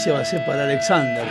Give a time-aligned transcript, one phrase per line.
[0.00, 1.26] Noticia va a ser para Alexander.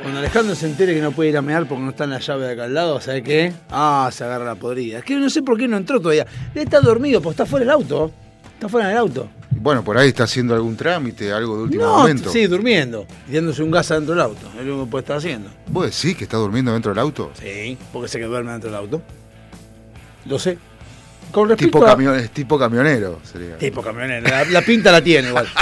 [0.00, 2.18] Cuando Alejandro se entere que no puede ir a mear porque no está en la
[2.18, 3.52] llave de acá al lado, ¿sabe qué?
[3.70, 4.98] Ah, se agarra la podrida.
[5.00, 6.26] Es que no sé por qué no entró todavía.
[6.54, 8.10] Él está dormido, pues está fuera del auto.
[8.54, 9.28] Está fuera del auto.
[9.50, 12.30] Bueno, por ahí está haciendo algún trámite, algo de último No, momento.
[12.30, 13.06] sí, durmiendo.
[13.28, 14.46] Y dándose un gas adentro del auto.
[14.58, 15.50] Es lo único que puede estar haciendo.
[15.66, 17.32] ¿Vos decís que está durmiendo dentro del auto?
[17.38, 19.02] Sí, porque se quedó duerme dentro del auto.
[20.24, 20.56] Lo sé.
[21.32, 22.22] Con respecto Tipo, a...
[22.28, 23.58] tipo camionero sería.
[23.58, 24.26] Tipo camionero.
[24.26, 25.46] La, la pinta la tiene igual.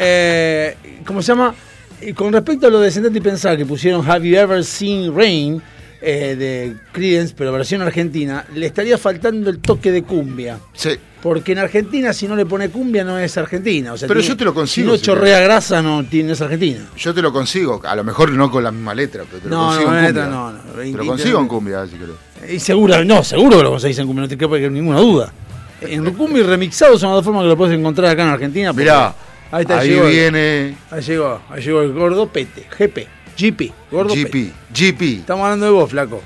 [0.00, 1.52] Eh, ¿Cómo se llama?
[2.00, 5.60] Y con respecto a lo de y Pensar, que pusieron Have You Ever Seen Rain
[6.00, 10.58] eh, de Creedence, pero versión argentina, le estaría faltando el toque de cumbia.
[10.72, 10.90] Sí.
[11.20, 13.92] Porque en Argentina, si no le pone cumbia, no es argentina.
[13.92, 16.40] O sea, Pero tiene- yo te lo consigo, Si no chorrea grasa, no tiene, es
[16.40, 16.86] argentina.
[16.96, 19.56] Yo te lo consigo, a lo mejor no con la misma letra, pero te lo
[19.56, 20.26] No, consigo no, en cumbia.
[20.26, 20.58] no, no.
[20.76, 22.54] Te lo consigo en cumbia, si querés.
[22.54, 25.32] Y seguro, no, seguro que lo conseguís en cumbia, no te quepa ninguna duda.
[25.80, 28.72] En cumbia y remixado son las dos formas que lo puedes encontrar acá en Argentina.
[28.72, 29.12] Mirá,
[29.50, 33.06] ahí, está, ahí llegó el- viene Ahí llegó, ahí llegó el gordo pete, GP,
[33.36, 34.52] GP, gordo GP, pete.
[34.74, 35.02] GP.
[35.20, 36.22] Estamos hablando de vos, flaco.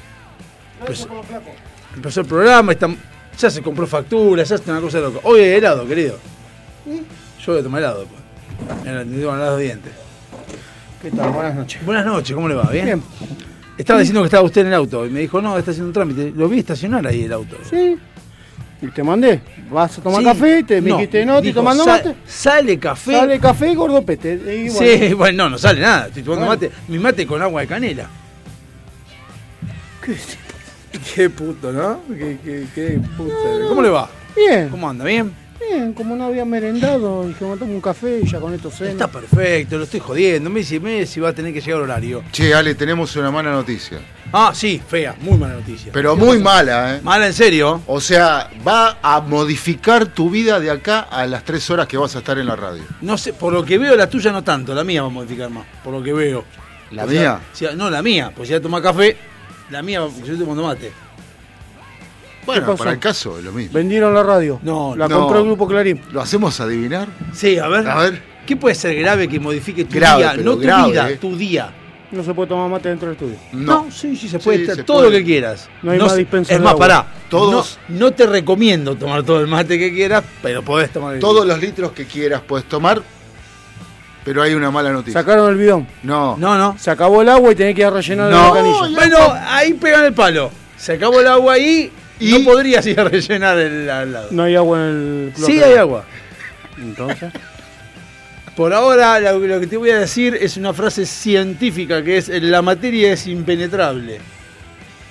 [0.81, 1.09] Empezó,
[1.95, 2.89] empezó el programa, está-
[3.39, 5.21] ya se compró facturas, ya está una cosa loca.
[5.23, 6.19] Hoy hay helado, querido.
[6.87, 8.21] Yo voy a tomar helado después.
[8.85, 9.93] Mira, te tengo los dientes.
[11.01, 11.31] ¿Qué tal?
[11.33, 11.85] Buenas noches.
[11.85, 12.65] Buenas noches, ¿cómo le va?
[12.71, 12.85] ¿Bien?
[12.85, 13.03] Bien.
[13.79, 15.93] Estaba diciendo que estaba usted en el auto y me dijo, no, está haciendo un
[15.95, 16.33] trámite.
[16.37, 17.57] Lo vi estacionar ahí el auto.
[17.69, 17.97] Sí.
[18.83, 19.41] Y te mandé.
[19.71, 20.25] Vas a tomar Sí.
[20.27, 22.15] café, te me dijiste no, estoy tomando "Sa- mate.
[22.27, 23.13] Sale café.
[23.13, 24.35] Sale café y gordo pete.
[24.35, 26.09] Y bueno, Sí, bueno, no, no sale nada.
[26.09, 26.61] Estoy tomando Bueno.
[26.63, 26.73] mate.
[26.89, 28.09] Mi mate con agua de canela.
[30.05, 30.17] ¿Qué?
[31.15, 32.01] Qué puto, ¿no?
[32.09, 33.35] Qué, qué, qué puto.
[33.69, 34.11] ¿Cómo le va?
[34.37, 35.05] Bien, ¿Cómo anda?
[35.05, 35.33] ¿Bien?
[35.71, 38.91] bien, como no había merendado, dije, me tomo un café y ya con esto cena.
[38.91, 40.51] Está perfecto, lo estoy jodiendo.
[40.51, 42.23] Me dice, me dice si va a tener que llegar horario.
[42.33, 43.99] Che, Ale, tenemos una mala noticia.
[44.33, 45.93] Ah, sí, fea, muy mala noticia.
[45.93, 47.01] Pero ¿Qué muy mala, ¿eh?
[47.03, 47.83] Mala en serio.
[47.87, 52.17] O sea, va a modificar tu vida de acá a las tres horas que vas
[52.17, 52.83] a estar en la radio.
[53.03, 55.51] No sé, por lo que veo, la tuya no tanto, la mía va a modificar
[55.51, 55.67] más.
[55.85, 56.45] Por lo que veo.
[56.93, 57.41] ¿La O sea, mía?
[57.53, 59.17] si- no, la mía, pues si ya toma café,
[59.71, 60.93] la mía, porque yo tomo mate.
[62.45, 63.73] Bueno, para el caso es lo mismo.
[63.75, 64.59] Vendieron la radio.
[64.63, 65.21] No, La no.
[65.21, 66.01] compró el grupo Clarín.
[66.11, 67.07] ¿Lo hacemos adivinar?
[67.33, 67.89] Sí, a ver.
[67.89, 68.23] A ver.
[68.47, 70.35] ¿Qué puede ser grave que modifique tu Grave, día?
[70.43, 71.17] No tu grave, vida, eh.
[71.21, 71.71] tu día.
[72.13, 73.37] No se puede tomar mate dentro del estudio.
[73.53, 73.91] No.
[73.91, 74.59] sí, sí, se puede.
[74.59, 75.11] Sí, estar se todo puede.
[75.13, 75.69] lo que quieras.
[75.83, 76.79] No hay más se- dispensa Es más, agua.
[76.87, 77.07] pará.
[77.31, 81.21] Todos- No, no te recomiendo tomar todo el mate que quieras, pero podés tomar el
[81.21, 83.03] Todos los litros que quieras puedes tomar,
[84.25, 85.21] pero hay una mala noticia.
[85.21, 85.87] Sacaron el bidón.
[86.03, 86.37] No.
[86.37, 86.77] No, no.
[86.79, 88.49] Se acabó el agua y tenés que ir a rellenar No.
[88.49, 88.89] la canilla.
[88.95, 89.17] Bueno,
[89.49, 90.51] ahí pegan el palo.
[90.77, 94.29] Se acabó el agua ahí y Y- no podrías ir a rellenar el al lado.
[94.33, 96.05] No hay agua en el sí hay agua.
[96.77, 97.33] Entonces.
[98.57, 102.29] Por ahora lo, lo que te voy a decir es una frase científica que es
[102.29, 104.21] la materia es impenetrable.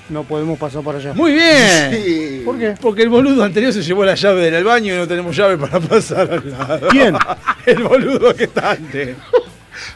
[0.09, 1.13] No podemos pasar para allá.
[1.13, 1.91] Muy bien.
[2.03, 2.41] Sí.
[2.45, 2.75] ¿Por qué?
[2.79, 5.79] Porque el boludo anterior se llevó la llave del baño y no tenemos llave para
[5.79, 6.87] pasar al lado.
[6.89, 7.15] ¿Quién?
[7.65, 9.15] El boludo que está antes.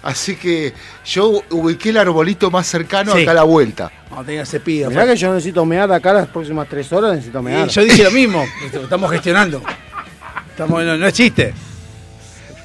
[0.01, 0.73] Así que
[1.05, 3.23] yo ubiqué el arbolito más cercano Sí.
[3.23, 3.91] acá a la vuelta.
[4.09, 4.87] No tenga cepilla.
[4.89, 7.67] Mirá que yo necesito mear acá las próximas tres horas, necesito mear.
[7.67, 8.45] Y yo dije lo mismo.
[8.71, 9.61] Estamos gestionando.
[10.49, 11.53] Estamos, no, no es chiste.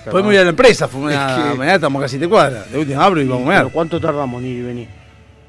[0.09, 2.65] Podemos ir a la empresa, fumar Es a que- mañana estamos casi te cuadra.
[2.71, 3.73] De última abro y vamos a Pero mear.
[3.73, 4.89] ¿Cuánto tardamos en ir y venir?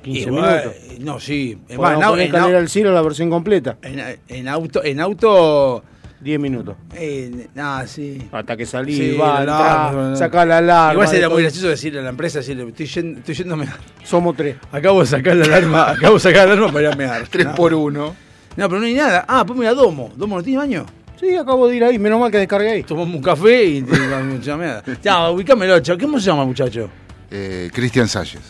[0.04, 0.50] 15 Y, minutos.
[0.50, 1.58] bueno, No, sí.
[1.76, 3.78] Podemos en, en al cielo la versión completa.
[3.84, 5.84] en- en auto, en auto,
[6.20, 6.76] 10 minutos.
[6.96, 8.28] eh, ah, sí.
[8.32, 10.16] Hasta que salí, Sí, va, no, no, no.
[10.16, 10.94] sacá la alarma.
[10.94, 13.76] Igual sería muy gracioso decirle a la empresa, decirle, estoy yendo, estoy mear.
[14.04, 14.58] Somos tres.
[14.72, 17.28] Acabo de sacar la alarma, acabo de sacar la alarma para ir a mear.
[17.32, 18.16] Tres por uno.
[18.58, 19.24] No, pero no hay nada.
[19.28, 20.12] Ah, pues mira, Domo.
[20.16, 20.86] ¿Domo no tiene baño?
[21.22, 22.00] Sí, acabo de ir ahí.
[22.00, 22.84] Menos mal que descargué ahí.
[22.84, 24.84] Tomamos un café y te vamos a mear.
[25.04, 26.00] Ya, ubicámelo, chavo.
[26.00, 26.90] ¿Cómo se llama el muchacho?
[27.30, 28.42] Eh, Cristian Salles.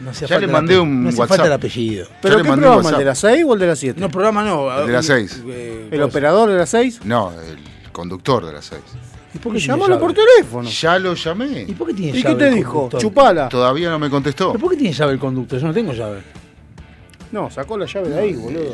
[0.00, 1.36] No hacía Ya falta le el mandé ape- un No hace WhatsApp.
[1.36, 2.06] falta el apellido.
[2.20, 2.90] ¿Pero qué programa?
[2.90, 4.00] ¿El de las 6 o el de las 7?
[4.00, 4.80] No, programa no.
[4.80, 5.42] El de las seis.
[5.46, 6.04] Eh, ¿El cosa.
[6.04, 7.00] operador de las 6?
[7.04, 8.82] No, el conductor de las seis.
[9.34, 10.68] ¿Y por qué Llámalo por teléfono.
[10.68, 11.62] Ya lo llamé.
[11.68, 12.72] ¿Y por qué tiene ¿Y llave qué te el dijo?
[12.72, 13.00] conductor?
[13.00, 13.48] Chupala.
[13.48, 14.52] Todavía no me contestó.
[14.52, 15.58] ¿Pero por qué tiene llave el conductor?
[15.60, 16.20] Yo no tengo llave.
[17.32, 18.72] No, sacó la llave de ahí, boludo.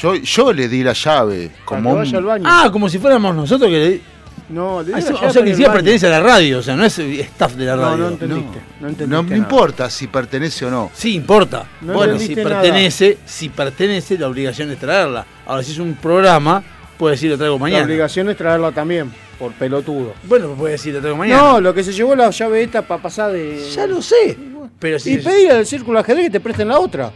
[0.00, 2.44] Yo, yo le di la llave como que un- vaya al baño.
[2.46, 4.16] Ah, como si fuéramos nosotros que le...
[4.48, 5.76] No, de Ah, día sí, ya o sea en que el encima baño.
[5.78, 7.96] pertenece a la radio, o sea, no es staff de la No, radio.
[7.96, 8.58] no entendiste.
[8.80, 9.06] No, entendiste.
[9.08, 9.36] No me nada.
[9.38, 10.90] importa si pertenece o no.
[10.94, 11.66] Sí, importa.
[11.80, 12.62] No bueno, si entendiste nada.
[12.62, 15.26] pertenece, si pertenece, la obligación es traerla.
[15.46, 16.62] Ahora, si es un programa,
[16.98, 17.84] puede decir lo traigo La mañana.
[17.84, 20.12] obligación es traerla también, por pelotudo.
[20.24, 21.42] Bueno, pues puede decir lo traigo mañana.
[21.42, 23.68] No, lo que se llevó la llave esta para pasar de.
[23.74, 24.36] ya lo sé.
[24.78, 27.10] Pero si Y pedirle al círculo ajedrez que te presten la otra.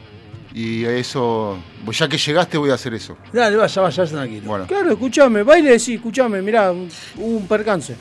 [0.55, 3.17] Y eso, pues ya que llegaste voy a hacer eso.
[3.33, 4.43] Dale, vaya, vaya, tranquilo.
[4.47, 7.95] Bueno, Claro, escuchame, baile sí, escuchame, mirá, un- hubo un percance.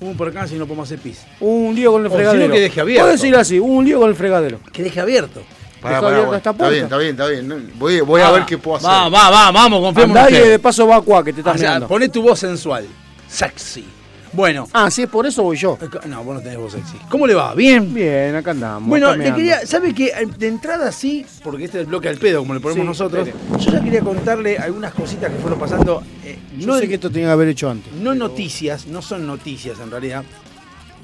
[0.00, 1.22] Hubo un percance y no podemos hacer pis.
[1.40, 2.52] Hubo un lío con el O si no, fregadero.
[2.52, 3.02] que deje abierto.
[3.04, 4.60] Puedo decir así, hubo un lío con el fregadero.
[4.72, 5.42] Que deje abierto.
[5.80, 7.72] pará, abierta bueno, esta está bien, está bien, está bien.
[7.78, 8.88] Voy, voy a Va, ver qué puedo hacer.
[8.90, 11.40] Va, va, va, vamos, confiamos en Andá y de paso va a Cuá, que te
[11.40, 11.88] estás O sea, mirando.
[11.88, 12.86] poné tu voz sensual.
[13.28, 13.84] Sexy.
[14.32, 14.68] Bueno.
[14.72, 15.78] Ah, sí, es por eso voy yo.
[16.06, 16.96] No, vos no tenés voz sexy.
[17.08, 17.54] ¿Cómo le va?
[17.54, 17.92] ¿Bien?
[17.94, 18.88] Bien, acá andamos.
[18.88, 22.40] Bueno, le quería, ¿sabe que De entrada sí, porque este es el bloque al pedo,
[22.40, 23.26] como le ponemos Sí, nosotros.
[23.28, 23.58] espere.
[23.64, 26.02] Yo ya quería contarle algunas cositas que fueron pasando.
[26.24, 27.92] eh, Yo no, sé que esto tenía que haber hecho antes.
[27.94, 30.24] no noticias, no son noticias en realidad,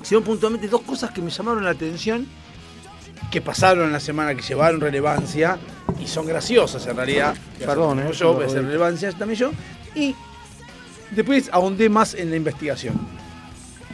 [0.02, 2.26] sino puntualmente dos cosas que me llamaron la atención,
[3.30, 5.58] que pasaron en la semana, que llevaron relevancia
[6.00, 7.34] y son graciosas en realidad.
[7.58, 8.66] Perdón, eh, yo, lo voy a hacer doy.
[8.66, 9.50] relevancia también yo.
[9.94, 10.14] Y
[11.10, 12.94] después ahondé más en la investigación.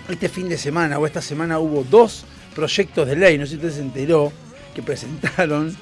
[0.09, 2.25] Este fin de semana o esta semana hubo dos
[2.55, 4.33] proyectos de ley, no sé si usted se enteró,
[4.75, 5.77] que presentaron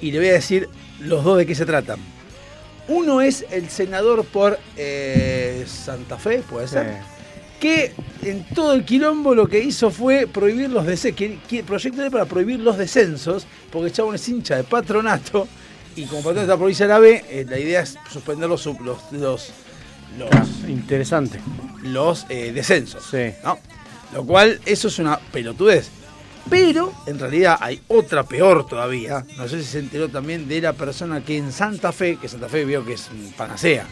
[0.00, 0.68] y le voy a decir
[1.00, 1.98] los dos de qué se tratan.
[2.88, 6.98] Uno es el senador por eh, Santa Fe, puede ser,
[7.58, 7.92] que
[8.22, 11.26] en todo el quilombo lo que hizo fue prohibir los descensos,
[11.66, 15.48] proyecto de ley para prohibir los descensos, porque el chabón es hincha de patronato,
[15.96, 18.64] y como patronato de la provincia de la B, eh, la idea es suspender los,
[19.10, 19.52] los,
[20.18, 21.40] los, los, Interesante.
[21.82, 23.04] los, eh, descensos.
[23.10, 23.32] Sí.
[23.44, 23.58] ¿no?
[24.14, 25.90] Lo cual, eso es una pelotudez.
[26.48, 29.24] Pero, en realidad, hay otra peor todavía.
[29.36, 32.48] No sé si se enteró también de la persona que en Santa Fe, que Santa
[32.48, 33.84] Fe vio que es un panacea.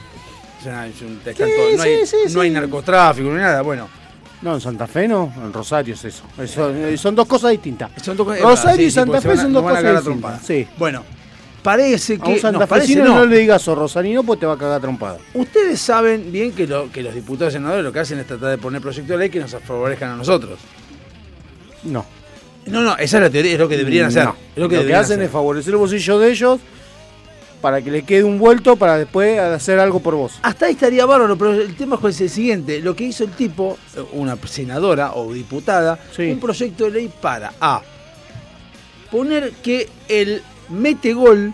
[0.60, 3.62] Es una- es un- Sí, todos- no, hay, sí, no hay narcotráfico ni nada.
[3.62, 3.88] Bueno,
[4.42, 6.22] No, en Santa Fe no, en Rosario es eso.
[6.38, 7.90] Eso- eh, son dos cosas distintas.
[8.02, 10.42] son dos cosas- Rosario y Santa Fe son dos cosas distintas.
[10.46, 10.68] Sí.
[10.76, 11.02] Bueno,
[11.64, 12.34] parece A un que.
[12.34, 13.14] No, santafesino no.
[13.16, 13.26] no.
[13.26, 15.18] le digas o rosarino pues te va a cagar trompada.
[15.34, 18.50] Ustedes saben bien que, lo- que los diputados y senadores lo que hacen es tratar
[18.50, 20.60] de poner proyectos de ley que nos favorezcan a nosotros.
[21.82, 22.04] No.
[22.66, 24.24] No, no, esa es la teoría, es lo que deberían hacer.
[24.24, 24.36] No.
[24.54, 25.22] Es Lo que, hacen hacer.
[25.22, 26.60] es favorecer el bolsillo de ellos
[27.60, 30.38] para que le quede un vuelto para después hacer algo por vos.
[30.42, 32.80] Hasta ahí estaría bárbaro, pero el tema es el siguiente.
[32.80, 33.76] Lo que hizo el tipo,
[34.12, 36.30] una senadora o diputada, Sí.
[36.30, 37.82] un proyecto de ley para A.
[39.10, 41.52] Poner que el metegol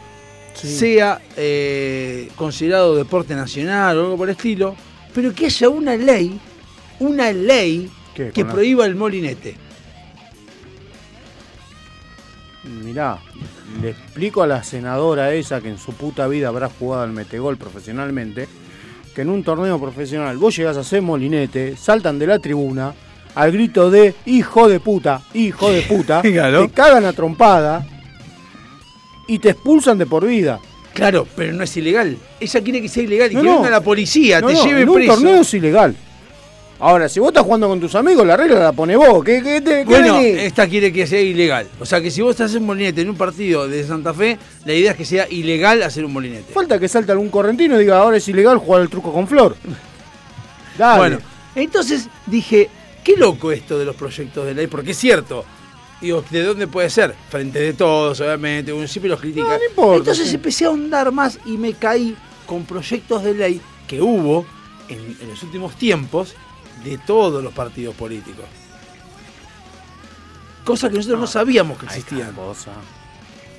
[0.55, 0.69] Sí.
[0.69, 4.75] sea eh, considerado deporte nacional o algo por el estilo,
[5.15, 6.39] pero que haya una ley,
[6.99, 9.57] una ley ¿Qué, que prohíba el molinete.
[12.85, 13.19] Mirá,
[13.81, 17.57] le explico a la senadora esa que en su puta vida habrá jugado al metegol
[17.57, 18.47] profesionalmente,
[19.15, 22.93] que en un torneo profesional vos llegás a hacer molinete, saltan de la tribuna
[23.35, 26.35] al grito de hijo de puta, hijo de puta, te
[26.75, 27.87] cagan a trompada
[29.33, 30.59] y te expulsan de por vida.
[30.93, 32.17] Claro, pero no es ilegal.
[32.41, 33.57] Ella quiere que sea ilegal y No, que no.
[33.59, 35.15] venga la policía, No, te lleve en un preso.
[35.15, 35.95] torneo es ilegal.
[36.81, 39.23] Ahora, si vos estás jugando con tus amigos, la regla la pone vos.
[39.23, 40.39] ¿Qué, qué te, qué Bueno, venís?
[40.41, 41.69] esta quiere que sea ilegal.
[41.79, 44.73] O sea que si vos estás en molinete en un partido de Santa Fe, la
[44.73, 46.53] idea es que sea ilegal hacer un molinete.
[46.53, 49.57] Falta que salte algún correntino y diga, ahora es ilegal jugar el truco con flor.
[50.79, 50.99] Dale.
[50.99, 51.19] Bueno,
[51.55, 52.69] entonces dije,
[53.05, 55.45] qué loco esto de los proyectos de ley, porque es cierto.
[56.01, 57.15] Digo, ¿de dónde puede ser?
[57.29, 59.47] Frente de todos, obviamente, uno siempre los critica.
[59.47, 60.37] No, no importa, entonces sí.
[60.37, 62.17] empecé a ahondar más y me caí
[62.47, 64.47] con proyectos de ley que hubo
[64.89, 66.35] en, en los últimos tiempos
[66.85, 68.47] de todos los partidos políticos.
[70.65, 72.33] Cosa que nosotros no sabíamos que existían.
[72.33, 72.73] cosa.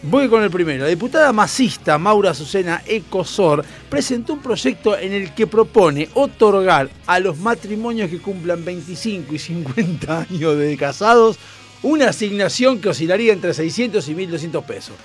[0.03, 0.83] Voy con el primero.
[0.83, 7.19] La diputada masista Maura Azucena Ecosor presentó un proyecto en el que propone otorgar a
[7.19, 11.37] los matrimonios que cumplan 25 y 50 años de casados
[11.83, 14.95] una asignación que oscilaría entre 600 y 1200 pesos.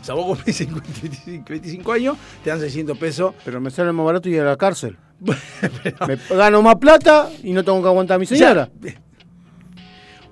[0.00, 0.90] O sea, vos cumplís 50
[1.26, 3.34] y 25 años, te dan 600 pesos.
[3.44, 4.96] Pero me sale más barato ir a la cárcel.
[6.06, 8.68] Me gano más plata y no tengo que aguantar a mi sea,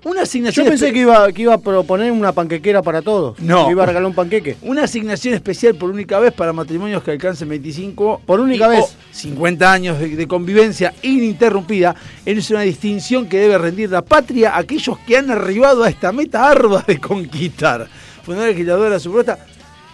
[0.05, 3.39] una Yo asignación pensé espe- que iba, que iba a proponer una panquequera para todos.
[3.41, 3.65] No.
[3.67, 4.57] Que iba a regalar un panqueque.
[4.63, 8.85] Una asignación especial por única vez para matrimonios que alcancen 25 Por única y- vez.
[8.85, 11.95] o 50 años de, de convivencia ininterrumpida.
[12.27, 16.13] Es una distinción que debe rendir la patria a aquellos que han arribado a esta
[16.13, 17.89] meta ardua de conquistar.
[18.25, 19.39] Fundador legislador de la supuesta.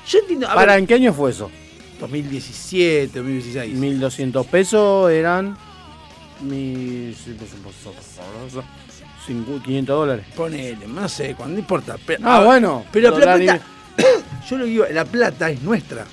[0.09, 0.47] Yo entiendo.
[0.49, 1.51] ¿Para ver, en qué año fue eso?
[2.01, 3.75] 2017, 2016.
[3.77, 5.57] 1200 pesos eran.
[6.43, 7.15] Mil...
[9.27, 10.27] 500 dólares.
[10.37, 11.97] Ponele, no sé, cuando importa.
[12.05, 12.85] Pero, Ah, bueno.
[12.93, 13.61] Pero la plata,
[14.49, 16.05] yo lo digo, la plata es nuestra.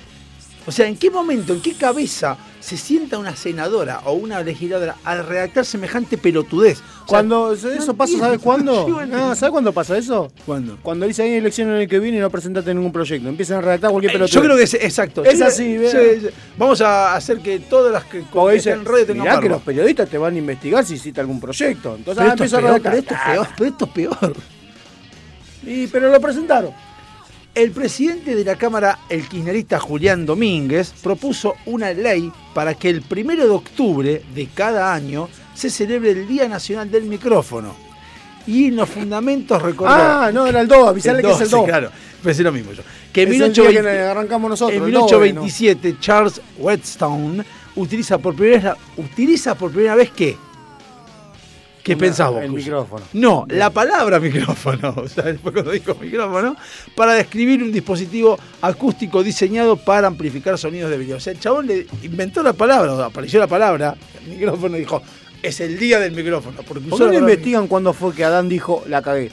[0.68, 4.96] O sea, ¿en qué momento, en qué cabeza se sienta una senadora o una legisladora
[5.02, 6.78] al redactar semejante pelotudez.
[6.80, 9.06] O sea, Cuando eso pasa, entiendo, ¿sabes cuándo?
[9.06, 10.30] No, ¿Sabes cuándo pasa eso?
[10.44, 10.76] ¿Cuándo?
[10.82, 13.26] Cuando dice hay elecciones en el que viene y no presentaste ningún proyecto.
[13.26, 14.34] Empiezan a redactar cualquier Eh, pelotudez.
[14.34, 15.24] yo creo que es exacto.
[15.24, 16.26] Es así, sí, sí.
[16.58, 20.08] Vamos a hacer que todas las que, que en radio tengan mirá que los periodistas
[20.10, 21.94] te van a investigar si hiciste algún proyecto.
[21.96, 22.98] Entonces Pero ah, esto, es empieza a peor, redactar.
[22.98, 24.36] pero esto es peor, pero esto es peor.
[25.66, 26.72] Y, pero lo presentaron.
[27.58, 33.02] El presidente de la Cámara, el kirchnerista Julián Domínguez, propuso una ley para que el
[33.02, 37.74] primero de octubre de cada año se celebre el Día Nacional del Micrófono.
[38.46, 39.92] Y en los fundamentos recordó.
[39.92, 41.64] Ah, no, era el 2, avisarle que es el 2.
[41.64, 41.90] claro,
[42.22, 42.84] pensé lo mismo yo.
[43.12, 44.78] Que en Es el día 1820 que arrancamos nosotros.
[44.78, 50.36] en el 2, 1827, Charles Whetstone utiliza por primera utiliza por primera vez qué?
[51.96, 52.42] ¿Qué Una- vos?
[52.42, 53.04] el micrófono.
[53.14, 56.56] No, la palabra micrófono, o sea, después cuando dijo micrófono,
[56.94, 61.16] para describir un dispositivo acústico diseñado para amplificar sonidos de video.
[61.16, 63.96] O sea, el chabón le inventó la palabra, o apareció la palabra,
[64.28, 65.02] micrófono, y dijo,
[65.42, 66.58] es el día del micrófono.
[66.66, 69.30] Porque ¿Por qué no investigan cuándo fue que Adán dijo la cagué?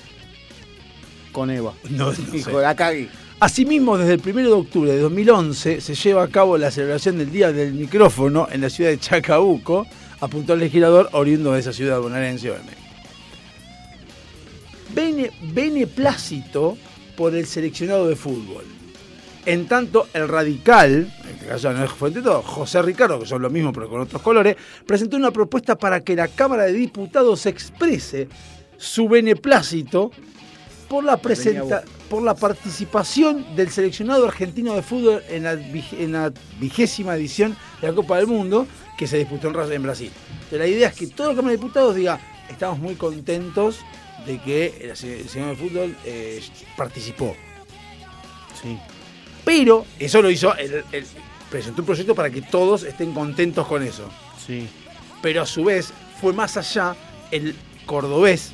[1.32, 1.74] Con Eva.
[1.90, 2.62] No, no Dijo, sé.
[2.62, 3.10] la cagué.
[3.42, 7.30] Asimismo, desde el 1 de octubre de 2011 se lleva a cabo la celebración del
[7.32, 9.86] Día del Micrófono en la ciudad de Chacabuco,
[10.22, 12.78] apuntó el legislador oriundo de esa ciudad bonaerense, obviamente.
[14.94, 16.78] Bene, beneplácito
[17.18, 18.64] por el seleccionado de fútbol.
[19.46, 23.42] En tanto, el radical, en este caso no es Fuente Todo, José Ricardo, que son
[23.42, 24.56] lo mismo pero con otros colores,
[24.88, 28.28] presentó una propuesta para que la Cámara de Diputados exprese
[28.78, 30.12] su beneplácito
[30.90, 36.34] por la, presenta- por la participación del seleccionado argentino de fútbol en la, en la
[36.60, 38.66] vigésima edición de la Copa del Mundo
[38.98, 40.12] que se disputó en, Ra- en Brasil.
[40.34, 43.80] Entonces, la idea es que toda la Cámara de Diputados diga, estamos muy contentos
[44.26, 46.42] de que el se- el seleccionado de fútbol eh,
[46.78, 47.36] participó.
[48.62, 48.78] Sí.
[49.44, 51.06] Pero eso lo hizo, el- el-
[51.50, 54.10] presentó un proyecto para que todos estén contentos con eso.
[54.46, 54.68] Sí.
[55.22, 56.96] Pero a su vez fue más allá
[57.32, 58.52] el cordobés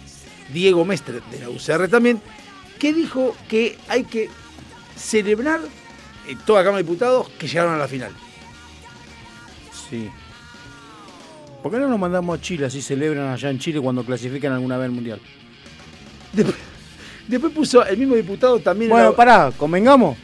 [0.51, 2.21] Diego Mestre de la UCR también,
[2.79, 4.29] que dijo que hay que
[4.97, 5.61] celebrar
[6.27, 8.11] en toda la Cámara de Diputados que llegaron a la final.
[9.89, 10.09] Sí.
[11.61, 14.77] ¿Por qué no nos mandamos a Chile así celebran allá en Chile cuando clasifican alguna
[14.77, 15.19] vez al mundial?
[16.33, 16.55] Después,
[17.27, 18.89] después puso el mismo diputado también.
[18.91, 20.17] en Bueno, pará, convengamos.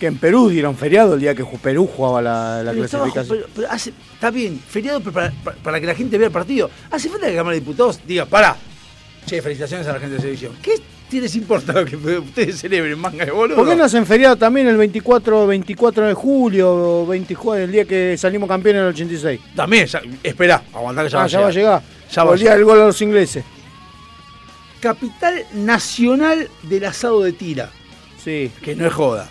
[0.00, 3.38] Que en Perú dieron feriado el día que Perú jugaba la, la Pero estaba- clasificación.
[3.38, 6.68] pero- pero hace- está bien, feriado para, para- para que la gente vea el partido.
[6.90, 8.56] Hace falta que la Cámara de Diputados diga, para.
[9.24, 10.52] Che, felicitaciones a la gente de selección.
[10.60, 10.74] ¿Qué
[11.10, 13.56] ¿Qué les importa lo que ustedes celebren, manga de boludo?
[13.56, 17.84] ¿Por qué no hacen feriado también el 24, 24 de julio, o 24, el día
[17.84, 19.40] que salimos campeones en el 86?
[19.54, 19.86] También,
[20.22, 21.82] esperá, aguantá que ya, Ah, va, ya a va a llegar.
[22.10, 22.56] Ya va el día llegar.
[22.58, 23.44] del gol a los ingleses.
[24.80, 27.70] Capital Nacional del Asado de Tira,
[28.22, 28.50] Sí.
[28.62, 29.28] que no es joda.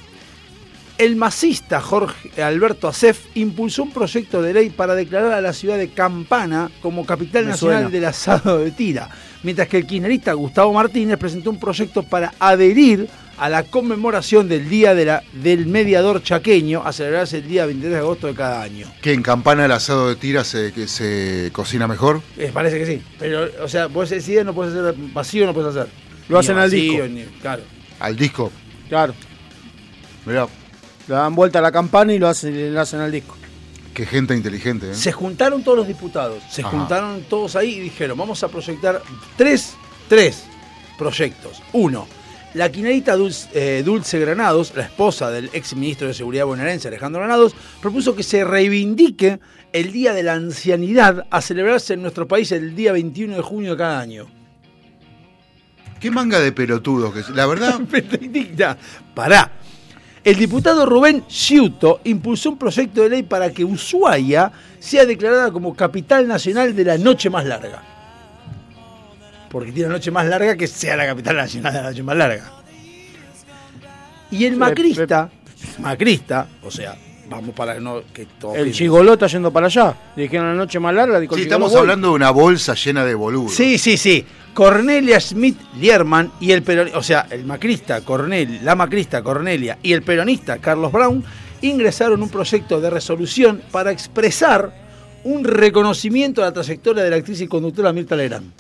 [0.98, 5.78] El masista Jorge Alberto Acef impulsó un proyecto de ley para declarar a la ciudad
[5.78, 7.90] de Campana como capital Me nacional suena.
[7.90, 9.10] del asado de tira,
[9.44, 14.70] mientras que el kirchnerista Gustavo Martínez presentó un proyecto para adherir a la conmemoración del
[14.70, 18.62] Día de la- del Mediador Chaqueño a celebrarse el día 23 de agosto de cada
[18.62, 18.86] año.
[19.02, 22.22] Que en Campana el asado de tira se, que se cocina mejor.
[22.38, 25.76] Eh, parece que sí, pero, o sea, vos día no puedes hacer vacío, no puedes
[25.76, 25.92] hacer.
[26.30, 27.08] Lo hacen al disco.
[27.08, 27.64] ni- claro.
[28.00, 28.52] Al disco.
[28.88, 29.14] Claro.
[30.26, 30.48] Mirá,
[31.08, 33.36] Le dan vuelta a la campana y lo hacen, lo hacen al disco.
[33.94, 34.92] Qué gente inteligente.
[34.92, 34.96] ¿eh?
[34.96, 36.72] Se juntaron todos los diputados, se Ajá.
[36.72, 39.02] juntaron todos ahí y dijeron, vamos a proyectar
[39.38, 39.76] tres,
[40.08, 40.44] tres
[40.98, 41.62] proyectos.
[41.74, 42.08] Uno,
[42.54, 47.22] la quinarita Dulce, eh, Dulce Granados, la esposa del ex ministro de Seguridad bonaerense Alejandro
[47.22, 49.40] Granados, propuso que se reivindique
[49.72, 53.72] el Día de la Ancianidad a celebrarse en nuestro país el día 21 de junio
[53.72, 54.28] de cada año.
[56.00, 57.14] Qué manga de pelotudos.
[57.14, 57.80] Que, la verdad.
[59.16, 59.52] Pará.
[60.24, 65.76] El diputado Rubén Ciuto impulsó un proyecto de ley para que Ushuaia sea declarada como
[65.76, 67.84] capital nacional de la noche más larga.
[69.50, 72.16] Porque tiene la noche más larga que sea la capital nacional de la noche más
[72.16, 72.52] larga.
[74.32, 75.30] Y el macrista,
[75.80, 76.98] macrista, o sea,
[77.30, 79.94] vamos para no que todo El chigoló está yendo para allá.
[80.16, 81.20] Dijeron la noche más larga.
[81.20, 81.82] dijo sí, estamos voy.
[81.82, 83.54] hablando de una bolsa llena de boludos.
[83.54, 84.26] Sí, sí, sí.
[84.54, 89.94] Cornelia Schmidt Lierman y el peronista, o sea, el macrista Cornel, la macrista Cornelia y
[89.94, 91.24] el peronista Carlos Brown
[91.62, 94.72] ingresaron un proyecto de resolución para expresar
[95.24, 98.52] un reconocimiento a la trayectoria de la actriz y conductora Mirta Legrand.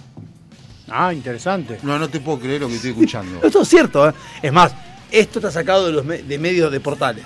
[0.89, 1.77] Ah, interesante.
[1.83, 3.39] No, no te puedo creer lo que estoy escuchando.
[3.43, 4.13] Esto es cierto, ¿eh?
[4.41, 4.73] Es más,
[5.11, 7.23] esto está sacado de los me- de medios de portales.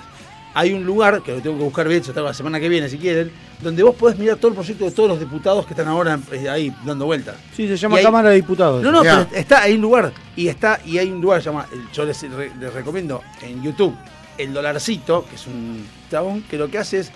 [0.54, 2.98] Hay un lugar, que lo tengo que buscar bien, se la semana que viene si
[2.98, 6.18] quieren, donde vos podés mirar todo el proyecto de todos los diputados que están ahora
[6.32, 7.36] eh, ahí dando vueltas.
[7.56, 8.82] Sí, se llama Y Cámara de Diputados.
[8.82, 10.12] No, no, pero está, hay un lugar.
[10.36, 13.94] Y está, y hay un lugar, se llama, el- yo les, les recomiendo en YouTube,
[14.38, 17.10] el dolarcito, que es un chabón que lo que hace es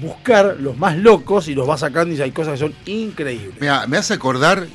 [0.00, 3.54] buscar los más locos y los va sacando y hay cosas que son increíbles.
[3.60, 4.66] Mira, me hace acordar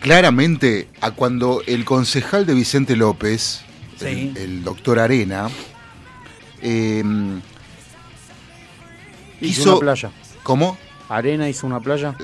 [0.00, 3.62] claramente a cuando el concejal de Vicente López,
[3.98, 4.32] Sí.
[4.34, 5.48] el, el doctor Arena,
[6.60, 7.02] eh,
[9.44, 9.70] Hizo, hizo.
[9.72, 10.10] una playa.
[10.42, 10.76] ¿Cómo?
[11.08, 12.14] Arena hizo una playa.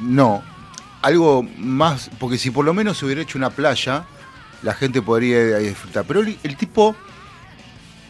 [0.00, 0.42] No,
[1.00, 4.04] algo más, porque si por lo menos se hubiera hecho una playa,
[4.62, 6.04] la gente podría ir ahí a disfrutar.
[6.06, 6.94] Pero el, el tipo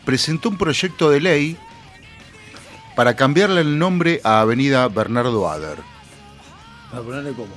[0.04, 1.56] presentó un proyecto de ley
[2.96, 5.78] para cambiarle el nombre a Avenida Bernardo Ader.
[6.90, 7.54] Para ponerle como.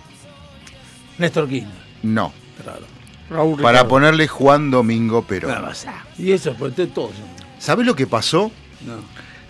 [1.17, 1.73] Néstor Kirchner.
[2.03, 2.31] No,
[2.63, 2.85] Claro.
[3.29, 3.89] Raúl para Ricardo.
[3.89, 5.65] ponerle Juan Domingo Perón.
[6.17, 7.09] Y eso, pues de todo.
[7.57, 8.51] ¿Sabes lo que pasó?
[8.85, 8.97] No.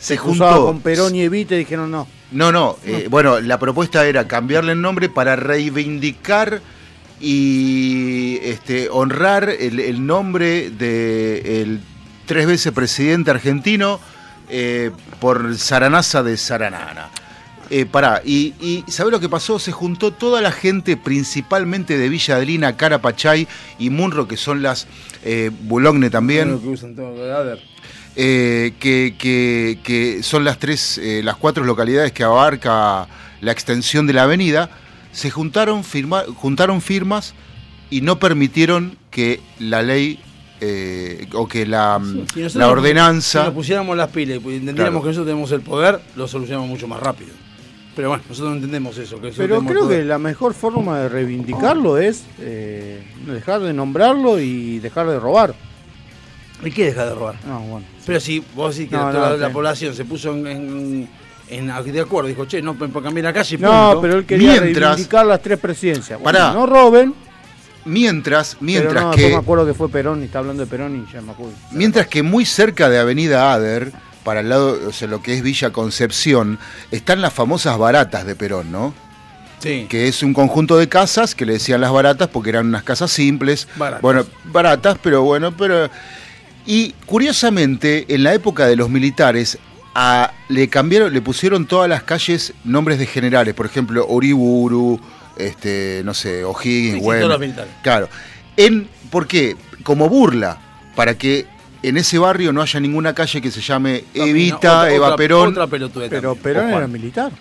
[0.05, 0.65] Se juntó.
[0.67, 2.07] con Perón y Evita y dijeron no.
[2.31, 2.77] No, no.
[2.85, 6.61] eh, bueno, la propuesta era cambiarle el nombre para reivindicar
[7.19, 11.79] y este, honrar el, el nombre del
[12.25, 13.99] tres veces presidente argentino
[14.49, 17.09] eh, por Saranaza de Saranana.
[17.71, 19.57] Eh, pará, y, y ¿sabés lo que pasó?
[19.57, 23.47] Se juntó toda la gente, principalmente de Villa Adelina, Carapachay
[23.79, 24.85] y Munro, que son las
[25.23, 26.59] eh, Boulogne también.
[26.59, 27.15] Que usan todo.
[28.17, 33.07] Eh, que, que- que son las tres, eh, las cuatro localidades que abarca
[33.41, 34.69] la extensión de la avenida,
[35.11, 37.33] se juntaron, firma- juntaron firmas
[37.89, 40.19] y no permitieron que la ley
[40.61, 43.39] eh, o que la, Si nosotros la ordenanza.
[43.41, 45.01] Si nos pusiéramos las pilas y pu- entendiéramos Claro.
[45.01, 47.31] que nosotros tenemos el poder, lo solucionamos mucho más rápido.
[47.97, 49.19] Pero bueno, nosotros no entendemos eso.
[49.21, 54.79] Que Pero creo que la mejor forma de reivindicarlo es eh, dejar de nombrarlo y
[54.79, 55.53] dejar de robar.
[56.63, 57.35] ¿Y qué deja de robar?
[57.45, 57.85] No, bueno.
[58.05, 59.53] Pero si vos decís que No, toda no, la, sí.
[59.53, 61.09] población se puso en, en,
[61.49, 64.01] en- de acuerdo, dijo, che, no, por cambiar la calle, No, punto.
[64.01, 66.19] pero él quería Mientras- reivindicar las tres presidencias.
[66.19, 66.53] Bueno, Pará.
[66.53, 67.13] no roben.
[67.85, 69.27] Mientras, mientras pero no, que.
[69.29, 71.53] me acuerdo que fue Perón y está hablando de Perón y ya me acuerdo.
[71.71, 73.91] Mientras que muy cerca de Avenida Ader,
[74.23, 76.57] para el lado, o sea, lo que es Villa Concepción,
[76.89, 78.93] están las famosas baratas de Perón, ¿no?
[79.59, 79.87] Sí.
[79.89, 83.09] que es un conjunto de casas que le decían las baratas porque eran unas casas
[83.11, 83.67] simples.
[83.77, 84.01] Baratas.
[84.01, 85.89] Bueno, baratas, pero bueno, pero...
[86.65, 89.57] Y curiosamente, en la época de los militares,
[89.93, 94.99] a- le cambiaron, le pusieron todas las calles nombres de generales, por ejemplo, Oriburu,
[95.37, 97.21] este, no sé, O'Higgins, Sí, sí, Güemes.
[97.21, 97.71] todos los militares.
[97.83, 98.09] Claro.
[98.57, 99.55] En, ¿Por qué?
[99.83, 100.57] Como burla,
[100.95, 101.45] para que
[101.83, 105.17] en ese barrio no haya ninguna calle que se llame También, Evita, otra- Eva otra-
[105.17, 105.49] Perón.
[105.49, 106.35] Otra Pero también.
[106.37, 107.31] Perón era militar.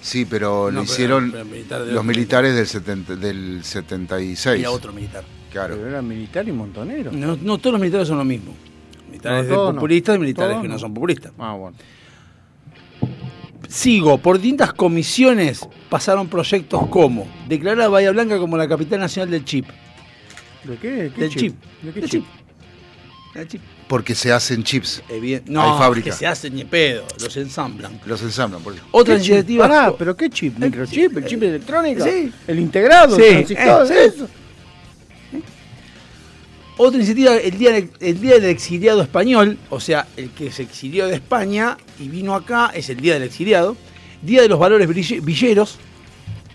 [0.00, 4.60] Sí, pero No, lo pero- hicieron pero militar de los militares del, 70 del 76.
[4.62, 5.24] Y a otro militar.
[5.56, 5.74] Claro.
[5.76, 7.10] Pero era militar y montonero.
[7.12, 8.54] No, no todos los militares son lo mismo.
[9.08, 10.78] Militares No, populistas y militares Todos que no no.
[10.80, 11.32] son populistas.
[11.38, 11.76] Ah, bueno.
[13.68, 19.30] Sigo, por distintas comisiones pasaron proyectos como declarar a Bahía Blanca como la capital nacional
[19.30, 19.66] del chip.
[20.64, 21.10] ¿De qué?
[21.14, 21.54] ¿Qué Del chip.
[21.82, 22.24] ¿De qué Del chip?
[23.48, 23.60] Chip.
[23.88, 25.02] Porque se hacen chips.
[25.46, 26.04] No, Hay fábrica.
[26.10, 28.00] que se hacen ni pedo, los ensamblan.
[28.06, 28.62] Los ensamblan.
[28.62, 28.82] Por eso.
[28.90, 29.30] Otra ¿Qué chip?
[29.32, 29.68] iniciativa.
[29.68, 30.58] Pará, pero ¿qué chip?
[30.58, 31.16] ¿Microchip?
[31.16, 32.04] ¿El chip de electrónica?
[32.04, 32.32] Sí.
[32.46, 33.16] ¿El integrado?
[33.16, 33.86] Sí, ¿El transistor?
[33.86, 34.14] eh, sí.
[34.16, 34.28] ¿Eso?
[36.78, 40.62] Otra iniciativa, el día, del- el día del exiliado español, o sea, el que se
[40.62, 43.76] exilió de España y vino acá, es el día del exiliado.
[44.22, 44.88] Día de los valores
[45.24, 45.78] villeros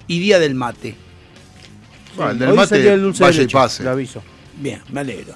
[0.08, 0.96] y día del mate.
[2.16, 3.88] Bueno, el del Hoy mate, el dulce de vaya y leche, pase.
[3.88, 4.22] aviso.
[4.60, 5.34] Bien, me alegro.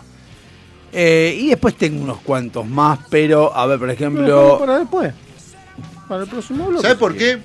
[0.92, 4.58] Eh, y después tengo unos cuantos más, pero, a ver, por ejemplo.
[4.60, 5.14] para después.
[6.08, 6.82] Para el próximo bloque.
[6.84, 7.40] ¿Sabes por qué?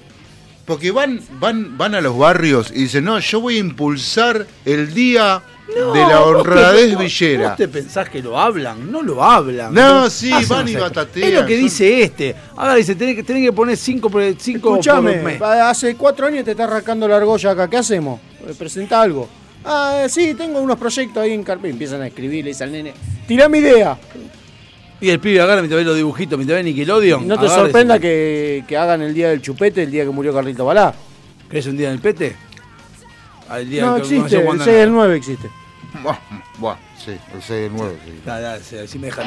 [0.66, 4.92] Porque van, van, van a los barrios y dicen, no, yo voy a impulsar el
[4.94, 5.42] día
[5.77, 7.49] No, de la vos te- honradez villera.
[7.49, 8.90] ¿Vos te pensás que lo hablan?
[8.90, 9.73] No lo hablan.
[9.73, 12.35] No, sí, van y batatean, Es lo que son- dice este.
[12.57, 15.40] Ahora dice, tenés que, tenés que poner cinco, cinco Escuchame, por mes.
[15.42, 17.68] va- hace cuatro años te está arrancando la argolla acá.
[17.70, 18.18] ¿Qué hacemos?
[18.49, 19.29] Eh, Presenta algo.
[19.64, 21.68] Ah, sí, tengo unos proyectos ahí en carpeta.
[21.73, 22.92] Empiezan a escribir, le dice al nene,
[23.29, 23.96] tirá mi idea.
[25.03, 27.27] Y el pibe agarra, mientras ve los dibujitos, mientras ve Nickelodeon.
[27.29, 30.64] No te sorprenda que, que hagan el día del chupete, el día que murió Carlito
[30.64, 30.92] Balá.
[31.49, 32.37] ¿Querés un día en el pete?
[33.51, 34.81] Al día No que- existe, el cuándo 6 nada.
[34.85, 35.51] del 9 existe.
[36.03, 36.19] Buah,
[36.59, 37.99] buah, sí, el 6 del 9.
[38.05, 38.21] Sí.
[38.25, 39.27] Dale, dale, sí, así me dejan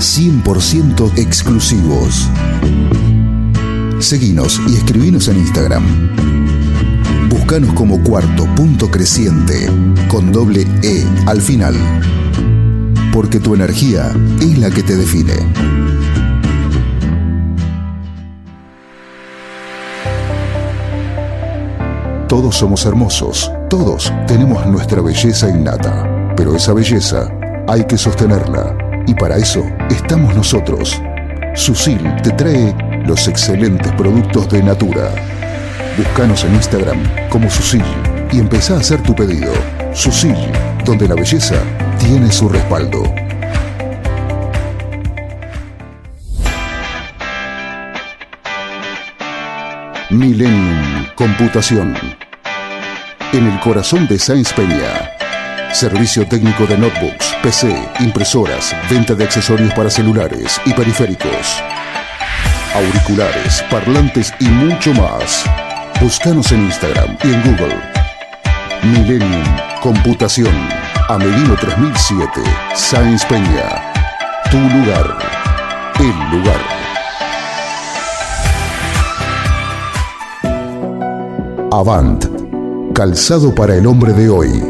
[0.00, 2.26] 100% exclusivos.
[3.98, 5.84] Seguinos y escribinos en Instagram.
[7.28, 9.68] Buscanos como cuarto punto creciente
[10.08, 11.74] con doble E al final.
[13.12, 14.10] Porque tu energía
[14.40, 15.34] es la que te define.
[22.26, 27.28] Todos somos hermosos, todos tenemos nuestra belleza innata, pero esa belleza
[27.68, 31.02] hay que sostenerla y para eso estamos nosotros.
[31.56, 32.72] Susil te trae
[33.04, 35.10] los excelentes productos de Natura.
[35.98, 37.84] Búscanos en Instagram como Susil
[38.30, 39.52] y empezá a hacer tu pedido.
[39.92, 40.36] Susil,
[40.84, 41.56] donde la belleza
[41.98, 43.02] tiene su respaldo.
[50.10, 51.96] Millennium Computación.
[53.32, 55.19] En el corazón de Sáenz Peña.
[55.72, 61.62] Servicio técnico de notebooks, PC, impresoras, venta de accesorios para celulares y periféricos.
[62.74, 65.44] Auriculares, parlantes y mucho más.
[66.00, 67.76] Búscanos en Instagram y en Google.
[68.82, 70.54] Millennium Computación.
[71.08, 72.42] Amelino 3007.
[72.74, 73.92] Sáenz Peña.
[74.50, 75.18] Tu lugar.
[75.98, 76.60] El lugar.
[81.72, 82.26] Avant.
[82.92, 84.69] Calzado para el hombre de hoy.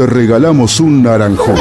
[0.00, 1.58] te regalamos un naranjón.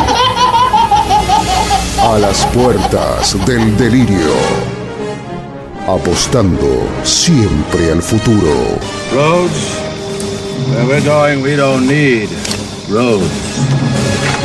[1.98, 4.32] A las puertas del delirio.
[5.86, 8.80] Apostando siempre al futuro.
[9.14, 9.82] Roads?
[10.70, 12.30] Where we're going, we don't need
[12.90, 14.39] roads.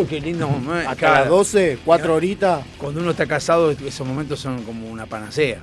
[0.00, 0.88] Uy, qué lindo momento.
[0.90, 5.58] Hasta las 12, 4 horitas, Cuando uno está casado, esos momentos son como una panacea.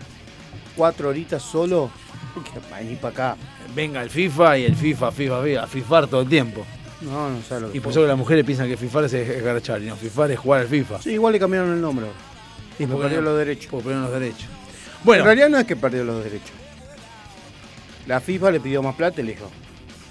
[0.75, 1.89] 4 horitas solo.
[3.01, 3.37] Para acá.
[3.73, 6.65] Venga el FIFA y el FIFA, FIFA, FIFA, a fifar todo el tiempo.
[7.01, 9.13] No, no sabes lo que Y por eso que las mujeres piensan que fifar es
[9.13, 11.01] es garchar y no, fifar es jugar al FIFA.
[11.01, 12.05] Sí, igual le cambiaron el nombre.
[12.79, 13.67] Y porque perdió no- los derechos.
[13.71, 14.43] Porque perdieron los derechos.
[14.43, 16.51] En Bueno, realidad no es que perdió los derechos.
[18.07, 19.49] La FIFA le pidió más plata y le dijo.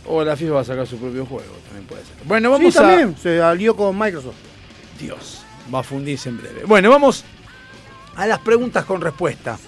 [0.06, 2.14] O la FIFA va a sacar su propio juego, también puede ser.
[2.24, 2.80] Bueno, Sí, vamos a...
[2.80, 3.16] también.
[3.16, 4.36] Se alió con Microsoft.
[5.00, 5.42] Dios,
[5.74, 6.64] va a fundirse en breve.
[6.64, 7.24] Bueno, vamos
[8.16, 9.58] a las preguntas con respuesta.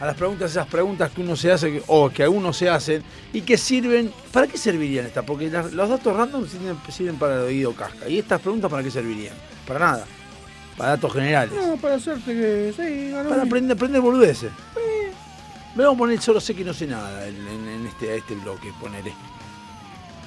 [0.00, 3.02] A las preguntas, esas preguntas que uno se hace o que algunos se hacen
[3.34, 4.10] y que sirven.
[4.32, 5.24] ¿Para qué servirían estas?
[5.26, 8.08] Porque las- los datos random sirven, sirven para el oído casca.
[8.08, 9.34] ¿Y estas preguntas para qué servirían?
[9.66, 10.06] Para nada.
[10.78, 11.52] Para datos generales.
[11.54, 12.72] No, para hacerte que.
[12.74, 13.28] Sí, ganó.
[13.28, 14.50] Para aprender, aprender boludeces.
[15.74, 18.34] Me vamos a poner solo sé que no sé nada en, en- en este, este
[18.36, 19.12] bloque, poneré.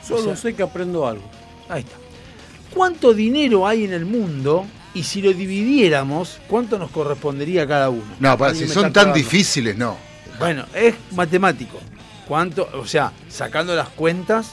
[0.08, 1.24] Solo o sea- sé que aprendo algo.
[1.70, 1.96] Ahí está.
[2.74, 7.90] ¿Cuánto dinero hay en el mundo Y si lo dividiéramos, ¿cuánto nos correspondería a cada
[7.90, 8.04] uno?
[8.20, 9.98] No, para, si son tan difíciles, no.
[10.38, 11.80] Bueno, es matemático.
[12.28, 12.70] ¿Cuánto?
[12.74, 14.52] O sea, sacando las cuentas,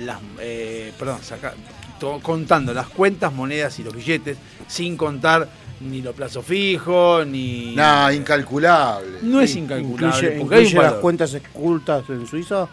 [0.00, 1.54] las, eh, perdón, saca-
[1.98, 5.48] to- contando las cuentas, monedas y los billetes, sin contar
[5.80, 7.74] ni los plazos fijos, ni...
[7.74, 9.20] Nah, incalculable.
[9.22, 10.38] No es incalculable.
[10.40, 12.68] Incluye, las cuentas ocultas en Suiza,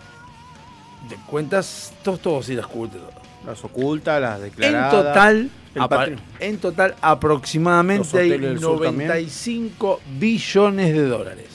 [1.10, 3.02] de cuentas, todos, todos sí las ocultas.
[3.46, 4.92] las ocultas, las En declaradas.
[4.92, 9.08] total, apa- patri- en total aproximadamente hay hoteles del sur también.
[9.10, 11.48] 95 billones de dólares.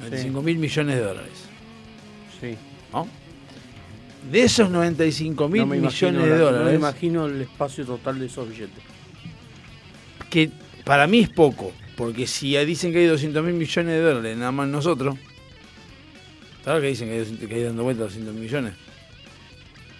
[0.00, 1.32] 95 mil millones de dólares.
[2.40, 2.56] Sí.
[2.92, 3.06] ¿no?
[4.30, 8.18] De esos 95 mil No millones de la- No me dólares, imagino el espacio total
[8.18, 8.82] de esos billetes.
[10.30, 10.50] que
[10.84, 14.50] para mí es poco, porque si dicen que hay 200 mil millones de dólares, nada
[14.50, 15.16] más nosotros,
[16.64, 18.74] claro que dicen que hay, 200 que hay dando vuelta 200 millones.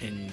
[0.00, 0.26] En,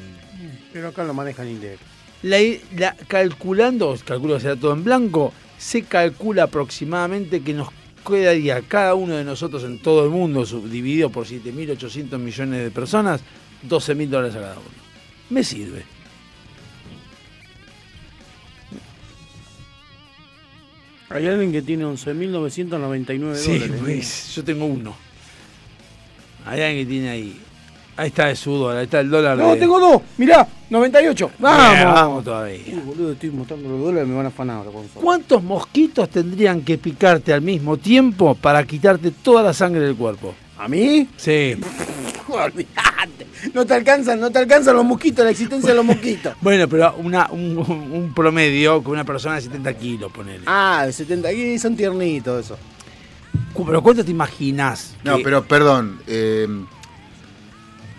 [0.74, 1.84] Pero acá lo manejan indirecto.
[2.24, 2.38] la,
[2.78, 7.70] la- calculando, calculo que será todo en blanco, se calcula aproximadamente que nos
[8.08, 13.22] quedaría cada uno de nosotros en todo el mundo, subdividido por 7.800 millones de personas,
[13.63, 14.80] 12 mil dólares a cada uno.
[15.30, 15.84] Me sirve.
[21.10, 23.78] Hay alguien que tiene 11.999 Sí, dólares.
[23.82, 24.96] pues, yo tengo uno.
[26.45, 27.39] Hay alguien que tiene ahí.
[27.97, 29.38] Ahí está el sudor, ahí está el dólar.
[29.38, 30.02] No, de- tengo dos.
[30.17, 31.25] Mirá, 98.
[31.28, 31.84] Bien, Vamos.
[31.93, 32.60] vamos todavía.
[32.67, 34.99] Uy, boludo, estoy mostrando los dólares me van a afanar ahora con eso.
[35.02, 40.34] ¿Cuántos mosquitos tendrían que picarte al mismo tiempo para quitarte toda la sangre del cuerpo?
[40.58, 41.10] ¿A mí?
[41.17, 41.56] Sí.
[42.30, 43.28] Olvídate.
[43.54, 46.34] No te alcanzan, no te alcanzan los mosquitos, la existencia de los mosquitos.
[46.41, 50.43] Bueno, pero una, un, un promedio con una persona de 70 kilos, ponele.
[50.45, 52.58] Ah, de 70 aquí son tiernitos eso.
[53.65, 54.96] Pero ¿cuánto te imaginás?
[55.04, 56.00] No, que- pero perdón.
[56.08, 56.48] eh,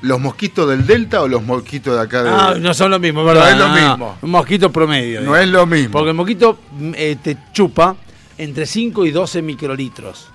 [0.03, 2.31] ¿Los mosquitos del Delta o los mosquitos de acá de.?
[2.31, 3.45] Ah, no son lo mismo, ¿verdad?
[3.45, 4.16] No es lo mismo.
[4.23, 5.21] Un mosquito promedio.
[5.21, 5.40] no digamos.
[5.40, 5.93] es lo mismo.
[5.93, 7.97] Porque el mosquito mm, eh, te chupa
[8.38, 10.29] entre 5 y 12 microlitros.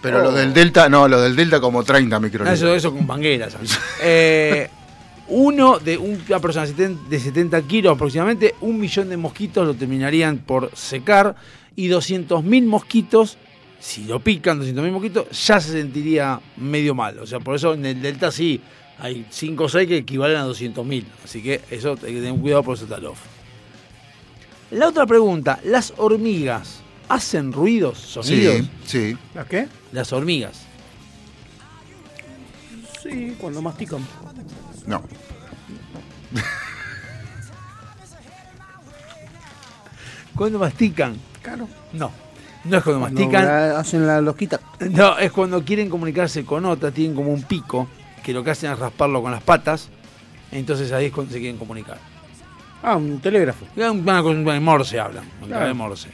[0.00, 0.22] Pero Oh.
[0.22, 2.56] los del Delta, no, los del Delta como 30 Ah, microlitros.
[2.56, 3.56] Eso, eso con mangueras.
[4.00, 4.70] Eh,
[5.26, 9.66] uno de un- una persona de 70, de 70 kilos aproximadamente, un millón de mosquitos
[9.66, 11.34] lo terminarían por secar
[11.74, 13.36] y 200.000 mosquitos,
[13.80, 17.18] si lo pican 200.000 mosquitos, ya se sentiría medio mal.
[17.18, 18.60] O sea, por eso en el delta sí
[18.98, 21.04] hay 5 o 6 que equivalen a 200.000.
[21.24, 23.20] Así que eso hay que tener cuidado por el off.
[24.70, 28.66] La otra pregunta, ¿las hormigas hacen ruidos, sonidos?
[28.84, 29.16] Sí, sí.
[29.34, 29.68] ¿Las qué?
[29.92, 30.66] Las hormigas.
[33.02, 34.06] Sí, cuando mastican.
[34.86, 35.02] No.
[40.34, 41.16] ¿Cuándo mastican?
[41.42, 41.68] Claro.
[41.92, 42.12] No,
[42.68, 43.44] no es cuando Cuando mastican.
[43.46, 44.60] la- hacen la losquita.
[44.90, 47.88] No, es cuando quieren comunicarse con otra, tienen como un pico,
[48.22, 49.88] que lo que hacen es rasparlo con las patas,
[50.52, 51.98] entonces ahí es cuando se quieren comunicar.
[52.82, 53.66] Ah, un telégrafo.
[53.76, 55.66] Con Morse hablan, con Claro.
[55.66, 56.08] de Morse.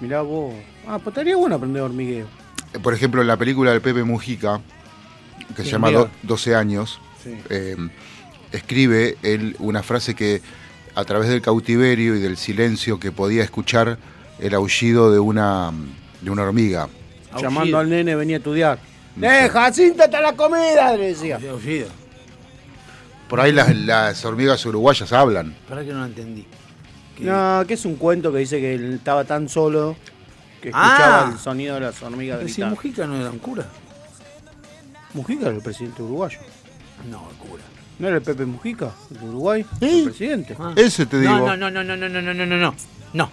[0.00, 0.54] Mirá vos.
[0.86, 2.26] Ah, pues estaría bueno aprender hormigueo.
[2.72, 4.60] Eh, Por ejemplo, en la película de Pepe Mujica,
[5.56, 6.00] que se llama mira.
[6.00, 7.00] Do- 12 años,
[7.50, 7.76] eh,
[8.52, 10.40] escribe él una frase que
[10.94, 13.98] a través del cautiverio y del silencio que podía escuchar
[14.38, 15.72] el aullido de una,
[16.20, 16.88] de una hormiga.
[17.40, 18.78] Llamando al nene, venía a estudiar.
[19.20, 20.96] ¡Eh, Jacinto, está la comida!
[20.96, 21.36] Le decía.
[21.50, 21.88] Aullido.
[23.28, 25.54] Por ahí las, las hormigas uruguayas hablan.
[25.68, 26.46] Para que no lo entendí.
[27.18, 29.96] No, que es un cuento que dice que él estaba tan solo
[30.62, 31.30] que escuchaba Ah.
[31.32, 32.70] el sonido de las hormigas Pero si gritar.
[32.70, 33.66] Mujica no era un cura.
[35.14, 36.38] Mujica era el presidente uruguayo.
[37.10, 37.62] No, el cura.
[37.98, 39.66] ¿No era el Pepe Mujica, de Uruguay?
[39.80, 39.98] Sí.
[39.98, 40.56] El presidente.
[40.58, 40.72] Ah.
[40.76, 41.32] Ese te digo.
[41.38, 42.74] No, no, no, no, no, no, no, no, no, no.
[43.12, 43.30] No.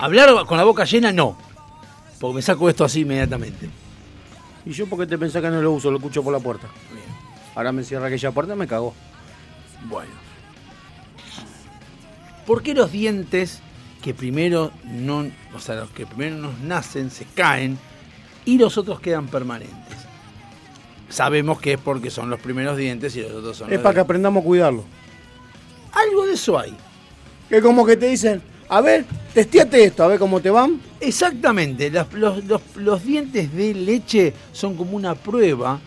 [0.00, 1.36] Hablar con la boca llena, no.
[2.18, 3.68] Porque me saco esto así inmediatamente.
[4.64, 5.90] ¿Y yo por qué te pensás que no lo uso?
[5.90, 6.68] Lo escucho por la puerta.
[7.54, 8.94] Ahora me cierra aquella puerta me cagó.
[9.88, 10.10] Bueno.
[12.46, 13.60] ¿Por qué los dientes
[14.02, 17.78] que primero no, o sea, los que primero nos nacen se caen
[18.46, 19.98] y los otros quedan permanentes?
[21.10, 23.94] Sabemos que es porque son los primeros dientes y los otros son Es los para
[23.94, 24.84] que aprendamos a cuidarlo.
[25.92, 26.74] Algo de eso hay.
[27.50, 28.40] Que como que te dicen,
[28.70, 29.04] a ver,
[29.34, 30.80] testeate esto, a ver cómo te van.
[31.00, 35.80] Exactamente, las- los, los- los dientes de leche son como una prueba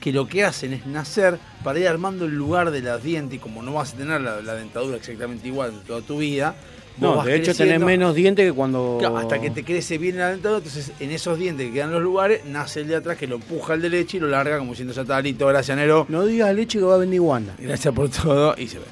[0.00, 3.38] que lo que hacen es nacer para ir armando el lugar de los dientes y
[3.40, 6.54] como no vas a tener la, la dentadura exactamente igual toda tu vida.
[6.98, 8.96] vos No, vas de hecho tenés menos dientes que cuando...
[9.00, 12.02] Claro, hasta que te crece bien la dentadura, entonces en esos dientes que quedan los
[12.02, 14.72] lugares, nace el de atrás que lo empuja el de leche y lo larga como
[14.72, 17.54] diciendo ya está listo, gracias Nero, No digas leche que va a venir Wanda.
[17.58, 18.84] gracias por todo y se ve.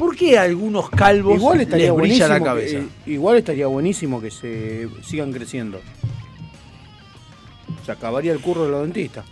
[0.00, 2.76] ¿Por qué a algunos calvos Igual estaría les brilla buenísimo la que- cabeza?
[2.78, 5.78] eh, igual estaría buenísimo que se sigan creciendo.
[7.84, 9.26] Se acabaría el curro de los dentistas.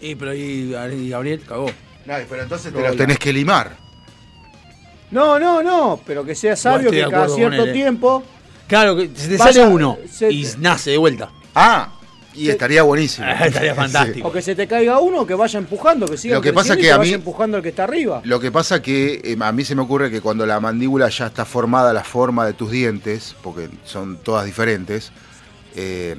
[0.00, 1.66] Y pero ahí y Gabriel cagó.
[2.06, 3.76] No, pero entonces te los tenés que limar.
[5.10, 7.72] No, no, no, pero que sea sabio que cada cierto él, eh.
[7.72, 8.22] tiempo.
[8.68, 11.30] Claro, que se te Vaya, sale uno se y nace de vuelta.
[11.56, 11.93] Ah,
[12.34, 13.26] y estaría buenísimo.
[13.44, 14.28] Estaría fantástico.
[14.28, 16.82] O que se te caiga uno, que vaya empujando, que siga Lo que pasa creciendo
[16.82, 18.20] que y a vaya mí- empujando al que está arriba.
[18.24, 21.26] Lo que pasa que eh, a mí se me ocurre que cuando la mandíbula ya
[21.26, 25.12] está formada la forma de tus dientes, porque son todas diferentes,
[25.76, 26.16] eh,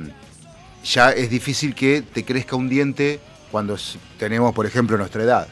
[0.83, 3.19] ya es difícil que te crezca un diente
[3.51, 3.77] cuando
[4.19, 5.47] tenemos, por ejemplo, nuestra edad.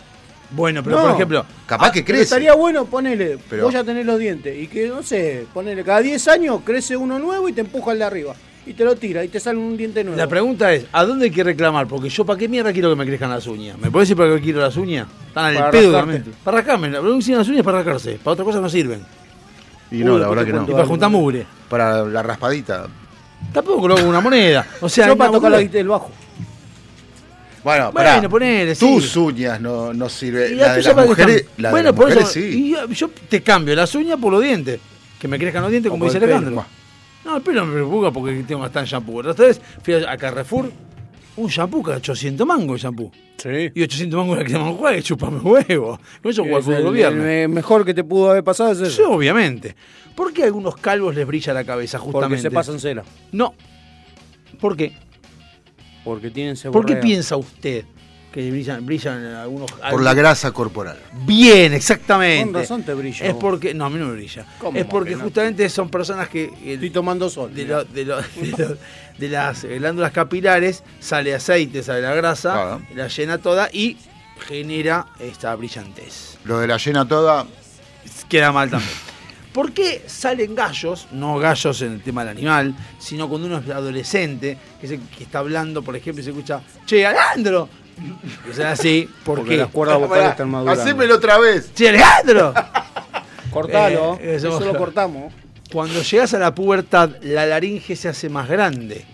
[0.51, 1.01] Bueno, pero No.
[1.03, 2.23] por ejemplo, Capaz Ah, que pero crece.
[2.23, 6.01] estaría bueno ponerle, Pero- voy a tener los dientes y que, no sé, ponerle cada
[6.01, 8.35] 10 años crece uno nuevo y te empuja el de arriba.
[8.65, 10.17] Y te lo tira y te sale un diente nuevo.
[10.17, 11.85] la pregunta es, ¿a dónde hay que reclamar?
[11.87, 13.77] Porque yo, ¿para qué mierda quiero que me crezcan las uñas?
[13.77, 15.07] ¿Me puedes decir para qué quiero las uñas?
[15.27, 16.21] Están al Para pedo de.
[16.43, 16.89] Para rascarme.
[16.89, 18.19] La pregunta las uñas es para rascarse.
[18.23, 19.01] Para otra cosa no sirven.
[19.91, 20.63] Y Uy, no, la verdad que no.
[20.63, 21.45] Y para juntar mugre.
[21.69, 22.87] Para la raspadita.
[23.51, 24.65] Tampoco lo hago una moneda.
[24.79, 26.09] O sea, Yo para tocar la del bajo.
[27.63, 28.29] Bueno, Bueno, pará.
[28.29, 28.85] ponele, sí.
[28.85, 30.57] Tus uñas no, no sirven.
[30.57, 32.39] La de las mujeres, la de bueno, las por mujeres eso, sí.
[32.41, 34.79] y yo, yo te cambio las uñas por los dientes.
[35.19, 36.65] Que me crezcan los dientes, como dice el Alejandro.
[37.25, 39.21] No, el pelo me preocupa porque tengo hasta en shampoo.
[39.21, 40.71] La otra vez fui a Carrefour,
[41.37, 43.11] un shampoo que 800 mangos el shampoo.
[43.37, 43.71] Sí.
[43.73, 45.99] Y 800 mangos la crema enjuague, chupame huevo.
[46.21, 47.23] Con eso Es fútbol el, gobierno.
[47.25, 48.91] el mejor que te pudo haber pasado es eso.
[48.91, 49.75] Sí, obviamente.
[50.15, 52.41] ¿Por qué a algunos calvos les brilla la cabeza porque justamente?
[52.41, 53.03] se pasan cera.
[53.31, 53.53] No.
[54.59, 54.93] ¿Por qué?
[56.03, 57.85] Porque tienen ¿Por qué piensa usted
[58.33, 60.97] que brillan, brillan algunos Por la grasa corporal.
[61.25, 62.45] Bien, exactamente.
[62.51, 63.41] Con razón te brilla, Es vos.
[63.41, 63.73] porque.
[63.75, 64.45] No, a mí no me brilla.
[64.57, 65.23] ¿Cómo Es porque no?
[65.23, 66.45] justamente son personas que.
[66.45, 67.53] eh, Estoy tomando sol.
[67.53, 68.77] de, lo- de, lo- de lo-
[69.19, 72.81] de las glándulas capilares sale aceite, sale la grasa, Claro.
[72.95, 73.97] la llena toda y
[74.47, 76.37] genera esta brillantez.
[76.45, 77.45] Lo de la llena toda,
[78.27, 78.91] Queda mal también.
[79.53, 81.05] ¿Por qué salen gallos?
[81.11, 85.23] No gallos en el tema del animal, sino cuando uno es adolescente, que, se- que
[85.25, 87.69] está hablando, por ejemplo, y se escucha, Che, Alejandro.
[88.49, 89.57] Y son así, ¿por Porque qué?
[89.57, 90.81] las cuerdas vocales están madurando.
[90.81, 91.73] hacémelo otra vez.
[91.73, 92.53] Che, Alejandro.
[93.51, 95.33] Cortalo, Eh, eso- eso lo cortamos.
[95.71, 99.05] Cuando llegas a la pubertad, la laringe se hace más grande,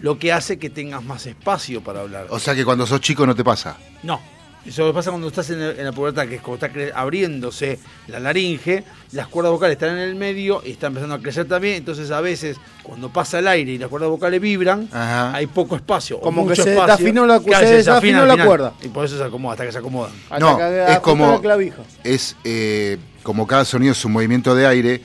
[0.00, 2.26] lo que hace que tengas más espacio para hablar.
[2.30, 3.76] O sea que cuando sos chico no te pasa.
[4.02, 4.20] No,
[4.68, 8.20] eso pasa cuando estás en, el- en la pubertad, que es cuando está abriéndose la
[8.20, 12.10] laringe, las cuerdas vocales están en el medio y está empezando a crecer también, entonces
[12.10, 15.34] a veces cuando pasa el aire y las cuerdas vocales vibran, Ajá.
[15.34, 16.20] hay poco espacio.
[16.20, 18.72] Como que mucho se espacio, desafinó la- se desafinó al la cuerda.
[18.82, 20.12] Y por eso se acomoda, hasta que se acomodan.
[20.30, 21.82] Hasta No, que es como- la clavija.
[22.04, 25.02] Es eh, como cada sonido es un movimiento de aire,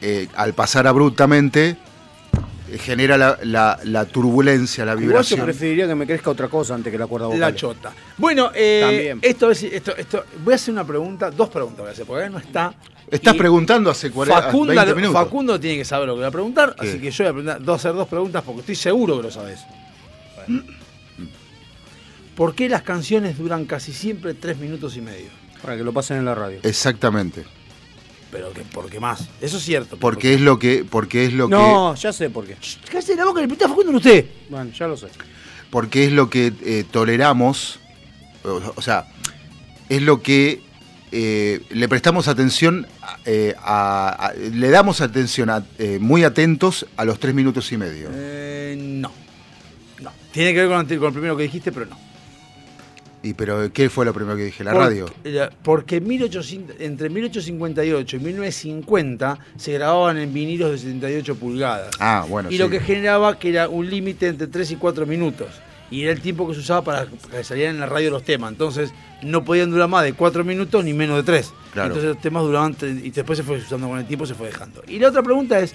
[0.00, 1.76] eh, al pasar abruptamente
[2.78, 5.40] genera la, la- la turbulencia, la Igual yo vibración.
[5.44, 7.40] preferiría que me crezca otra cosa antes que la cuerda vocal.
[7.40, 7.92] La chota.
[8.18, 9.18] Bueno, eh, También.
[9.22, 12.22] esto es, esto, esto, voy a hacer una pregunta, dos preguntas voy a hacer, porque
[12.24, 12.74] acá no está.
[13.10, 15.22] Estás Y preguntando hace 40, Facunda, 20 minutos.
[15.22, 16.88] Facundo tiene que saber lo que va a preguntar, ¿Qué?
[16.88, 19.30] así que yo voy a preguntar, dos, hacer dos preguntas porque estoy seguro que lo
[19.30, 19.60] sabes.
[22.36, 25.26] ¿Por qué las canciones duran casi siempre tres minutos y medio?
[25.62, 26.60] Para que lo pasen en la radio.
[26.62, 27.44] Exactamente.
[28.32, 29.28] Pero que, ¿por qué más?
[29.40, 29.98] Eso es cierto.
[29.98, 32.56] Porque es lo que, porque es lo que, No, ya sé por qué.
[32.90, 34.26] Cállate la boca, le Facundo en usted.
[34.48, 35.08] Bueno, ya lo sé.
[35.70, 37.78] porque es lo que eh, toleramos,
[38.44, 39.06] o, o sea,
[39.88, 40.62] es lo que
[41.12, 42.86] eh, le prestamos atención,
[43.26, 47.76] eh, a- a- le damos atención a- eh, muy atentos a los tres minutos y
[47.76, 48.08] medio.
[48.12, 49.12] Eh, no.
[50.00, 50.10] No.
[50.32, 51.98] Tiene que ver con, con el primero que dijiste, pero no.
[53.22, 54.64] Y pero ¿qué fue lo primero que dije?
[54.64, 55.06] La radio.
[55.62, 61.94] Porque 1800 entre 1858 y 1950 se grababan en vinilos de 78 pulgadas.
[62.00, 62.58] Ah, bueno, y sí.
[62.58, 65.48] lo que generaba que era un límite entre 3 y 4 minutos.
[65.90, 68.50] Y era el tiempo que se usaba para que salieran en la radio los temas.
[68.50, 68.92] Entonces
[69.22, 71.52] no podían durar más de 4 minutos ni menos de 3.
[71.72, 71.88] Claro.
[71.88, 74.82] Entonces los temas duraban y después se fue usando con el tiempo, se fue dejando.
[74.88, 75.74] Y la otra pregunta es,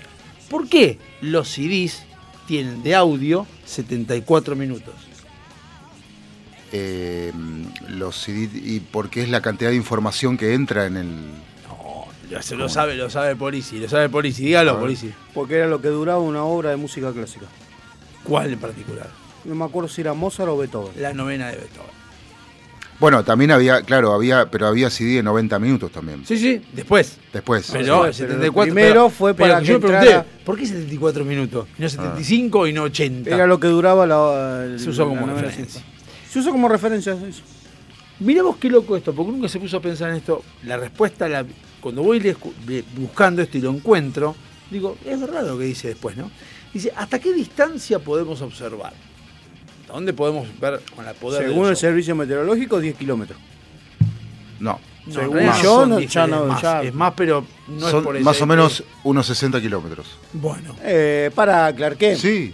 [0.49, 2.03] ¿por qué los CDs
[2.47, 4.95] tienen de audio 74 minutos?
[6.71, 7.31] Eh,
[7.89, 11.07] los CD, y porque es la cantidad de información que entra en el...
[11.67, 14.43] No, lo, lo sabe, lo sabe el Polici, lo sabe el Polici.
[14.43, 15.13] Dígalo, Polici.
[15.33, 17.45] Porque era lo que duraba una obra de música clásica.
[18.23, 19.07] ¿Cuál en particular?
[19.45, 20.91] No me acuerdo si era Mozart o Beethoven.
[21.01, 21.97] La novena de Beethoven.
[22.99, 26.25] Bueno, también había, claro, había, pero había CD de 90 minutos también.
[26.25, 27.17] Sí, sí, después.
[27.31, 27.69] Después.
[27.71, 28.73] Pero, pero el 74.
[28.73, 31.67] primero pero- fue pero para yo que me pregunté, entrara- ¿por qué 74 minutos?
[31.77, 33.29] Y no 75 y no 80.
[33.33, 34.63] Era lo que duraba la.
[34.65, 35.81] el- Se usó como referencia.
[36.29, 37.13] Se usó como referencia.
[37.13, 37.41] eso.
[38.19, 40.43] Mirá vos qué loco esto, porque nunca se puso a pensar en esto.
[40.63, 41.45] La respuesta, la,
[41.79, 42.35] cuando voy
[42.95, 44.35] buscando esto y lo encuentro,
[44.71, 46.31] digo, es verdad lo que dice después, ¿no?
[46.73, 48.93] Dice, ¿hasta qué distancia podemos observar?
[49.81, 53.39] ¿Hasta dónde podemos ver con la poder de Según el servicio meteorológico, 10 kilómetros.
[54.59, 54.79] No.
[55.05, 57.99] No, según yo, no, 10, ya es no- más, ya- es más, pero no Son
[57.99, 58.25] es por eso.
[58.25, 60.05] más o menos unos 60 kilómetros.
[60.33, 62.19] Bueno, Eh, para Clark Kent.
[62.19, 62.53] Sí.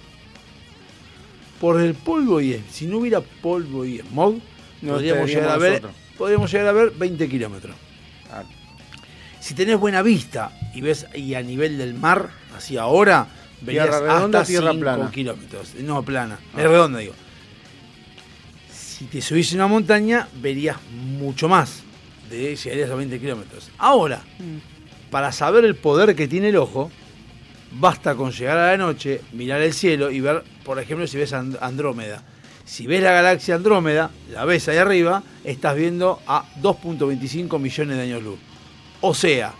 [1.59, 4.39] Por el polvo y es- si no hubiera polvo y smog,
[4.81, 5.81] No podríamos, llegar a ver,
[6.17, 7.75] podríamos llegar a ver 20 kilómetros.
[8.31, 8.43] Ah.
[9.39, 13.27] Si tenés buena vista y ves y a nivel del mar, así ahora,
[13.61, 15.11] verías Tierra redonda, hasta tierra 5 plana.
[15.11, 15.75] kilómetros.
[15.75, 16.39] No, plana.
[16.57, 17.13] Es redonda, digo.
[18.71, 21.81] Si te subís a una montaña, verías mucho más.
[22.29, 23.69] De, llegarías a 20 kilómetros.
[23.77, 24.21] Ahora,
[25.11, 26.89] para saber el poder que tiene el ojo,
[27.73, 31.33] basta con llegar a la noche, mirar el cielo y ver, por ejemplo, si ves
[31.33, 32.21] And- Andrómeda.
[32.65, 38.03] Si ves la galaxia Andrómeda, la ves ahí arriba, estás viendo a 2.25 millones de
[38.03, 38.39] años luz.
[39.01, 39.53] O sea,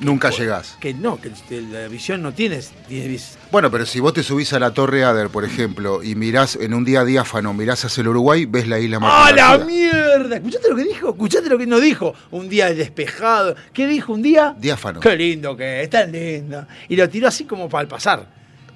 [0.00, 0.76] Nunca llegás.
[0.80, 1.30] que no, que
[1.60, 2.72] la visión no tienes.
[2.88, 6.56] tienes Bueno, pero si vos te subís a la Torre Ader, por ejemplo, y mirás
[6.56, 9.66] en un día diáfano, mirás hacia el Uruguay, ves la isla ¡Ah, Martín la García.
[9.66, 10.36] mierda!
[10.36, 11.10] ¿Escuchaste lo que dijo?
[11.10, 12.12] ¿Escuchaste lo que no dijo?
[12.32, 13.54] Un día despejado.
[13.72, 14.56] ¿Qué dijo un día?
[14.58, 14.98] Diáfano.
[14.98, 16.66] Qué lindo que es, tan lindo.
[16.88, 18.26] Y lo tiró así como para el pasar.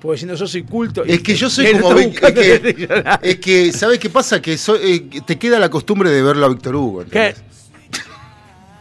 [0.01, 1.03] Porque diciendo yo soy culto.
[1.05, 1.99] Es que yo soy como...
[1.99, 4.41] es, que- que, es que, ¿sabes qué pasa?
[4.41, 7.05] Que soy- eh, que te queda la costumbre de verlo a Víctor Hugo.
[7.11, 7.27] ¿Qué?
[7.31, 7.43] ¿entendés?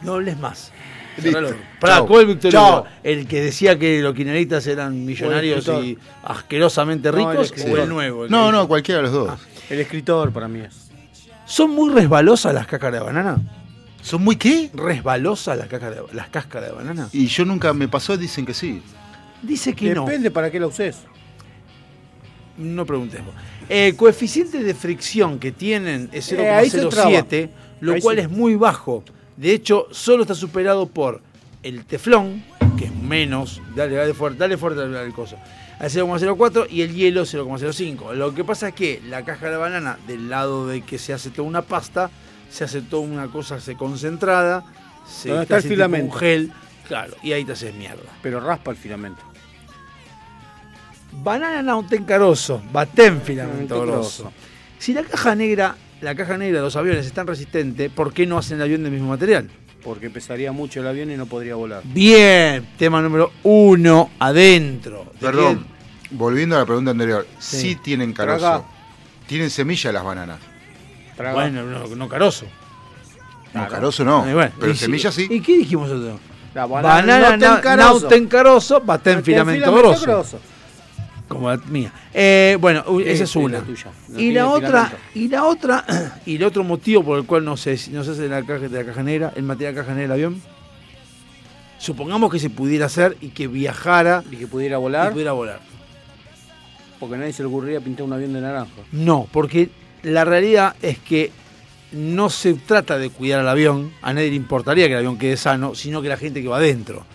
[0.04, 0.72] No hables más.
[1.80, 2.08] Chau.
[2.08, 2.54] ¿cuál Víctor.
[2.54, 2.86] Hugo?
[3.04, 7.54] ¿El que decía que los kirchneristas eran millonarios y asquerosamente No, el ricos?
[7.70, 8.26] ¿O el nuevo?
[8.26, 9.40] el No, no, cualquiera de los dos.
[9.70, 10.90] El escritor para mí es.
[11.46, 13.42] ¿Son muy resbalosas las cáscaras de banana?
[14.02, 14.70] ¿Son muy qué?
[14.74, 17.10] ¿Resbalosas las cáscaras de, las cáscaras de banana?
[17.12, 18.82] Y yo nunca me pasó, dicen que sí.
[19.42, 20.06] Dice que no.
[20.06, 20.98] Depende para qué la uses.
[22.58, 23.34] No preguntemos.
[23.70, 27.50] El coeficiente de fricción que tienen es Eh, ahí se 0,07,
[27.82, 28.24] lo Ahí cual sí.
[28.24, 29.04] es muy bajo.
[29.38, 31.22] De hecho, solo está superado por
[31.64, 32.44] el teflón,
[32.78, 35.38] que es menos, dale, dale fuerte, dale fuerte al coso,
[35.80, 38.14] al 0,04 y el hielo 0,05.
[38.14, 41.30] Lo que pasa es que la cáscara de banana, del lado de que se hace
[41.30, 42.10] toda una pasta,
[42.50, 44.66] se hace toda una cosa se concentrada,
[45.08, 46.14] se Donde está el filamento.
[46.14, 46.52] un gel,
[46.88, 48.10] claro, y ahí te haces mierda.
[48.24, 49.22] Pero raspa el filamento.
[51.12, 54.32] Banana nauten caroso, batén filamento grosso.
[54.78, 58.26] Si la caja negra, la caja negra de los aviones es tan resistente, ¿por qué
[58.26, 59.50] no hacen el avión del mismo material?
[59.84, 61.82] Porque pesaría mucho el avión y no podría volar.
[61.86, 65.06] Bien, tema número uno, adentro.
[65.14, 65.66] ¿De Perdón,
[66.12, 67.26] volviendo a la pregunta anterior.
[67.40, 67.58] Sí.
[67.62, 68.40] Sí, tienen carozo.
[68.40, 68.64] Traga.
[69.28, 70.40] Tienen semilla las bananas.
[71.16, 71.34] Traga.
[71.34, 72.46] Bueno, no, no caroso.
[72.46, 73.70] No, Claro.
[73.72, 74.28] carozo no.
[74.28, 75.28] Eh, bueno, pero semilla sí.
[75.30, 76.20] ¿Y qué dijimos nosotros?
[76.54, 78.00] La Banana, banana, na- nauten carozo.
[78.02, 80.40] nauten caroso, batén Nauten filamento, grosso.
[81.28, 81.92] Como la mía.
[82.14, 83.60] Eh, bueno, esa es una.
[83.60, 83.92] la tuya.
[84.08, 85.86] No y la otra, y la otra,
[86.26, 88.78] y el otro motivo por el cual no se, no se hace la caja de
[88.78, 90.42] la caja negra, el material de la caja negra del avión.
[91.80, 95.60] Supongamos que se pudiera hacer y que viajara Y que pudiera y volar, pudiera volar.
[97.00, 98.72] porque nadie se le ocurriría pintar un avión de naranja.
[98.92, 99.70] No, porque
[100.04, 101.32] la realidad es que
[101.92, 105.38] no se trata de cuidar al avión, a nadie le importaría que el avión quede
[105.38, 107.06] sano, sino que la gente que va adentro.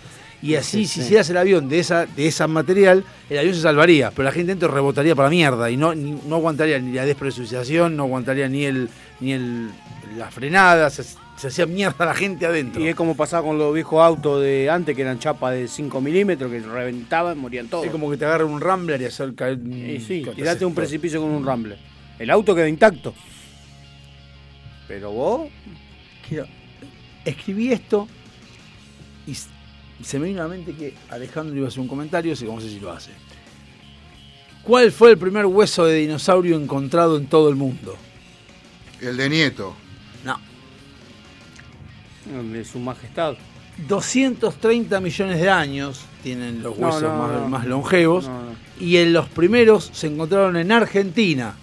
[0.42, 3.60] Y así, Sí, si hicieras el avión de esa de ese material, el avión se
[3.60, 7.04] salvaría, pero la gente dentro rebotaría para mierda y no, ni- no aguantaría ni la
[7.06, 8.88] despresurización, no aguantaría ni el
[9.20, 9.70] ni el
[10.16, 12.82] la frenada, se, se hacía mierda la gente adentro.
[12.82, 16.00] Y es como pasaba con los viejos autos de antes, que eran chapas de 5
[16.00, 17.86] milímetros, que reventaban, morían todos.
[17.86, 19.58] Es como que te agarran un Rambler y hacer caer.
[19.64, 21.78] Y sí, ¿qué te tirate un precipicio con un Rambler.
[22.18, 23.14] El auto queda intacto.
[24.88, 25.48] Pero vos,
[26.28, 26.46] Quiero-
[27.24, 28.06] escribí esto
[29.26, 29.34] y
[30.02, 32.48] se me vino a la mente que Alejandro iba a hacer un comentario, así que
[32.48, 33.10] vamos a ver si lo hace.
[34.62, 37.96] ¿Cuál fue el primer hueso de dinosaurio encontrado en todo el mundo?
[39.00, 39.74] El de Nieto.
[40.24, 40.38] No.
[42.52, 43.34] de su majestad.
[43.88, 47.48] 230 millones de años tienen los No, huesos no, más, no.
[47.48, 48.50] más longevos No, no.
[48.78, 51.56] y en los primeros se encontraron en Argentina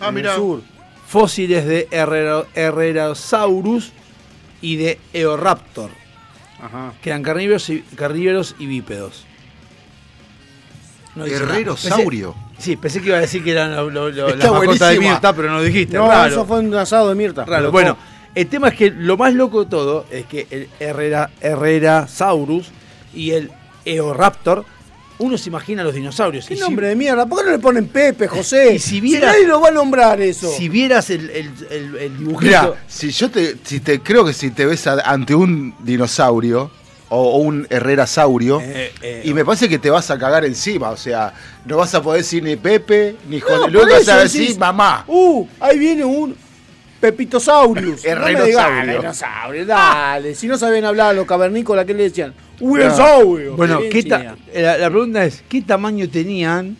[0.00, 0.34] Ah, En el mira.
[0.36, 0.62] sur.
[1.06, 3.92] fósiles de Herrera- Herrerasaurus
[4.60, 5.90] y de Eoraptor,
[6.62, 6.92] Ajá.
[7.02, 9.24] que eran carnívoros y, carnívoros y bípedos.
[11.14, 11.24] No.
[11.74, 12.04] Pensé-
[12.58, 14.10] sí, pensé que iba a decir que eran lo- lo-
[14.52, 14.98] mascotas de.
[15.00, 15.96] Mirta, pero no dijiste.
[15.96, 16.30] No, raro.
[16.32, 17.44] eso fue un asado de Mirta.
[17.44, 17.70] Raro.
[17.70, 17.96] Bueno,
[18.34, 22.70] el tema es que lo más loco de todo es que el Herrera, Herrerasaurus
[23.14, 23.50] y el
[23.84, 24.64] Eoraptor,
[25.18, 26.46] uno se imagina los dinosaurios.
[26.46, 27.26] ¿Qué y si- nombre de mierda?
[27.26, 28.74] ¿Por qué no le ponen Pepe, José?
[28.74, 30.50] Y si vieras- nadie lo va a nombrar eso.
[30.52, 32.42] Si vieras el, el, el- el dibujito.
[32.46, 36.70] Mira, si yo te, si te creo que si te ves a- ante un dinosaurio
[37.10, 40.90] o, o un herrerasaurio, Eh, eh, y me parece que te vas a cagar encima,
[40.90, 41.32] o sea,
[41.64, 45.04] no vas a poder decir ni Pepe, ni José, luego vas a decir mamá.
[45.06, 46.34] Uh, ahí viene un
[47.12, 48.04] Pepitosaurus.
[48.04, 48.38] Herrenosaurio.
[48.38, 50.34] No me digas, Herrenosaurio, dale.
[50.34, 52.32] Si no sabían hablar los cavernícolas, ¿qué le decían?
[52.60, 53.56] Huirosaurio.
[53.56, 56.76] Bueno, ¿Qué ¿qué le ta- la, la pregunta es, ¿qué tamaño tenían?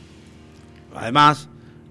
[0.94, 1.48] Además,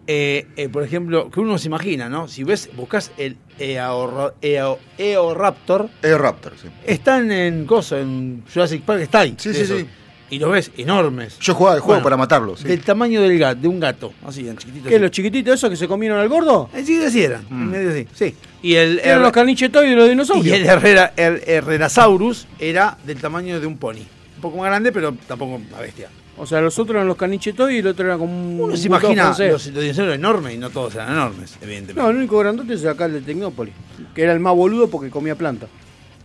[0.08, 2.28] eh, eh, por ejemplo, que uno se imagina, ¿no?
[2.28, 4.34] Si ves, buscas el Eo-
[4.98, 6.68] Eoraptor, Es Raptor, sí.
[6.86, 9.36] están en cosa, en Jurassic Park, está ahí.
[9.38, 9.86] Sí, sí, sí.
[10.30, 11.38] Y los ves enormes.
[11.40, 12.60] Yo jugaba el juego Bueno, para matarlos.
[12.62, 12.68] sí.
[12.68, 14.90] Del tamaño del gato, de un gato, así, en chiquitito.
[14.90, 15.02] ¿Qué, así.
[15.02, 16.70] los chiquititos esos que se comieron al gordo?
[16.74, 18.36] Eh, Sí, así eran, en medio así, sí.
[18.62, 20.58] Y el, Eran el- los canichetoides y los y dinosaurios.
[20.58, 23.98] el Herrera, el Herrerasaurus era del tamaño de un pony.
[24.36, 26.10] Un poco más grande, pero tampoco una bestia.
[26.36, 28.60] O sea, los otros eran los canichetoides y el otro era como un.
[28.60, 32.02] Uno se imagina los, los dinosaurios enormes y no todos eran enormes, evidentemente.
[32.02, 33.74] No, el único grandote es acá el de Tecnópolis,
[34.16, 35.68] que era el más boludo porque comía planta.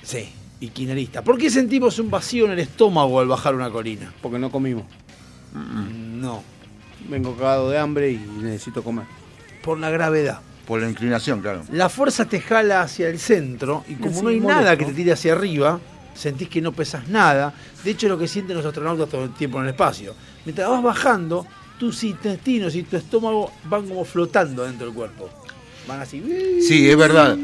[0.02, 0.30] Sí,
[0.60, 1.22] y quinerista.
[1.22, 4.12] ¿Por qué sentimos un vacío en el estómago al bajar una colina?
[4.20, 4.84] Porque no comimos.
[5.54, 6.42] No,
[7.08, 9.04] Vengo cagado de hambre y necesito comer.
[9.62, 10.40] por la gravedad.
[10.66, 11.62] Por la inclinación, claro.
[11.72, 14.62] La fuerza te jala hacia el centro y como Sí, no hay molesto.
[14.62, 15.80] nada que te tire hacia arriba,
[16.14, 17.54] sentís que no pesas nada.
[17.84, 20.14] De hecho, es lo que sienten los astronautas todo el tiempo en el espacio.
[20.44, 21.46] Mientras vas bajando,
[21.78, 25.30] tus intestinos y tu estómago van como flotando dentro del cuerpo.
[25.88, 26.22] Van así.
[26.66, 27.36] Sí, es verdad.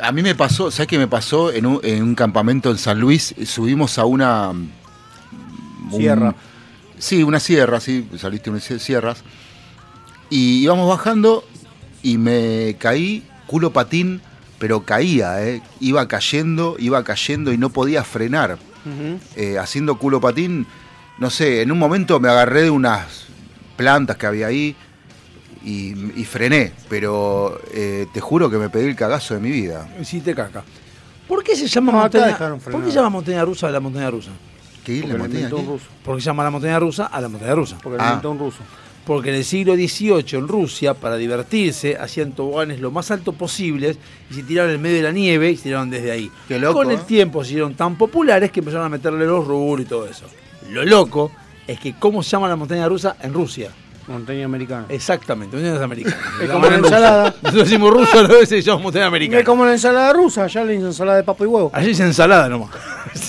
[0.00, 1.52] A mí me pasó, ¿sabes qué me pasó?
[1.52, 4.52] En un, en un campamento en San Luis, subimos a una...
[4.52, 4.70] mm,
[5.92, 6.34] un- Sierra.
[6.98, 9.22] sí, una sierra, sí, saliste unas sierras.
[10.30, 11.44] Y íbamos bajando
[12.02, 14.20] y me caí culo patín,
[14.58, 15.62] pero caía, ¿eh?
[15.80, 18.58] Iba cayendo, iba cayendo y no podía frenar.
[19.36, 20.66] Eh, haciendo culo patín,
[21.18, 23.24] no sé, en un momento me agarré de unas
[23.76, 24.76] plantas que había ahí
[25.64, 29.88] y, y frené, pero eh, te juro que me pedí el cagazo de mi vida.
[30.00, 30.62] Hiciste caca.
[31.26, 32.26] ¿Por qué se llama No, acá montaña?
[32.26, 32.84] dejaron ¿Por frenar.
[32.84, 34.30] qué se llama montaña rusa a la montaña rusa?
[34.84, 35.40] ¿Qué ir Porque la lo montaña?
[35.48, 35.72] inventó un qué?
[35.72, 35.86] ruso.
[36.04, 37.78] Porque se llama la montaña rusa a la montaña rusa.
[37.82, 38.08] Porque lo Ah.
[38.08, 38.58] inventó un ruso.
[39.06, 43.98] Porque en el siglo XVIII en Rusia, para divertirse, hacían toboganes lo más alto posibles
[44.30, 46.30] y se tiraron en medio de la nieve y se tiraron desde ahí.
[46.48, 47.02] Qué loco, Con el ¿eh?
[47.06, 50.24] tiempo se hicieron tan populares que empezaron a meterle los rubros y todo eso.
[50.70, 51.30] Lo loco
[51.66, 53.70] es que cómo se llama la montaña rusa en Rusia.
[54.06, 54.86] Montaña americana.
[54.88, 56.18] Montañas montañas americanas.
[56.42, 57.34] Es como la ensalada.
[57.42, 59.44] Nosotros decimos ruso, a veces se llama montaña Es americana.
[59.44, 61.70] como la ensalada rusa, ya le dicen ensalada de papa y huevo.
[61.72, 62.70] Allí es ensalada nomás.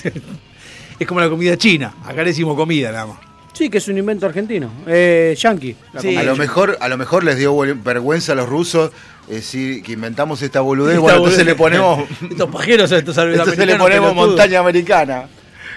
[1.00, 1.94] es como la comida china.
[2.04, 3.18] Acá le decimos comida nada más.
[3.54, 4.70] Sí, que es un invento argentino.
[4.86, 5.76] Eh, yankee.
[5.94, 6.08] la Sí.
[6.08, 6.22] comida.
[6.22, 8.92] A lo mejor, a lo mejor les dio vergüenza a los rusos
[9.30, 11.40] decir que inventamos esta boludez, Esta bueno, boludez.
[11.40, 15.28] entonces le ponemos, Estos pajeros, estos entonces le ponemos montaña americana.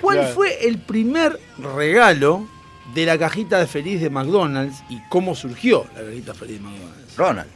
[0.01, 0.35] ¿Cuál Claro.
[0.35, 1.39] fue el primer
[1.77, 2.49] regalo
[2.95, 7.17] de la cajita de feliz de McDonald's y cómo surgió la cajita feliz de McDonald's?
[7.17, 7.51] Ronald,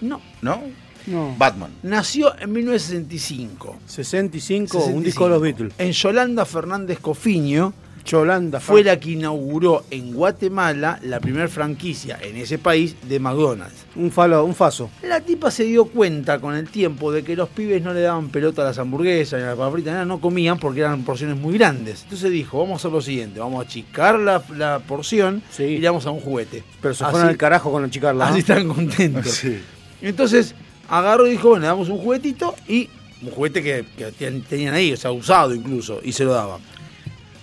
[0.00, 0.62] No, ¿no?
[1.06, 1.34] No.
[1.38, 1.70] Batman.
[1.84, 3.78] nació en 1965.
[3.86, 5.04] 65, un 65.
[5.04, 5.72] disco de los Beatles.
[5.78, 7.72] En Yolanda Fernández Cofiño
[8.06, 8.60] Cholanda.
[8.60, 13.84] fue la que inauguró en Guatemala la primera franquicia en ese país de McDonald's.
[13.96, 14.88] Un, falo, un faso.
[15.02, 18.28] La tipa se dio cuenta con el tiempo de que los pibes no le daban
[18.28, 21.58] pelota a las hamburguesas, ni a las papritas, nada, no comían porque eran porciones muy
[21.58, 22.02] grandes.
[22.04, 25.64] Entonces dijo, vamos a hacer lo siguiente, vamos a achicar la, la porción Sí.
[25.64, 26.62] y le damos a un juguete.
[26.80, 28.28] Pero se Así- fueron al carajo con achicarla.
[28.28, 29.26] Así están contentos.
[29.36, 29.58] Sí.
[30.02, 30.54] Entonces
[30.88, 32.88] agarró y dijo, bueno, le damos un juguetito y
[33.22, 36.60] un juguete que, que ten- tenían ahí, o sea, usado incluso, y se lo daban.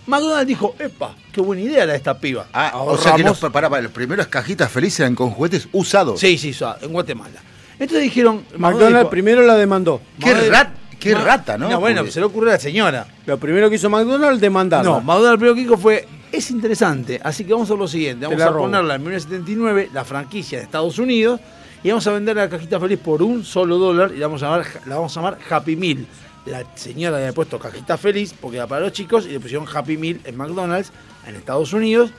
[0.08, 2.48] McDonald's dijo, epa, qué buena idea la de esta piba.
[2.54, 6.20] Ah, o sea que los, para, para, los primeros cajitas felices eran con juguetes usados.
[6.20, 7.40] Sí, sí, usado, en Guatemala.
[7.80, 10.02] Entonces dijeron, McDonald's dijo, primero la demandó.
[10.20, 11.70] Qué, rat- qué rata, ¿no?
[11.70, 13.08] No, bueno, Porque- se le ocurrió a la señora.
[13.26, 14.90] Lo primero que hizo McDonald's, demandarla.
[14.90, 18.26] No, McDonald's primero que dijo fue, es interesante, así que vamos a hacer lo siguiente,
[18.26, 18.60] vamos a robo.
[18.62, 21.40] ponerla en 1979, la franquicia de Estados Unidos,
[21.84, 24.46] y vamos a vender la cajita feliz por un solo dólar y la vamos a
[24.48, 26.06] llamar, la vamos a llamar Happy Meal.
[26.46, 29.66] La señora le había puesto cajita feliz porque era para los chicos y le pusieron
[29.74, 30.92] Happy Meal en McDonald's
[31.26, 32.12] en Estados Unidos.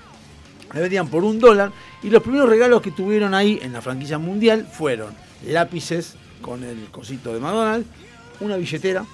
[0.72, 1.72] Le vendían por un dólar
[2.03, 5.14] y los primeros regalos que tuvieron ahí en la franquicia mundial fueron
[5.47, 7.87] lápices con el cosito de McDonald's,
[8.41, 9.05] una billetera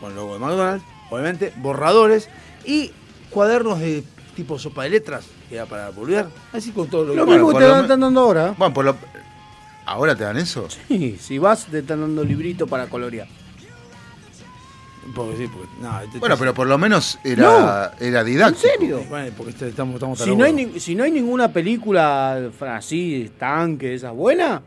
[0.00, 2.28] con el logo de McDonald's, obviamente, borradores
[2.64, 2.92] y
[3.30, 4.04] cuadernos de
[4.34, 7.52] tipo sopa de letras, que era para volver, así con todo lo, Lo que mismo
[7.52, 8.54] que te lo están dando ahora.
[8.56, 8.96] Bueno, por lo...
[9.84, 10.68] ¿Ahora te dan eso?
[10.88, 13.26] Sí, si vas, te están dando librito para colorear.
[15.14, 18.66] Porque sí, porque, no, este- Bueno, pero por lo menos era, era didáctico.
[18.68, 19.04] ¿En serio?
[19.08, 22.76] Bueno, porque este- estamos, estamos Si no, hay ni- si no hay ninguna película fra-
[22.76, 24.62] así, tanque, esa buena,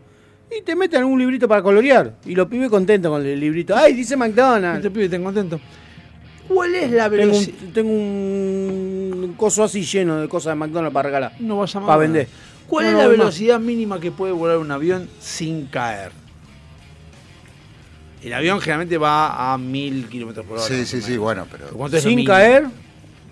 [0.55, 2.15] y te meten un librito para colorear.
[2.25, 3.75] Y los pibes contentos con el librito.
[3.75, 4.77] ¡Ay, dice McDonald's!
[4.77, 5.59] Este pibe está contento.
[6.47, 7.57] ¿Cuál es la Tengo velocidad?
[7.67, 11.33] un, tengo un coso así lleno de cosas de McDonald's para regalar.
[11.39, 11.73] No más.
[11.73, 12.27] Para vender.
[12.67, 13.09] ¿Cuál No, es no, la no.
[13.11, 16.11] velocidad mínima que puede volar un avión sin caer?
[18.23, 20.67] El avión generalmente va a mil kilómetros por hora.
[20.67, 21.67] Sí, sí, sí, bueno, pero...
[21.69, 22.25] ¿Cuánto es Sin mil?
[22.27, 22.65] caer,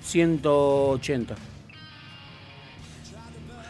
[0.03, 1.35] 180.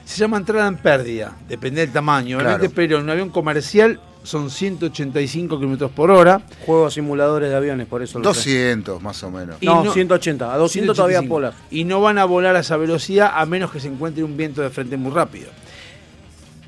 [0.05, 2.74] Se llama entrada en pérdida, depende del tamaño, obviamente, Claro.
[2.76, 6.41] pero en un avión comercial son 185 kilómetros por hora.
[6.65, 8.39] Juego a simuladores de aviones, por eso lo sé.
[8.51, 9.55] 200 más o menos.
[9.61, 10.53] Y No, no- 180.
[10.53, 11.34] A 200 todavía 185.
[11.34, 11.55] polas.
[11.72, 14.61] Y no van a volar a esa velocidad a menos que se encuentre un viento
[14.61, 15.49] de frente muy rápido.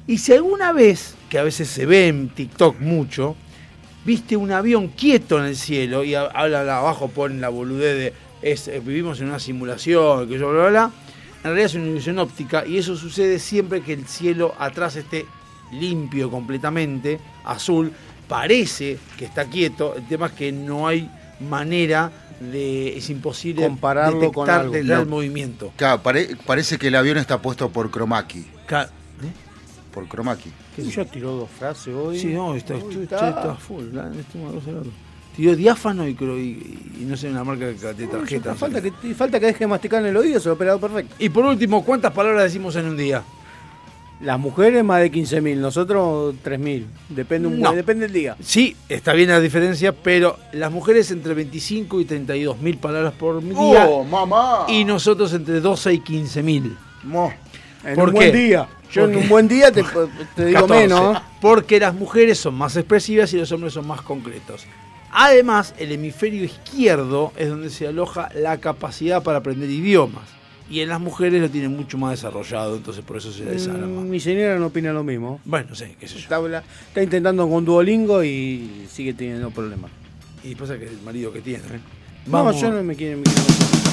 [0.08, 3.36] Y si alguna vez, que a veces se ve en TikTok mucho,
[4.06, 8.68] viste un avión quieto en el cielo y hablan abajo, ponen la boludez de es,
[8.68, 10.92] eh, vivimos en una simulación, que yo bla, bla, bla.
[11.38, 15.26] En realidad es una ilusión óptica y eso sucede siempre que el cielo atrás esté
[15.72, 17.92] limpio completamente, azul.
[18.28, 22.98] Parece que está quieto, el tema es que no hay manera de.
[22.98, 24.76] es imposible Compararlo detectar, con algo.
[24.76, 25.06] el No.
[25.06, 25.72] movimiento.
[25.76, 28.40] Claro, pare- parece que el avión está puesto por Cromaki.
[28.40, 28.86] ¿eh?
[29.94, 30.50] Por Cromaki.
[30.76, 32.18] ¿Qué sé Ya tiró dos frases hoy.
[32.20, 33.30] Sí, no, está, está.
[33.30, 33.84] está full.
[33.94, 34.12] la-.
[35.36, 38.54] Tiró diáfano y, creo- y, y no sé una marca de, tarjeta.
[38.54, 40.80] sé falta, que, falta que deje de masticar en el oído, se lo ha operado
[40.80, 41.16] perfecto.
[41.20, 43.24] Y por último, ¿cuántas palabras decimos en un día?
[44.22, 46.86] Las mujeres más de 15.000, nosotros 3.000.
[47.10, 47.74] Depende, un, No.
[47.74, 48.38] depende del día.
[48.42, 53.44] Sí, está bien la diferencia, pero las mujeres entre 25 y 32 mil palabras por
[53.44, 54.66] día ¡Oh, mamá!
[54.70, 56.78] y nosotros entre 12 y 15 mil.
[57.04, 57.34] Mo.
[57.84, 58.30] En ¿Por un qué?
[58.30, 58.68] buen día.
[58.94, 59.84] Yo ¿Por en un buen día te,
[60.36, 60.74] te digo 14.
[60.88, 61.22] menos.
[61.42, 64.66] Porque las mujeres son más expresivas y los hombres son más concretos.
[65.12, 70.24] Además, el hemisferio izquierdo es donde se aloja la capacidad para aprender idiomas.
[70.70, 74.06] Y en las mujeres lo tienen mucho más desarrollado, entonces por eso se Mm, más.
[74.06, 75.40] Mi señora no opina lo mismo.
[75.46, 76.48] Bueno, no sé, qué sé yo.
[76.48, 79.92] Está, intentando con Duolingo y sigue teniendo problemas.
[80.44, 81.60] Y pasa que el marido que tiene.
[81.60, 81.80] ¿eh?
[82.26, 83.18] No, yo no me quiero.
[83.18, 83.93] me quiero-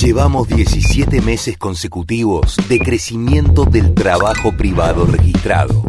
[0.00, 5.84] Llevamos 17 meses consecutivos de crecimiento del trabajo privado registrado.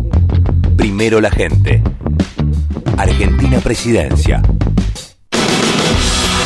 [0.77, 1.83] Primero la gente.
[2.97, 4.41] Argentina Presidencia.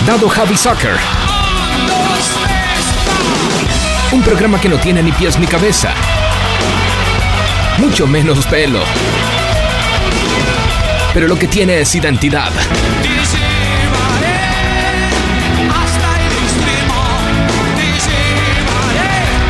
[0.08, 0.96] Dado Javi Soccer.
[4.12, 5.94] Un programa que no tiene ni pies ni cabeza.
[7.78, 8.80] Mucho menos pelo.
[11.14, 12.52] Pero lo que tiene es identidad.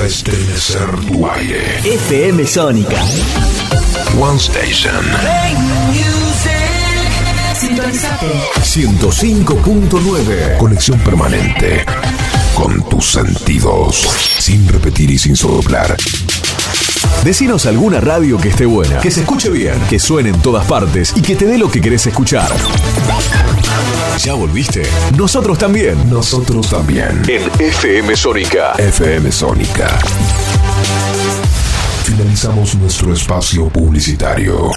[0.00, 1.78] A estremecer tu aire.
[1.84, 2.96] FM Sónica.
[4.18, 5.04] One Station.
[7.54, 8.26] Sintonizate.
[8.62, 10.56] 105.9.
[10.56, 11.84] Conexión permanente
[12.54, 14.08] con tus sentidos.
[14.38, 15.96] Sin repetir y sin soplar.
[17.24, 21.12] Decinos alguna radio que esté buena, que se escuche bien, que suene en todas partes
[21.14, 22.50] y que te dé lo que querés escuchar.
[24.18, 24.82] ¿Ya volviste?
[25.16, 26.10] Nosotros también.
[26.10, 27.22] Nosotros también.
[27.28, 28.72] En FM Sónica.
[28.78, 29.98] FM Sónica.
[32.04, 34.70] Finalizamos nuestro espacio publicitario.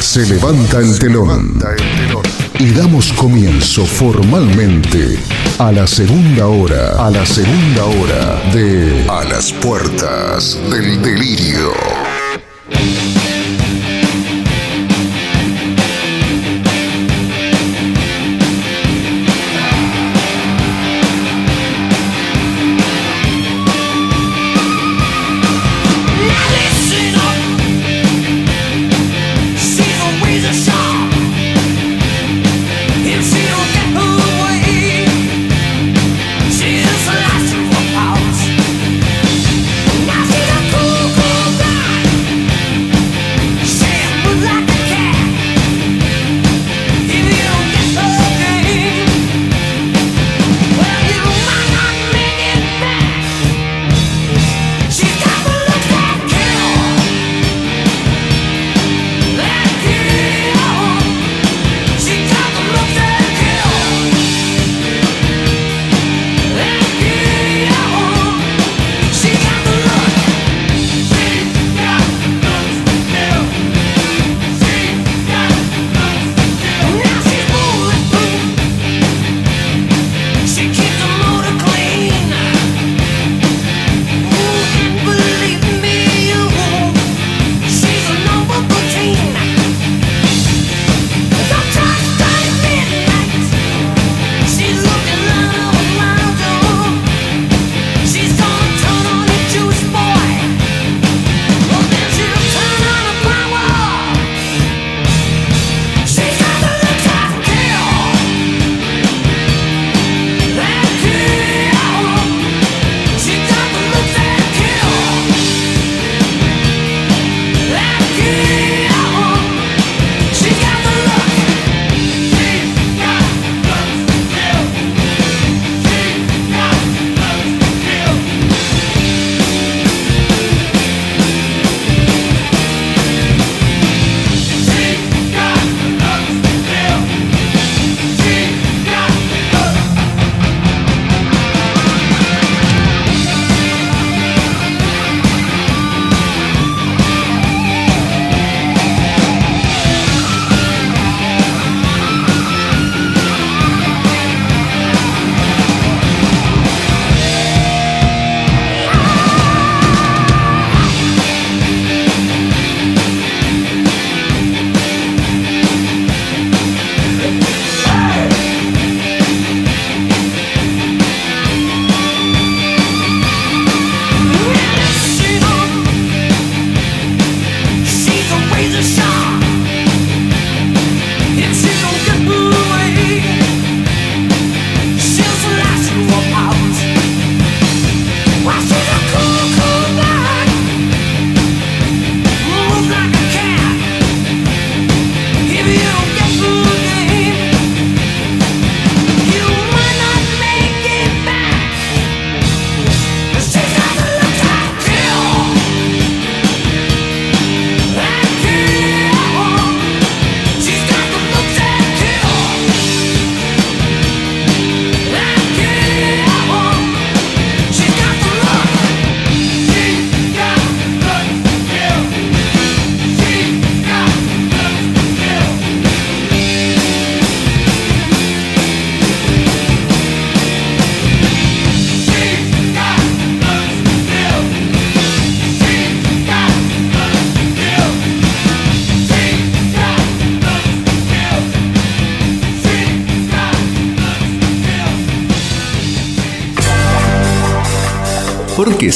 [0.00, 1.62] Se levanta el telón
[2.58, 5.18] y damos comienzo formalmente
[5.58, 11.72] a la segunda hora, a la segunda hora de A las puertas del delirio.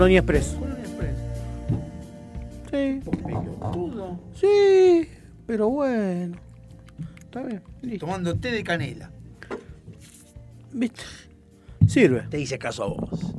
[0.00, 0.56] Colonia Express.
[2.70, 3.00] Sí.
[4.32, 5.08] Sí,
[5.46, 6.38] pero bueno.
[7.18, 7.62] Está bien.
[7.82, 8.06] listo.
[8.06, 9.10] Tomando té de canela.
[10.72, 11.02] ¿Viste?
[11.86, 12.22] Sirve.
[12.30, 13.34] Te hice caso a vos.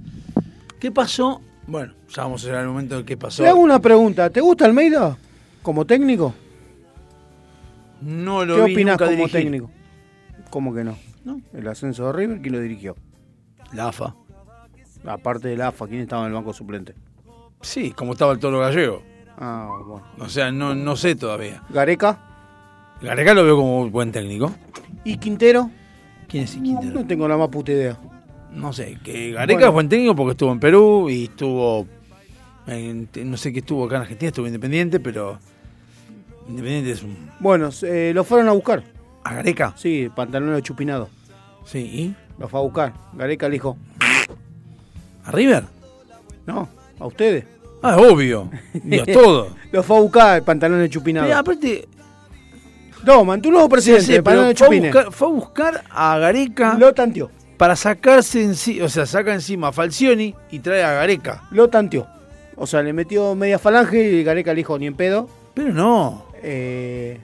[0.80, 1.41] ¿Qué pasó?
[1.66, 3.41] Bueno, ya vamos a llegar al momento de qué pasó.
[3.41, 4.30] Le hago una pregunta.
[4.30, 5.18] ¿Te gusta Almeida
[5.64, 6.36] como técnico?
[8.01, 9.32] No lo ¿Qué vi nunca como dirigir.
[9.32, 9.72] técnico?
[10.51, 10.95] ¿Cómo que no?
[11.26, 11.41] No.
[11.55, 12.95] El ascenso de River, ¿quién lo dirigió?
[13.74, 14.16] La AFA.
[15.06, 16.93] Aparte de la AFA, ¿quién estaba en el banco suplente?
[17.62, 19.02] Sí, como estaba el toro gallego.
[19.38, 20.06] Ah, bueno.
[20.20, 21.64] O sea, no, no sé todavía.
[21.70, 22.20] ¿Gareca?
[23.02, 24.54] Gareca lo veo como buen técnico.
[25.04, 25.70] ¿Y Quintero?
[26.28, 26.93] ¿Quién es Quintero?
[27.02, 27.97] No tengo la más puta idea.
[28.52, 29.68] No sé, que Gareca Bueno.
[29.70, 31.88] es buen técnico porque estuvo en Perú y estuvo.
[32.68, 35.39] en- no sé qué estuvo acá en Argentina, estuvo independiente, pero.
[36.47, 37.18] Independiente es un.
[37.39, 38.84] Bueno, eh, lo fueron a buscar.
[39.24, 39.74] ¿A Gareca?
[39.78, 41.10] Sí, pantalón de chupinado.
[41.66, 42.16] Sí, ¿y?
[42.39, 42.93] Lo fue a buscar.
[43.14, 43.78] Gareca le dijo,
[45.26, 45.63] ¿A River?
[46.45, 46.67] no,
[46.99, 47.45] a ustedes.
[47.84, 48.49] Ah, obvio.
[48.86, 49.49] Y a todo.
[49.72, 51.26] Lo fue a buscar el pantalón de chupinado.
[51.28, 51.88] Pero aparte.
[53.03, 56.76] Toma, tu nuevo presidente, Sí, pantalón de fue, a buscar, fue a buscar a Gareca
[56.78, 57.32] Lo tanteó.
[57.57, 61.43] para sacarse encima, o sea, saca encima a Falcioni y trae a Gareca.
[61.51, 62.05] Lo tanteó.
[62.55, 65.28] O sea, le metió media falange y Gareca le dijo ni en pedo.
[65.55, 66.26] Pero no.
[66.43, 67.19] Eh,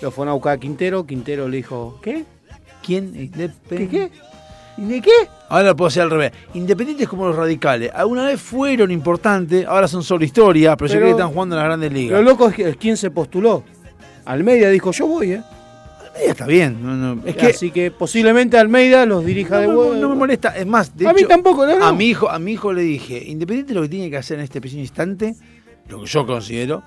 [0.00, 1.04] lo fueron a buscar a Quintero.
[1.06, 2.24] Quintero le dijo, ¿qué?
[2.82, 3.12] ¿Quién?
[3.12, 4.10] ¿Qué qué?
[4.78, 5.10] ¿Y de qué?
[5.48, 6.32] Ahora lo puedo hacer al revés.
[6.54, 7.90] Independientes como los radicales.
[7.94, 11.58] Alguna vez fueron importantes, ahora son solo historia, pero, Pero- cree que están jugando en
[11.60, 12.18] las grandes ligas.
[12.18, 13.62] Lo loco es que quién se postuló.
[14.24, 15.42] Almeida dijo, yo voy, ¿eh?
[16.04, 16.78] Almeida está bien.
[16.82, 19.98] no, no, Es que Así que posiblemente Almeida los dirija de vuelta.
[19.98, 20.56] no me molesta.
[20.56, 21.62] Es más, de A mí tampoco.
[21.62, 24.44] A mi hijo, a mi hijo le dije, Independiente lo que tiene que hacer en
[24.44, 25.36] este preciso instante,
[25.88, 26.82] lo que yo considero,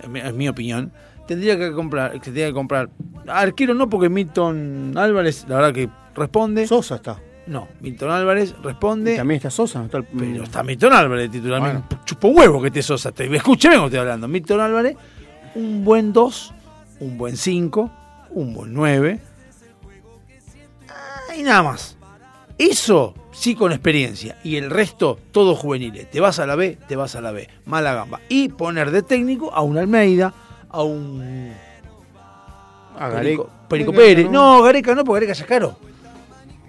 [0.00, 0.90] es mi, es mi opinión,
[1.28, 2.88] tendría que comprar, que tendría que comprar
[3.28, 6.66] arquero no porque Milton Álvarez, la verdad que responde.
[6.66, 7.20] Sosa está.
[7.46, 9.16] No, Milton Álvarez responde.
[9.16, 9.86] También está Sosa, ¿no?
[9.86, 11.60] Está el- Pero está Milton Álvarez titular.
[11.60, 11.84] Bueno.
[12.04, 13.10] Chupo huevo que esté Sosa.
[13.12, 14.28] Te, escúcheme cuando estoy hablando.
[14.28, 14.96] Milton Álvarez,
[15.54, 16.54] un buen 2,
[17.00, 17.90] un buen 5,
[18.30, 19.20] un buen 9.
[21.36, 21.96] Y nada más.
[22.58, 24.36] Eso sí con experiencia.
[24.44, 26.10] Y el resto, todo juveniles.
[26.10, 27.48] Te vas a la B, te vas a la B.
[27.66, 28.20] Mala gamba.
[28.28, 30.32] Y poner de técnico a un Almeida,
[30.68, 31.52] a un.
[32.98, 33.68] A Perico, Gareca.
[33.68, 34.30] Perico Gareca Pérez.
[34.30, 34.58] no.
[34.58, 35.76] No, Gareca no, porque Gareca ya es caro.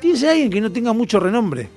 [0.02, 1.70] Tienes a alguien que no tenga mucho renombre.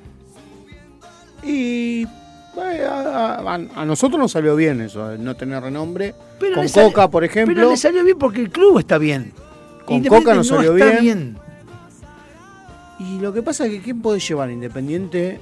[1.43, 6.15] Y eh, a, a- a nosotros nos salió bien eso, de no tener renombre.
[6.41, 7.55] Pero Con Coca, por ejemplo.
[7.55, 9.33] Pero le salió bien porque el club está bien.
[9.85, 11.37] Con Coca nos no salió está bien.
[12.99, 15.39] Y lo que pasa es que ¿quién puede llevar Independiente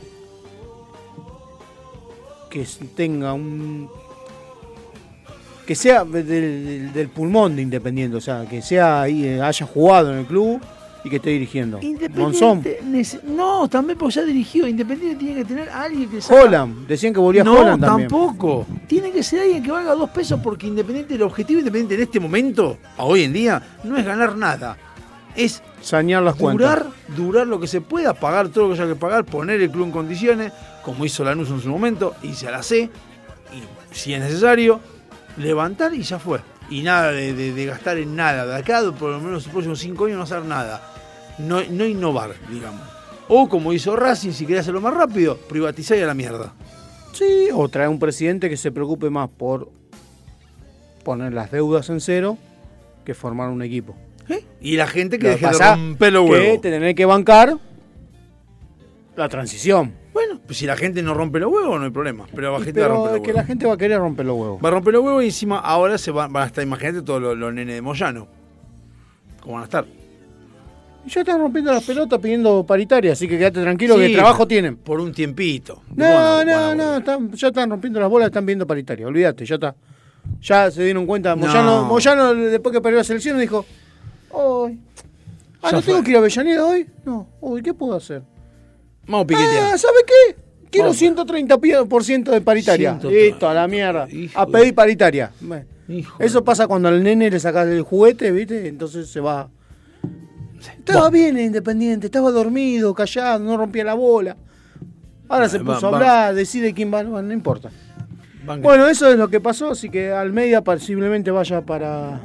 [2.50, 2.66] que
[2.96, 3.88] tenga un...
[5.66, 10.26] que sea del, pulmón de Independiente, o sea, que sea eh, haya jugado en el
[10.26, 10.60] club
[11.04, 11.80] y que esté dirigiendo?
[12.14, 14.66] Monzón, Independiente No, también porque ya dirigió.
[14.68, 18.08] Independiente tiene que tener a alguien que saca- Holland, decían que volvía No, Holland también.
[18.08, 18.66] tampoco.
[18.86, 22.02] Tiene que ser alguien que valga dos pesos porque Independiente, el objetivo de Independiente en
[22.02, 24.76] este momento, a hoy en día, no es ganar nada.
[25.34, 27.16] Es Sanear las durar, cuentas.
[27.16, 29.86] durar lo que se pueda, pagar todo lo que haya que pagar, poner el club
[29.86, 30.52] en condiciones,
[30.84, 32.82] como hizo Lanús en su momento, irse a la C,
[33.52, 34.78] y si es necesario,
[35.38, 36.40] levantar y ya fue.
[36.70, 38.46] Y nada de, de- de gastar en nada.
[38.46, 40.82] De acá, por lo menos los próximos cinco años, no hacer nada.
[41.38, 42.80] No, no innovar, digamos.
[43.28, 46.52] O como hizo Racing, si quería hacerlo más rápido, privatizar y a la mierda.
[47.12, 49.70] Sí, o traer un presidente que se preocupe más por
[51.04, 52.38] poner las deudas en cero
[53.04, 53.94] que formar un equipo.
[54.60, 56.60] Y la gente que Lo deje de romper los que huevos.
[56.60, 57.58] te tenés que bancar
[59.16, 59.92] la transición.
[60.12, 62.26] Bueno, pues si la gente no rompe los huevos, no hay problema.
[62.34, 63.42] Pero la gente va a pero romper es los que huevos.
[63.42, 64.62] la gente va a querer romper los huevos.
[64.62, 67.22] Va a romper los huevos y encima ahora se van, van a estar, imagínate todos
[67.22, 68.28] los, los nenes de Moyano.
[69.40, 69.86] ¿Cómo van a estar?
[71.04, 74.46] Y ya están rompiendo las pelotas pidiendo paritaria, así que quédate tranquilo que Sí, trabajo
[74.46, 74.76] tienen.
[74.76, 75.82] Por un tiempito.
[75.96, 79.74] No, no, no, están- ya están rompiendo las bolas, están viendo paritaria, olvídate, ya está.
[80.40, 81.46] Ya se dieron cuenta, No.
[81.46, 83.64] Moyano, Moyano después que perdió la selección dijo,
[84.30, 84.78] hoy,
[85.62, 88.22] ah, Ya no tengo que ir a Avellaneda hoy, no, hoy, ¿qué puedo hacer?
[89.06, 89.72] Vamos piquetear.
[89.74, 90.36] Ah, ¿sabe qué?
[90.70, 91.02] Quiero Vamos.
[91.02, 92.90] 130% de paritaria.
[92.92, 93.08] 130.
[93.26, 94.06] Listo, a la mierda.
[94.34, 95.30] A pedir paritaria.
[95.40, 95.64] Bueno,
[96.18, 98.68] Eso pasa cuando al nene le sacas el juguete, ¿viste?
[98.68, 99.50] Entonces se va.
[100.78, 104.36] Estaba bien en Independiente, estaba dormido, callado, no rompía la bola.
[105.28, 107.70] Ahora se Va- puso a va- hablar, decide quién va, bueno, no importa.
[108.46, 108.62] Banque.
[108.62, 112.20] Bueno, eso es lo que pasó, así que Almeida posiblemente vaya para,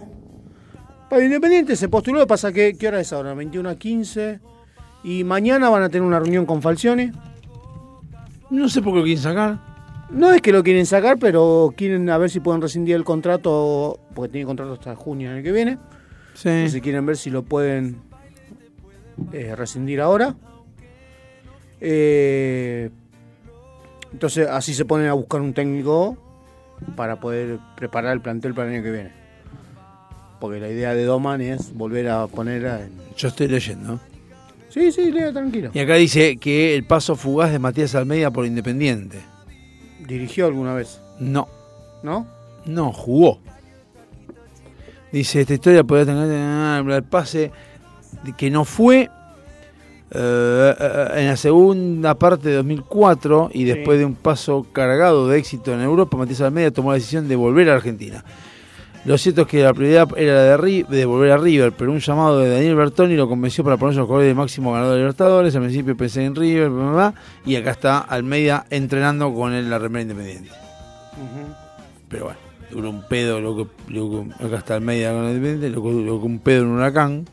[1.10, 1.76] para Independiente.
[1.76, 3.34] Se postuló, pasa que, ¿qué hora es ahora?
[3.34, 4.40] 21 a 15.
[5.07, 7.13] Y mañana van a tener una reunión con Falcione.
[8.49, 9.57] No sé por qué lo quieren sacar.
[10.09, 14.01] No es que lo quieren sacar, pero quieren a ver si pueden rescindir el contrato,
[14.13, 15.77] porque tiene contrato hasta junio en el que viene.
[16.34, 16.49] Sí.
[16.49, 18.01] Entonces quieren ver si lo pueden
[19.31, 20.35] eh, rescindir ahora.
[21.79, 22.89] Eh,
[24.11, 26.17] entonces así se ponen a buscar un técnico
[26.97, 29.11] para poder preparar el plantel para el año que viene.
[30.41, 32.89] Porque la idea de Doman es volver a poner a...
[33.15, 34.01] Yo estoy leyendo.
[34.78, 35.72] Sí, sí, lea tranquilo.
[35.74, 39.20] Y acá dice que el paso fugaz de Matías Almeida por Independiente.
[40.08, 41.02] ¿Dirigió alguna vez?
[41.20, 41.48] No.
[42.04, 42.28] ¿No?
[42.66, 43.40] No, jugó.
[45.12, 47.52] Dice, esta historia podría tener el pase
[48.38, 49.10] que no fue
[50.12, 55.40] eh, eh, en la segunda parte de 2004 y después de un paso cargado de
[55.40, 58.24] éxito en Europa, Matías Almeida tomó la decisión de volver a Argentina.
[59.07, 62.39] Lo cierto es que la prioridad era la de, volver a River, pero un llamado
[62.39, 65.55] de Daniel Bertoni lo convenció para ponerse los colores de máximo ganador de Libertadores.
[65.55, 67.13] Al principio pensé en River, bla, bla, bla,
[67.45, 70.49] y acá está Almeida entrenando con el, la remera independiente.
[72.09, 72.39] Pero bueno,
[72.69, 76.63] duró un pedo, loco, loco, acá está Almeida con el independiente, loco, loco, un pedo
[76.63, 77.29] en un huracán.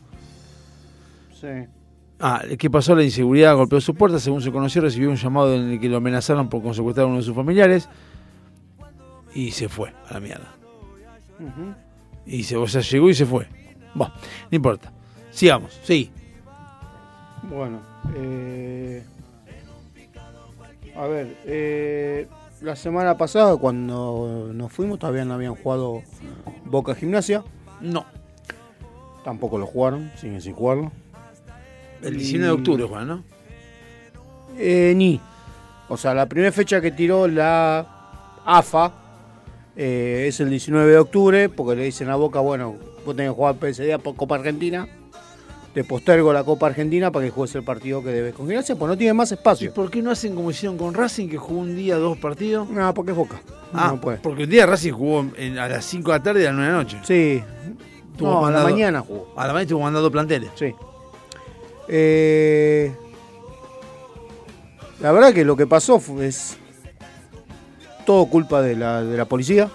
[1.33, 1.47] Sí.
[2.21, 2.95] Ah, ¿qué pasó?
[2.95, 4.17] La inseguridad golpeó su puerta.
[4.19, 7.17] Según se conoció, recibió un llamado en el que lo amenazaron por secuestrar a uno
[7.17, 7.89] de sus familiares.
[9.33, 10.55] Y se fue a la mierda.
[12.25, 13.47] Y se, o sea, llegó y se fue.
[13.93, 14.13] Bueno,
[14.51, 14.91] no importa.
[15.31, 16.11] Sigamos, sí.
[17.43, 17.81] Bueno,
[18.15, 19.03] eh,
[20.95, 22.27] a ver, eh,
[22.61, 26.01] la semana pasada cuando nos fuimos todavía no habían jugado
[26.65, 27.43] Boca Gimnasia.
[27.81, 28.05] No.
[29.23, 30.91] Tampoco lo jugaron, siguen sin jugarlo.
[32.01, 33.23] El 19 de octubre, Juan, ¿no?
[34.57, 35.19] Eh, ni.
[35.89, 39.04] O sea, la primera fecha que tiró la AFA
[39.75, 42.75] eh, es el 19 de octubre, porque le dicen a Boca, bueno,
[43.05, 44.87] vos tenés que jugar PSD por Copa Argentina.
[45.73, 48.87] Te postergo la Copa Argentina para que juegues el partido que debes con Gimnasia, pues
[48.89, 49.73] no tiene más espacio.
[49.73, 52.69] ¿Por qué no hacen como hicieron con Racing, que jugó un día dos partidos?
[52.69, 53.41] No, porque es Boca.
[53.73, 54.19] Ah, no puede.
[54.19, 56.55] porque un día Racing jugó en- a las 5 de la tarde y a las
[56.55, 56.97] 9 de la noche.
[57.03, 57.43] Sí.
[58.17, 59.27] Tuvo No, a la mandado- mañana jugó.
[59.35, 60.49] A la mañana estuvo mandando planteles.
[60.55, 60.73] Sí.
[61.89, 62.93] Eh,
[65.01, 66.57] la verdad que lo que pasó fue, es
[68.05, 69.69] todo culpa de la, de la policía.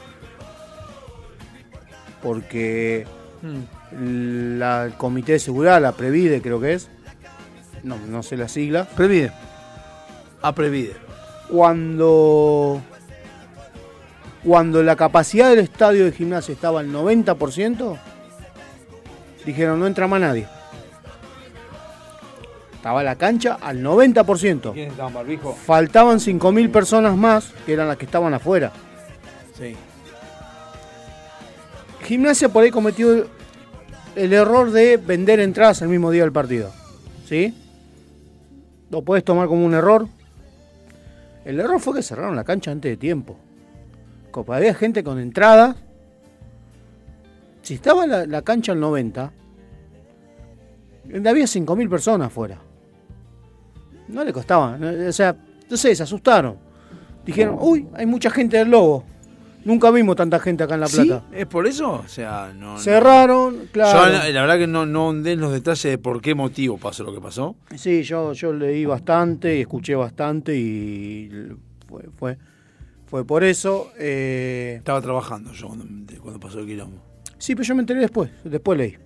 [2.23, 3.07] Porque
[3.93, 6.89] la, el comité de seguridad, la Previde creo que es,
[7.83, 8.85] no, no sé la sigla.
[8.85, 9.33] Previde.
[10.43, 10.95] A Previde.
[11.49, 12.81] Cuando,
[14.45, 17.99] cuando la capacidad del estadio de gimnasia estaba al 90%,
[19.45, 20.47] dijeron no entra más nadie.
[22.81, 24.73] Estaba la cancha al 90%.
[24.73, 25.53] ¿Quiénes estaban, Barbijo?
[25.53, 28.73] Faltaban 5.000 personas más, que eran las que estaban afuera.
[29.55, 29.77] Sí.
[32.05, 33.27] Gimnasia por ahí cometió
[34.17, 36.73] el, error de vender entradas el mismo día del partido.
[37.29, 37.55] ¿Sí?
[38.89, 40.09] Lo puedes tomar como un error.
[41.45, 43.37] El error fue que cerraron la cancha antes de tiempo.
[44.31, 45.77] Como había gente con entradas.
[47.61, 49.33] Si estaba la, la cancha al 90,
[51.27, 52.70] había 5.000 personas afuera.
[54.13, 54.79] No le costaba.
[55.09, 55.37] O sea,
[55.69, 56.57] no sé, se asustaron.
[57.25, 59.05] Dijeron, uy, hay mucha gente del Lobo.
[59.63, 61.05] Nunca vimos tanta gente acá en La ¿Sí?
[61.05, 61.27] Plata.
[61.33, 61.93] ¿Es por eso?
[62.05, 62.73] O sea, no.
[62.73, 62.79] no.
[62.79, 64.07] Cerraron, claro.
[64.11, 67.21] Yo, la, verdad que no, no los detalles de por qué motivo pasó lo que
[67.21, 67.57] pasó.
[67.77, 71.31] Sí, yo, yo leí bastante y escuché bastante y
[71.87, 72.39] fue, fue,
[73.07, 73.93] fue por eso.
[73.99, 75.85] eh, Estaba trabajando yo cuando,
[76.23, 77.03] cuando pasó el quilombo.
[77.37, 78.97] Sí, pero yo me enteré después, después leí.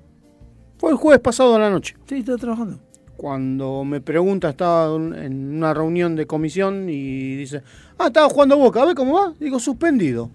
[0.79, 1.97] Fue el jueves pasado a la noche.
[2.09, 2.79] Sí, estaba trabajando.
[3.17, 7.63] Cuando me pregunta, estaba en una reunión de comisión y dice,
[7.99, 9.35] ah, estaba jugando Boca, a ver cómo va.
[9.39, 10.31] Digo, suspendido.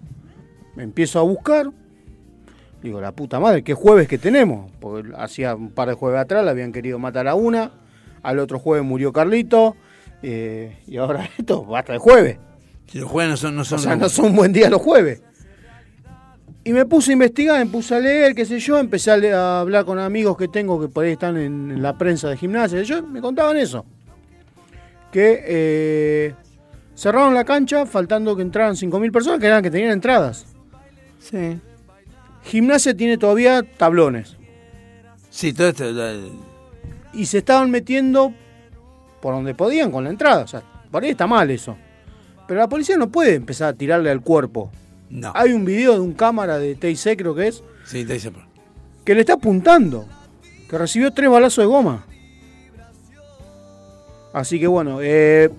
[0.76, 1.70] Me empiezo a buscar.
[2.82, 4.70] Digo, la puta madre, ¿qué jueves que tenemos?
[4.80, 7.72] Porque hacía un par de jueves atrás le habían querido matar a una.
[8.22, 9.76] Al otro jueves murió Carlito.
[10.22, 12.38] eh, y ahora esto, basta de jueves.
[12.86, 13.56] Si los jueves no son.
[13.56, 15.22] No son O sea, no son un buen día los jueves.
[16.62, 19.84] Y me puse a investigar, me puse a leer, qué sé yo, empecé a, hablar
[19.86, 23.02] con amigos que tengo que por ahí están en, en la prensa de gimnasia, yo
[23.02, 23.86] me contaban eso.
[25.10, 26.34] Que eh,
[26.94, 30.46] cerraron la cancha faltando que entraran 5.000 personas, que eran que tenían entradas.
[31.18, 31.58] Sí.
[32.44, 34.36] Gimnasia tiene todavía tablones.
[35.30, 35.90] Sí, todo esto.
[35.90, 36.14] la-
[37.12, 38.34] Y se estaban metiendo
[39.20, 40.44] por donde podían con la entrada.
[40.44, 41.76] O sea, por ahí está mal eso.
[42.46, 44.70] Pero la policía no puede empezar a tirarle al cuerpo.
[45.10, 45.32] No.
[45.34, 48.44] Hay un video de un cámara de TIC, creo que es, Sí, por.
[49.04, 50.06] que le está apuntando.
[50.68, 52.04] que recibió tres balazos de goma.
[54.32, 55.50] Así que bueno, eh,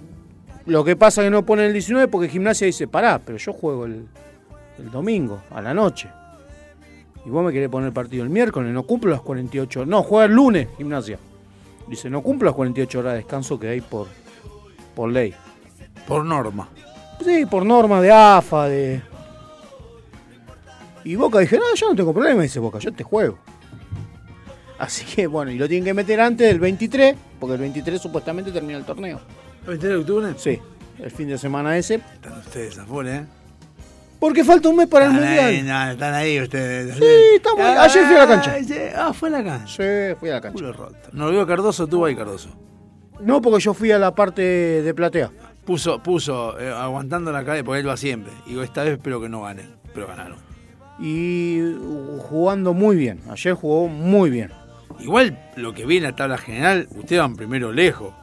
[0.65, 3.51] lo que pasa es que no pone el 19 porque Gimnasia dice, pará, pero yo
[3.51, 4.07] juego el,
[4.79, 6.09] el domingo, a la noche.
[7.25, 9.85] Y vos me querés poner el partido el miércoles, no cumplo las 48.
[9.85, 11.19] No, juega el lunes, Gimnasia.
[11.87, 14.07] Dice, no cumplo las 48 horas de descanso que hay por,
[14.95, 15.33] por ley.
[16.07, 16.69] Por norma.
[17.23, 19.01] Sí, por norma de AFA, de...
[21.03, 23.37] Y Boca dije, no, yo no tengo problema, dice Boca, yo te juego.
[24.77, 28.51] Así que bueno, y lo tienen que meter antes del 23, porque el 23 supuestamente
[28.51, 29.19] termina el torneo.
[29.61, 30.33] ¿El 23 de octubre?
[30.37, 30.59] Sí,
[30.97, 31.95] el fin de semana ese.
[31.95, 33.25] Están ustedes a full, ¿eh?
[34.19, 35.65] Porque falta un mes para el ahí, mundial.
[35.67, 36.95] no, están ahí ustedes.
[36.95, 37.03] Sí,
[37.35, 37.61] estamos.
[37.61, 38.55] Ayer fui a la cancha.
[38.95, 39.07] Ah.
[39.07, 39.67] Ah, fue a la cancha.
[39.67, 40.71] Sí, fui a la cancha.
[40.71, 41.09] Roto.
[41.11, 42.49] No lo vio Cardoso, tuvo ahí Cardoso.
[43.19, 45.31] No, porque yo fui a la parte de platea.
[45.65, 48.31] Puso, puso, eh, aguantando la calle, porque él va siempre.
[48.47, 49.63] Digo, esta vez espero que no gane.
[49.93, 50.50] Pero ganaron.
[51.01, 51.75] Y
[52.19, 53.19] jugando muy bien.
[53.29, 54.51] Ayer jugó muy bien.
[54.99, 58.13] Igual lo que viene a la tabla general, ustedes van primero lejos.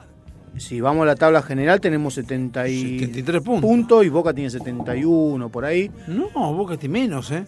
[0.57, 4.05] Si vamos a la tabla general, tenemos 70 y 73 puntos.
[4.05, 5.91] y Boca tiene 71 por ahí.
[6.07, 7.45] No, Boca tiene menos, ¿eh?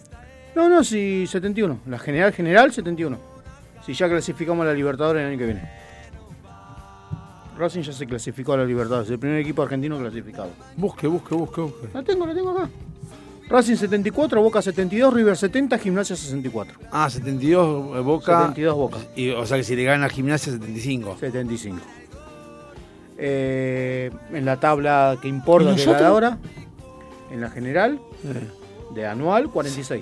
[0.55, 1.79] No, no, sí, 71.
[1.87, 3.17] La general, general, 71.
[3.85, 5.69] Si ya clasificamos a la Libertadores el año que viene.
[7.57, 9.09] Racing ya se clasificó a la Libertadores.
[9.09, 10.49] El primer equipo argentino clasificado.
[10.77, 11.87] Busque, busque, busque, busque.
[11.93, 12.69] La tengo, la tengo acá.
[13.51, 16.79] Racing 74, Boca 72, River 70, Gimnasia 64.
[16.89, 18.39] Ah, 72 eh, Boca.
[18.47, 18.97] 72 Boca.
[19.13, 21.17] Y, o sea que si le ganan a Gimnasia, 75.
[21.19, 21.77] 75.
[23.17, 26.37] Eh, en la tabla que importa ¿Y que gana ahora,
[27.29, 27.99] en la general,
[28.95, 30.01] de anual, 46.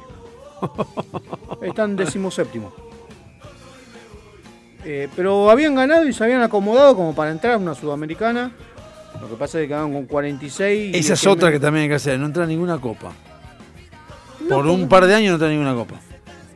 [1.64, 2.72] Están decimoséptimo.
[4.86, 8.52] Eh, pero habían ganado y se habían acomodado como para entrar a una sudamericana.
[9.20, 10.96] Lo que pasa es que quedaron con 46.
[10.96, 12.20] y Esa es otra que también hay que hacer.
[12.20, 13.12] No entra ninguna copa.
[14.50, 15.96] Por un par de años no entra ninguna copa.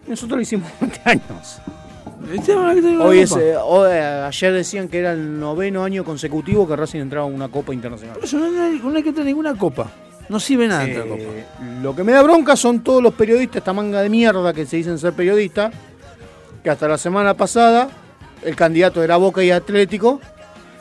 [0.08, 1.60] Nosotros lo hicimos 20 años.
[3.02, 3.42] Hoy es, copa.
[3.42, 7.30] eh, hoy, eh, ayer decían que era el noveno año consecutivo que Racing entraba a
[7.30, 8.16] una copa internacional.
[8.16, 9.88] Por eso no hay, no hay que entrar ninguna copa.
[10.30, 11.22] No sirve nada entrar a copa.
[11.22, 11.46] Eh,
[11.82, 14.78] lo que me da bronca son todos los periodistas, esta manga de mierda que se
[14.78, 15.74] dicen ser periodistas,
[16.64, 17.90] que hasta la semana pasada
[18.42, 20.22] el candidato era Boca y Atlético,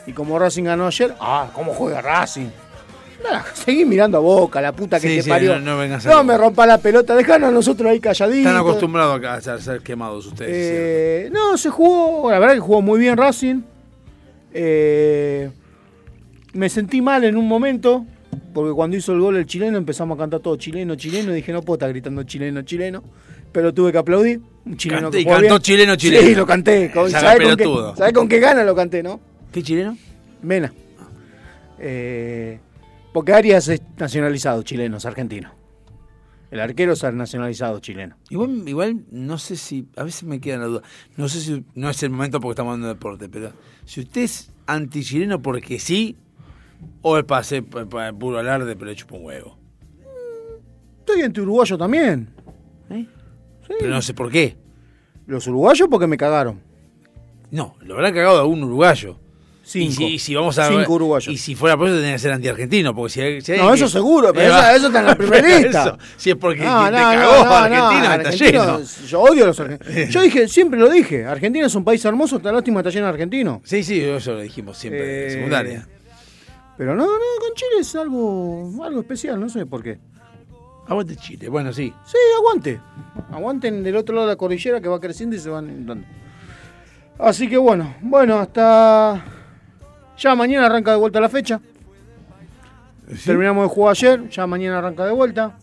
[0.06, 2.48] y como Racing ganó ayer, ah, ¿cómo juega Racing?
[3.30, 5.58] Nah, seguí mirando a Boca, la puta que Sí, te sí, parió.
[5.58, 8.38] no- me rompa la pelota, dejanos a nosotros ahí calladitos.
[8.46, 10.50] Están acostumbrados a ser, quemados ustedes.
[10.52, 13.60] Eh, no, se jugó, la verdad que jugó muy bien Racing.
[14.52, 15.50] Eh,
[16.54, 18.04] me sentí mal en un momento,
[18.52, 21.52] porque cuando hizo el gol el chileno empezamos a cantar todo chileno, chileno, y dije
[21.52, 23.02] no puedo estar gritando chileno, chileno,
[23.52, 24.40] pero tuve que aplaudir.
[24.66, 25.58] Un chileno Canté que cantó bien.
[25.60, 26.26] chileno, chileno.
[26.28, 26.90] Sí, lo canté.
[26.92, 29.20] Con, ¿sabe, era con qué, sabe con qué gana lo canté, no?
[29.50, 29.96] ¿Qué chileno?
[30.42, 30.72] Mena.
[31.78, 32.58] Eh,
[33.12, 35.52] porque Arias es nacionalizado chileno, es argentino.
[36.50, 38.16] El arquero es nacionalizado chileno.
[38.28, 40.82] Igual, igual no sé si, a veces me queda la duda,
[41.16, 43.52] no sé si, no es el momento porque estamos hablando de deporte, pero
[43.86, 46.16] si usted es anti-chileno porque sí,
[47.00, 49.58] o es para hacer pa- pa- puro alarde, pero le chupa un huevo.
[50.98, 52.28] Estoy anti-uruguayo también.
[53.78, 54.56] Pero no sé por qué.
[55.26, 56.60] Los uruguayos porque me cagaron.
[57.50, 59.18] No, lo habrá cagado a un uruguayo.
[59.72, 60.02] Cinco.
[60.02, 61.32] Y si, y si vamos a Cinco uruguayos.
[61.32, 63.74] Y si fuera por eso tendría que ser anti-argentino, porque si, si hay No, que-
[63.76, 65.82] eso seguro, pero eso- está en la primera lista.
[65.82, 69.06] eso, si es porque No, te no, cagó no, Argentina está argentino, lleno.
[69.08, 70.08] Yo odio a los argentinos.
[70.10, 73.12] Yo dije, siempre lo dije, Argentina es un país hermoso, está lástima está lleno de
[73.12, 73.60] argentinos.
[73.64, 75.88] Sí, sí, eso lo dijimos siempre, Eh, secundaria.
[76.76, 79.98] Pero no, no, con Chile es algo, algo especial, no sé por qué.
[80.88, 81.92] Aguante Chile, bueno, sí.
[82.04, 82.80] Sí, aguante.
[83.30, 86.06] Aguanten del otro lado de la cordillera que va creciendo y se van dando.
[87.18, 89.22] Así que bueno, bueno, hasta.
[90.22, 91.60] Ya mañana arranca de vuelta la fecha.
[93.24, 95.58] Terminamos de jugar ayer, ya mañana arranca de vuelta.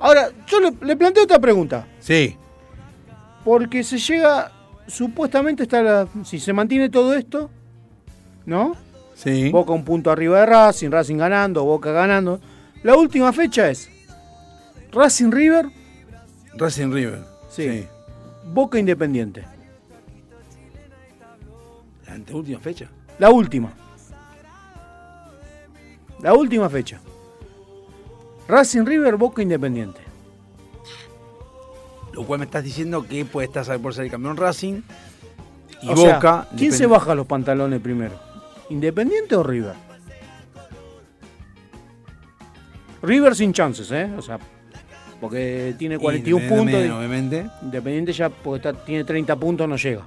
[0.00, 1.86] Ahora, yo le, le planteo esta pregunta.
[2.00, 2.36] Sí.
[3.44, 4.50] Porque se llega,
[4.88, 6.08] supuestamente está la.
[6.24, 7.50] Si se mantiene todo esto,
[8.46, 8.74] ¿no?
[9.14, 9.48] Sí.
[9.50, 12.40] Boca un punto arriba de Racing, Racing ganando, Boca ganando.
[12.82, 13.88] La última fecha es
[14.90, 15.66] Racing River,
[16.54, 17.22] Racing River.
[17.48, 17.86] Sí.
[18.52, 19.44] Boca Independiente.
[22.08, 22.88] La anteúltima fecha.
[23.18, 23.72] La última.
[26.20, 27.00] La última fecha.
[28.48, 30.00] Racing River, Boca Independiente.
[32.12, 34.82] Lo cual me estás diciendo que puede estar por ser el campeón Racing
[35.82, 36.48] y O sea, Boca.
[36.56, 38.14] ¿Quién se baja los pantalones primero?
[38.70, 39.74] ¿Independiente o River?
[43.02, 44.10] River sin chances, ¿eh?
[44.16, 44.38] O sea,
[45.20, 46.58] porque tiene 41 puntos.
[46.60, 47.46] Independiente, Obviamente.
[47.62, 50.02] Independiente ya porque está- tiene 30 puntos, no llega.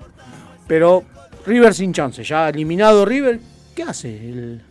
[0.68, 1.04] Pero
[1.48, 3.40] River sin chance, ya eliminado River,
[3.76, 4.10] ¿qué hace?
[4.30, 4.62] El-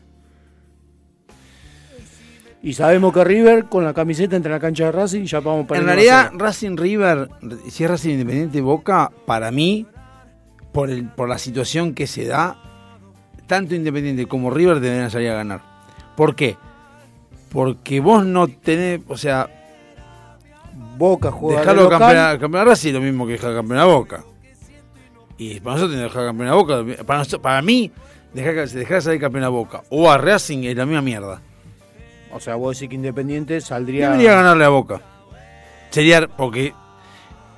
[2.63, 5.81] Y sabemos que River con la camiseta entre la cancha de Racing ya vamos para
[5.81, 7.29] En realidad, Racing River,
[7.71, 9.87] si es Racing Independiente Boca, para mí,
[10.73, 12.57] por, el, por la situación que se da,
[13.47, 15.61] tanto Independiente como River deberían salir a ganar.
[16.17, 16.57] ¿Por qué?
[17.53, 19.49] Porque vos no tenés, o sea,
[20.99, 21.99] Boca juega de dejarlo local.
[22.01, 24.25] campeón, campeón a Racing lo mismo que dejar campeón a Boca.
[25.39, 27.05] Y para nosotros tenemos que dejar campeón a Boca.
[27.05, 27.91] Para, nosotros- para mí,
[28.33, 31.41] dejar, dejar salir campeón a Boca o a Racing es la misma mierda.
[32.33, 34.11] O sea, vos decís que Independiente saldría.
[34.11, 35.01] Debería ganarle a Boca.
[35.91, 36.73] Sería porque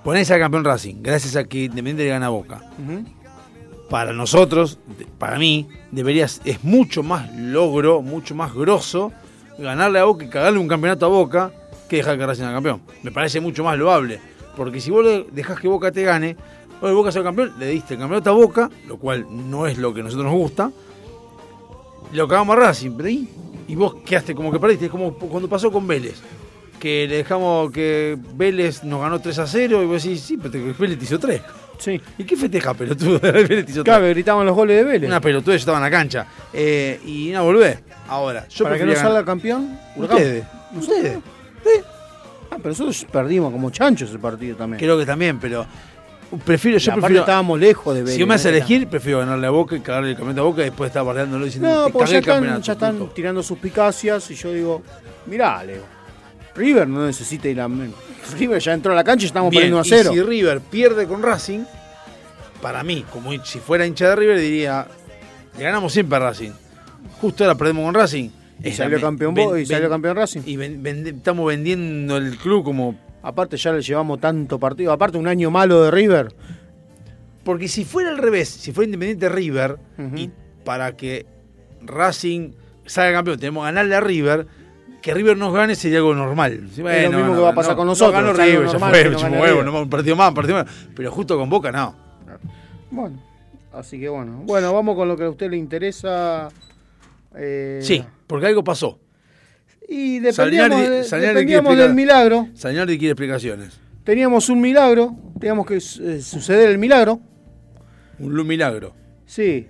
[0.05, 2.61] ponés al campeón Racing, gracias a que Independiente le gana a Boca.
[3.91, 4.79] Para nosotros,
[5.19, 9.13] para mí, deberías, es mucho más logro, mucho más grosso
[9.59, 11.51] ganarle a Boca y cagarle un campeonato a Boca
[11.89, 12.83] que dejar que Racing sea campeón.
[13.03, 14.21] Me parece mucho más loable.
[14.57, 16.37] Porque si vos dejás que Boca te gane,
[16.81, 19.93] vos Boca sea campeón, le diste el campeonato a Boca, lo cual no es lo
[19.93, 20.71] que a nosotros nos gusta.
[22.13, 23.29] Lo cagamos a Racing, pero ¿y?
[23.75, 26.21] Vos quedaste como que perdiste, es como cuando pasó con Vélez.
[26.81, 30.75] Que le dejamos que Vélez nos ganó 3 a 0 y vos decís, sí, pero
[30.79, 31.43] Vélez te hizo 3.
[31.79, 32.01] Sí.
[32.19, 33.21] ¿Y qué festeja, pelotudo?
[33.85, 35.09] Claro, gritaban los goles de Vélez.
[35.09, 36.27] Una pelotuda, yo estaba en la cancha.
[36.53, 37.79] Eh, y no volvé.
[38.09, 39.79] Ahora, yo Para que no salga campeón.
[39.97, 40.45] Ustedes.
[40.77, 41.19] Ustedes.
[42.51, 44.79] Ah, pero nosotros perdimos como chanchos ese partido también.
[44.79, 45.67] Creo que también, pero
[46.45, 47.21] prefiero, Y yo prefiero.
[47.21, 48.15] estábamos lejos de Vélez.
[48.15, 50.61] Si yo me hace elegir, prefiero ganarle a Boca y cagarle el campeonato a Boca
[50.63, 53.43] y después estar bardeándolo diciendo No, "Te pues cagué ya están, campeonato", ya están tirando
[53.43, 54.83] suspicacias y yo digo,
[55.27, 55.83] mirá, Leo.
[56.55, 57.69] River no necesita ir a.
[58.37, 60.11] River ya entró a la cancha y estamos Bien, perdiendo a y cero.
[60.13, 61.61] si River pierde con Racing,
[62.61, 64.87] para mí, como si fuera hincha de River, diría,
[65.57, 66.51] le ganamos siempre a Racing.
[67.21, 68.31] Justo ahora perdemos con Racing.
[68.63, 70.41] Y salió campeón ven- y ven- salió campeón Racing.
[70.47, 72.97] Y ven- estamos vendiendo el club como...
[73.23, 74.93] Aparte ya le llevamos tanto partido.
[74.93, 76.29] Aparte un año malo de River.
[77.45, 79.79] Porque si fuera al revés, si fuera Independiente River,
[80.15, 80.31] y
[80.65, 81.25] para que
[81.83, 82.53] Racing
[82.85, 84.47] salga campeón tenemos que ganarle a River,
[85.01, 86.69] que River nos gane sería algo normal.
[86.75, 89.31] Sí, Es lo mismo que va a pasar con nosotros, No ganó River, ya fue,
[89.31, 90.67] no huevo, no, un partido más, un partido más.
[90.95, 91.95] Pero justo con Boca no.
[92.91, 93.23] Bueno,
[93.73, 94.43] así que bueno.
[94.45, 96.49] Bueno, vamos con lo que a usted le interesa.
[97.35, 98.99] eh, Sí, porque algo pasó.
[99.89, 102.49] Y dependíamos, Salieri dependíamos del milagro.
[102.55, 103.81] Salieri quiere explicaciones.
[104.05, 105.17] Teníamos un milagro.
[105.41, 107.21] Teníamos que eh, suceder el milagro.
[108.19, 108.93] Un milagro.
[109.25, 109.67] Sí.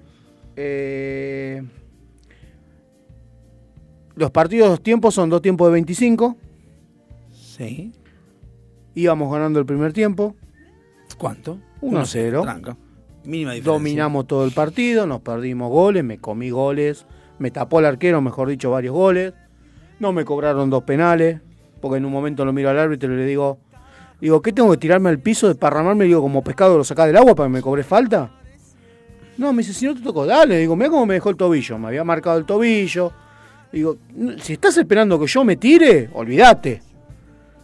[0.57, 1.62] Eh,
[4.16, 6.36] los partidos, dos tiempos son dos tiempos de 25.
[7.31, 7.93] Sí.
[8.97, 10.35] Íbamos ganando el primer tiempo.
[11.16, 11.61] ¿Cuánto?
[11.81, 12.43] 1 a 0.
[12.43, 12.77] Tranca.
[13.24, 13.73] Mínima diferencia.
[13.73, 17.07] Dominamos todo el partido, nos perdimos goles, me comí goles,
[17.39, 19.35] me tapó el arquero, mejor dicho, varios goles.
[20.01, 21.41] No me cobraron dos penales,
[21.81, 23.59] porque en un momento lo miro al árbitro y le digo,
[24.20, 26.05] digo, ¿qué tengo que tirarme al piso, desparramarme?
[26.05, 28.31] Digo, como pescado lo sacás del agua para que me cobre falta.
[29.37, 30.59] No, me dice, si no te tocó, dale.
[30.59, 31.79] Digo, mira cómo me dejó el tobillo.
[31.79, 33.12] Me había marcado el tobillo.
[33.73, 36.83] Digo, "No, si estás esperando que yo me tire, olvídate.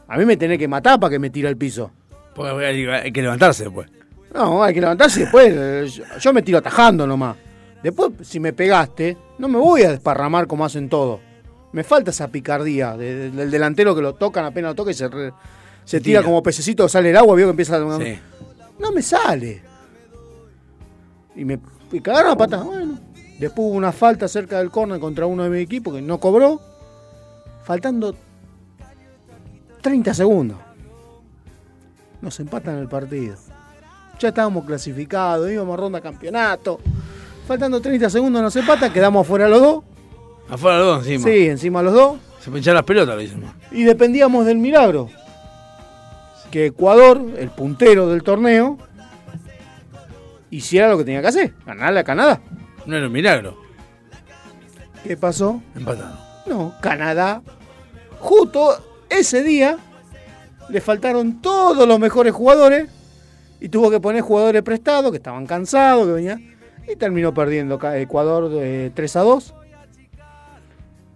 [0.06, 1.90] A mí me tenés que matar para que me tire al piso.
[2.34, 3.88] Porque hay, que levantarse después.
[4.32, 5.94] No, hay que levantarse después.
[5.94, 7.36] yo- Yo me tiro atajando nomás.
[7.82, 11.20] Después, si me pegaste, no me voy a desparramar como hacen todos.
[11.74, 14.94] Me falta esa picardía de- de- del delantero que lo tocan, apenas lo toca y
[14.94, 15.32] se, re-
[15.84, 16.22] se tira, Tira.
[16.22, 17.98] como pececito, sale el agua, vio que empieza a...
[17.98, 18.18] Sí.
[18.78, 19.62] No me sale.
[21.36, 21.58] Y me
[21.92, 22.64] y cagaron a patas.
[22.64, 22.98] Bueno,
[23.38, 26.60] después hubo una falta cerca del córner contra uno de mi equipo que no cobró.
[27.64, 28.14] Faltando
[29.80, 30.58] 30 segundos.
[32.20, 33.36] Nos empatan el partido.
[34.20, 36.78] Ya estábamos clasificados, íbamos a ronda campeonato.
[37.46, 39.84] Faltando 30 segundos nos empatan, quedamos afuera los dos.
[40.48, 41.24] Afuera los dos encima.
[41.24, 42.18] Sí, encima los dos.
[42.40, 43.44] Se pincharon las pelotas, lo dicen.
[43.70, 45.08] Y dependíamos del milagro.
[46.50, 48.78] Que Ecuador, el puntero del torneo,
[50.50, 52.40] hiciera lo que tenía que hacer, ganarle a Canadá.
[52.86, 53.56] No era un milagro.
[55.02, 55.62] ¿Qué pasó?
[55.74, 56.18] Empatado.
[56.46, 57.42] No, Canadá,
[58.20, 58.76] justo
[59.08, 59.78] ese día,
[60.68, 62.88] le faltaron todos los mejores jugadores
[63.60, 66.54] y tuvo que poner jugadores prestados que estaban cansados, que venían,
[66.86, 69.54] y terminó perdiendo Ecuador eh, 3 a 2.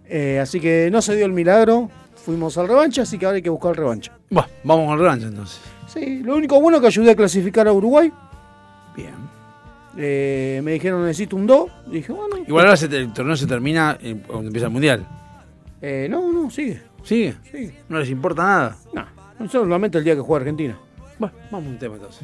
[0.09, 3.41] Eh, así que no se dio el milagro, fuimos al revancha, así que ahora hay
[3.41, 4.11] que buscar el revancha.
[4.29, 5.59] Bueno, vamos al revancha entonces.
[5.87, 8.11] Sí, lo único bueno que ayudé a clasificar a Uruguay.
[8.95, 9.13] Bien.
[9.97, 11.71] Eh, me dijeron necesito un 2.
[11.91, 12.37] Dije, bueno.
[12.47, 15.05] Igual ahora se te- el torneo se termina eh, cuando empieza el mundial.
[15.81, 16.81] Eh, no, no, sigue.
[17.03, 17.35] ¿Sigue?
[17.51, 17.71] Sí.
[17.87, 18.75] No les importa nada.
[19.39, 20.77] No, solamente el día que juega Argentina.
[21.17, 22.23] Bueno, vamos a un tema entonces.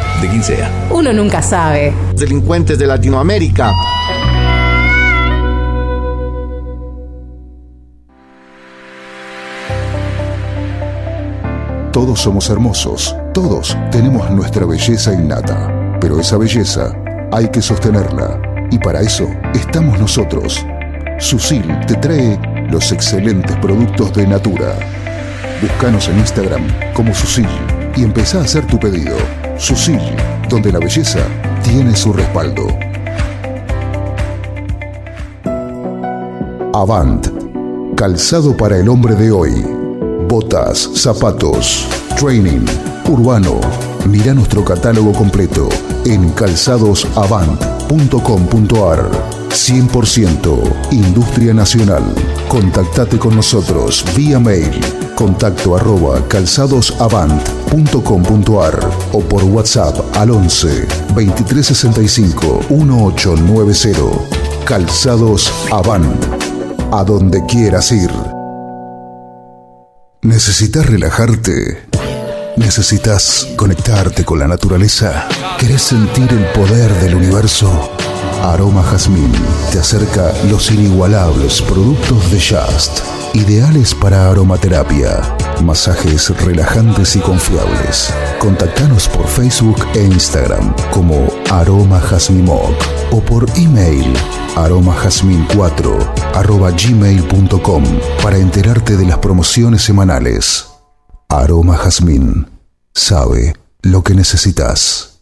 [0.21, 0.69] de quien sea.
[0.91, 1.93] Uno nunca sabe.
[2.15, 3.71] Delincuentes de Latinoamérica.
[11.91, 16.95] Todos somos hermosos, todos tenemos nuestra belleza innata, pero esa belleza
[17.31, 18.41] hay que sostenerla
[18.71, 20.65] y para eso estamos nosotros.
[21.19, 22.39] Susil te trae
[22.71, 24.73] los excelentes productos de Natura.
[25.61, 27.47] Búscanos en Instagram como Susil
[27.95, 29.17] y empezá a hacer tu pedido.
[29.61, 30.01] Susil,
[30.49, 31.19] donde la belleza
[31.63, 32.67] tiene su respaldo.
[36.73, 37.27] Avant,
[37.95, 39.63] calzado para el hombre de hoy.
[40.27, 41.87] Botas, zapatos,
[42.19, 42.65] training,
[43.07, 43.61] urbano.
[44.09, 45.69] Mira nuestro catálogo completo
[46.05, 49.11] en calzadosavant.com.ar.
[49.49, 52.01] 100% Industria Nacional.
[52.47, 54.79] Contactate con nosotros vía mail
[55.15, 63.91] contacto arroba calzadosavant.com.ar o por WhatsApp al 11 2365 1890.
[64.65, 66.25] Calzados Avant.
[66.91, 68.11] A donde quieras ir.
[70.23, 71.87] ¿Necesitas relajarte?
[72.57, 75.27] ¿Necesitas conectarte con la naturaleza?
[75.57, 77.91] ¿Querés sentir el poder del universo?
[78.43, 79.31] Aroma Jazmín
[79.71, 82.99] te acerca los inigualables productos de Just,
[83.33, 85.21] ideales para aromaterapia,
[85.63, 88.13] masajes relajantes y confiables.
[88.39, 92.75] Contactanos por Facebook e Instagram como Aroma Jazmimoc
[93.11, 94.13] o por email
[94.55, 97.83] aromajazmin4 arroba gmail.com
[98.21, 100.67] para enterarte de las promociones semanales.
[101.29, 102.47] Aroma Jazmín
[102.93, 105.21] sabe lo que necesitas.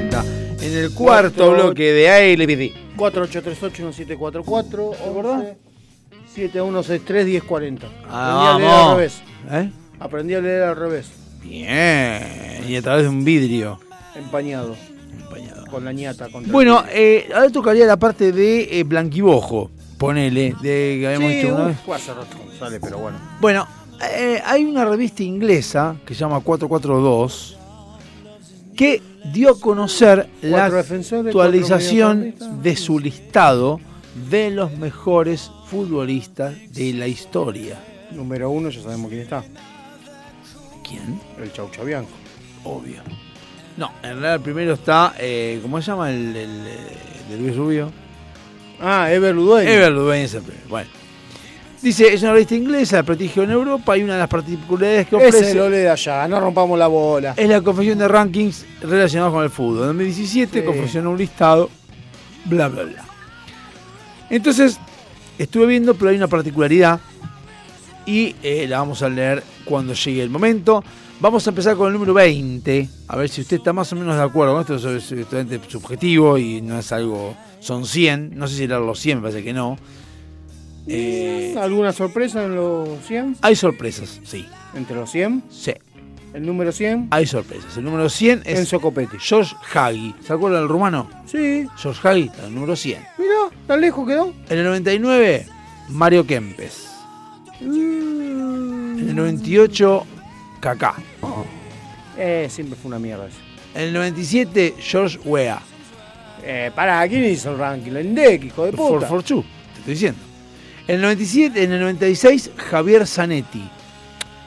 [0.85, 2.71] El cuarto bloque de ALPD.
[2.97, 5.55] 4838-1744 ¿verdad?
[6.35, 7.79] 7163-1040.
[8.09, 9.21] Ah, Aprendí a leer al revés.
[9.51, 9.71] ¿Eh?
[9.99, 11.07] Aprendí a leer al revés.
[11.43, 12.63] Bien.
[12.67, 13.79] Y a través de un vidrio.
[14.15, 14.75] Empañado.
[15.69, 16.27] Con la ñata.
[16.29, 19.71] contra Bueno, eh, ahora tocaría la parte de eh, Blanquibojo.
[19.97, 21.77] Ponele, de que habíamos Sí, dicho una vez.
[21.93, 23.17] hace rato sale, pero bueno.
[23.39, 23.67] Bueno,
[24.17, 27.55] eh, hay una revista inglesa que se llama 442
[28.81, 28.99] que
[29.31, 32.33] dio a conocer la actualización
[32.63, 33.79] de su listado
[34.27, 37.79] de los mejores futbolistas de la historia.
[38.09, 39.43] Número uno, ya sabemos quién está.
[40.83, 41.21] ¿Quién?
[41.39, 42.09] El Chau Chabianco.
[42.63, 43.03] Obvio.
[43.77, 47.55] No, en realidad el primero está, eh, ¿cómo se llama el, el, eh, de Luis
[47.55, 47.91] Rubio?
[48.79, 49.69] Ah, Ever Ludueño.
[49.69, 50.67] Ever Ludueño es el primero.
[50.67, 51.00] Bueno.
[51.81, 55.15] Dice, es una revista inglesa de prestigio en Europa y una de las particularidades que
[55.15, 55.39] ofrece...
[55.39, 57.33] Ese lo lee allá, no rompamos la bola.
[57.35, 59.81] Es la confección de rankings relacionados con el fútbol.
[59.81, 60.65] En 2017 Sí.
[60.65, 61.69] confeccionó un listado,
[62.45, 63.03] bla, bla, bla.
[64.29, 64.79] Entonces,
[65.39, 66.99] estuve viendo, pero hay una particularidad
[68.05, 70.83] y eh, la vamos a leer cuando llegue el momento.
[71.19, 74.15] Vamos a empezar con el número 20, a ver si usted está más o menos
[74.15, 74.95] de acuerdo con esto.
[74.95, 77.35] Es totalmente subjetivo y no es algo.
[77.59, 79.77] Son 100, no sé si eran los 100, me parece que no.
[80.87, 83.37] Eh, ¿Alguna sorpresa en los 100?
[83.41, 84.45] hay sorpresas, sí.
[84.73, 85.43] ¿Entre los 100?
[85.49, 85.73] Sí.
[86.33, 87.09] ¿El número 100?
[87.11, 87.75] Hay sorpresas.
[87.77, 89.17] El número 100 es Enzo Copetti.
[89.19, 90.15] George Hagi.
[90.25, 91.09] ¿Se acuerdan del rumano?
[91.25, 91.67] Sí.
[91.77, 93.01] George Hagi, está en el número 100.
[93.17, 93.33] Mirá,
[93.67, 94.33] tan lejos quedó.
[94.49, 95.45] En el 99,
[95.89, 96.87] Mario Kempes.
[97.59, 100.05] En el 98,
[100.61, 100.95] Kaká.
[102.17, 103.37] Eh, siempre fue una mierda eso.
[103.75, 105.61] En el 97, George Weah.
[106.43, 107.91] Eh, pará, ¿quién hizo el ranking?
[107.91, 109.07] El INDEC, hijo de For, puta.
[109.07, 109.43] for two,
[109.73, 110.19] te estoy diciendo.
[110.87, 113.63] En el 97, en el 96, Javier Zanetti.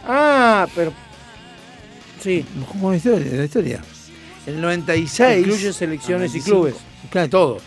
[0.07, 0.93] Ah, pero.
[2.23, 2.45] Sí.
[2.73, 3.39] ¿Cómo es la historia?
[3.39, 3.81] La historia.
[4.47, 5.39] En el 96.
[5.47, 6.75] Incluye selecciones y 95, clubes.
[7.11, 7.59] Claro, todo.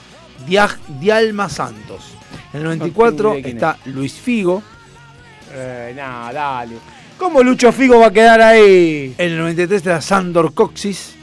[0.48, 2.12] Dia- Dialma Santos.
[2.54, 4.62] En el 94 No está Luis Figo.
[5.54, 6.76] Eh, no, dale.
[7.18, 9.16] ¿Cómo Lucho Figo va a quedar ahí?
[9.18, 11.16] En el 93 está Sandor Coxis.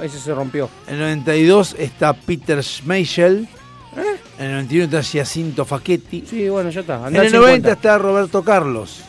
[0.00, 0.68] Ese se rompió.
[0.86, 3.48] En el 92 está Peter Schmeichel.
[4.38, 6.24] En el 91 está Giacinto Facchetti.
[6.28, 7.06] Sí, bueno, ya está.
[7.08, 7.36] En el al 90
[7.70, 7.72] 50.
[7.72, 9.00] está Roberto Carlos.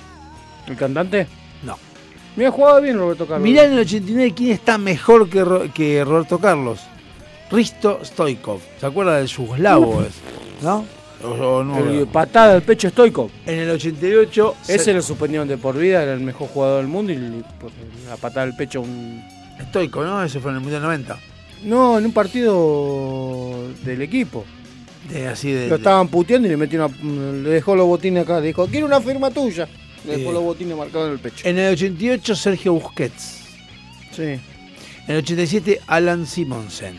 [0.68, 1.28] ¿El cantante?
[1.64, 1.78] No.
[2.36, 3.44] Me ha jugado bien Roberto Carlos.
[3.44, 6.80] Mirá en el 89 quién está mejor que, Ro- que Roberto Carlos.
[7.50, 8.60] Risto Stoikov.
[8.80, 10.04] ¿Se acuerda del yugoslavo?
[10.62, 10.86] ¿No?
[11.24, 13.32] O- o no, El patada al pecho estoico.
[13.46, 14.56] En el 88.
[14.68, 17.16] Ese se- lo suspendieron de por vida, era el mejor jugador del mundo y
[17.60, 17.72] por
[18.08, 19.24] la patada al pecho un...
[19.70, 20.22] Stoico, ¿no?
[20.24, 21.18] Ese fue en el Mundial 90.
[21.64, 24.44] No, en un partido del equipo.
[25.10, 28.40] De, así de, Lo estaban puteando y le metió una, le dejó los botines acá.
[28.40, 29.68] Le dijo, quiero una firma tuya.
[30.07, 31.48] Le dejó los botines marcados en el pecho.
[31.48, 33.41] En el 88, Sergio Busquets.
[34.11, 34.23] Sí.
[34.23, 34.40] En
[35.07, 36.95] el 87, Alan Simonsen.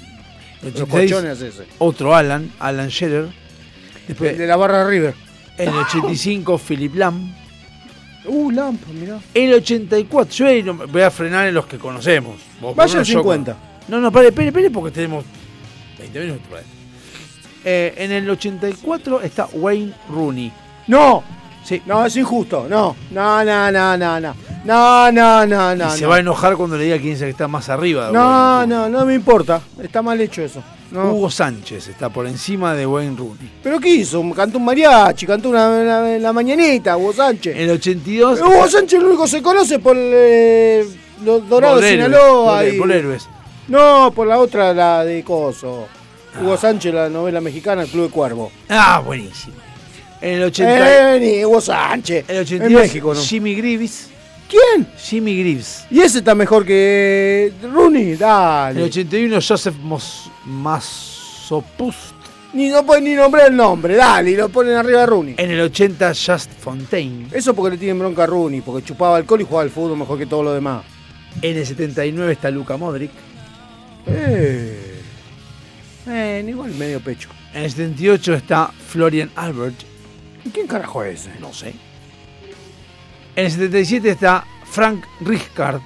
[0.63, 1.65] En el Los 86, colchones ese.
[1.79, 3.27] Otro Alan, Alan Scherer.
[4.09, 5.15] Después, El de la barra River.
[5.59, 7.33] en el 85, Philip Lam.
[8.29, 9.21] Uh, Lampa, mirá.
[9.35, 12.41] En el 84, yo voy a frenar en los que conocemos.
[12.61, 13.53] Vos, Vaya yo 50.
[13.53, 15.25] con- No, no, pare, espere, espere, porque tenemos
[15.99, 16.65] 20 minutos por ahí.
[17.69, 20.53] Eh, en el 84 está Wayne Rooney.
[20.87, 21.25] No,
[21.65, 21.83] Sí.
[21.85, 22.67] no, es injusto.
[22.71, 24.35] No, no, no, no, no, no.
[24.65, 25.91] No, no, no, y no.
[25.91, 26.09] se no.
[26.11, 28.59] va a enojar cuando le diga quién es el que está más arriba de No,
[28.61, 29.61] Wayne no, no me importa.
[29.83, 30.63] Está mal hecho eso.
[30.93, 31.13] No.
[31.13, 33.51] Hugo Sánchez está por encima de Wayne Rooney.
[33.65, 34.23] ¿Pero qué hizo?
[34.33, 37.57] Cantó un mariachi, cantó una, una- la mañanita, Hugo Sánchez.
[37.57, 38.41] En el 82.
[38.41, 40.85] Hugo Sánchez lo único se conoce por eh,
[41.25, 42.61] los Dorados de Sinaloa.
[42.61, 43.29] por- y- por héroes.
[43.67, 45.89] No, por la otra, la de Coso.
[46.41, 48.53] Hugo Sánchez, la novela mexicana, El Club de Cuervo.
[48.69, 49.57] Ah, buenísimo.
[50.21, 51.17] En el 80.
[51.17, 52.25] Eh, Hugo Sánchez.
[52.29, 53.21] En el En 82, México, ¿no?
[53.21, 54.11] Jimmy Greaves.
[54.49, 54.87] ¿Quién?
[54.99, 55.85] Jimmy Greaves.
[55.91, 58.83] Y ese está mejor que Rooney, En el dale.
[58.83, 62.15] 81, Joseph Mos Masopust.
[62.53, 65.35] Ni no pueden ni nombrar el nombre, dale, y lo ponen arriba de Rooney.
[65.37, 67.27] En el 80, Just Fontaine.
[67.33, 70.19] Eso porque le tienen bronca a Rooney, porque chupaba alcohol y jugaba al fútbol mejor
[70.19, 70.85] que todo lo demás.
[71.43, 73.11] En el 79 está Luka Modric.
[74.07, 74.86] Eh.
[76.07, 77.29] Eh, igual medio pecho.
[77.53, 79.77] En el 78 está Florian Albert.
[80.45, 81.41] ¿Y quién carajo es ese?
[81.41, 81.75] No sé.
[83.35, 85.81] En el 77 está Frank Rijkaard.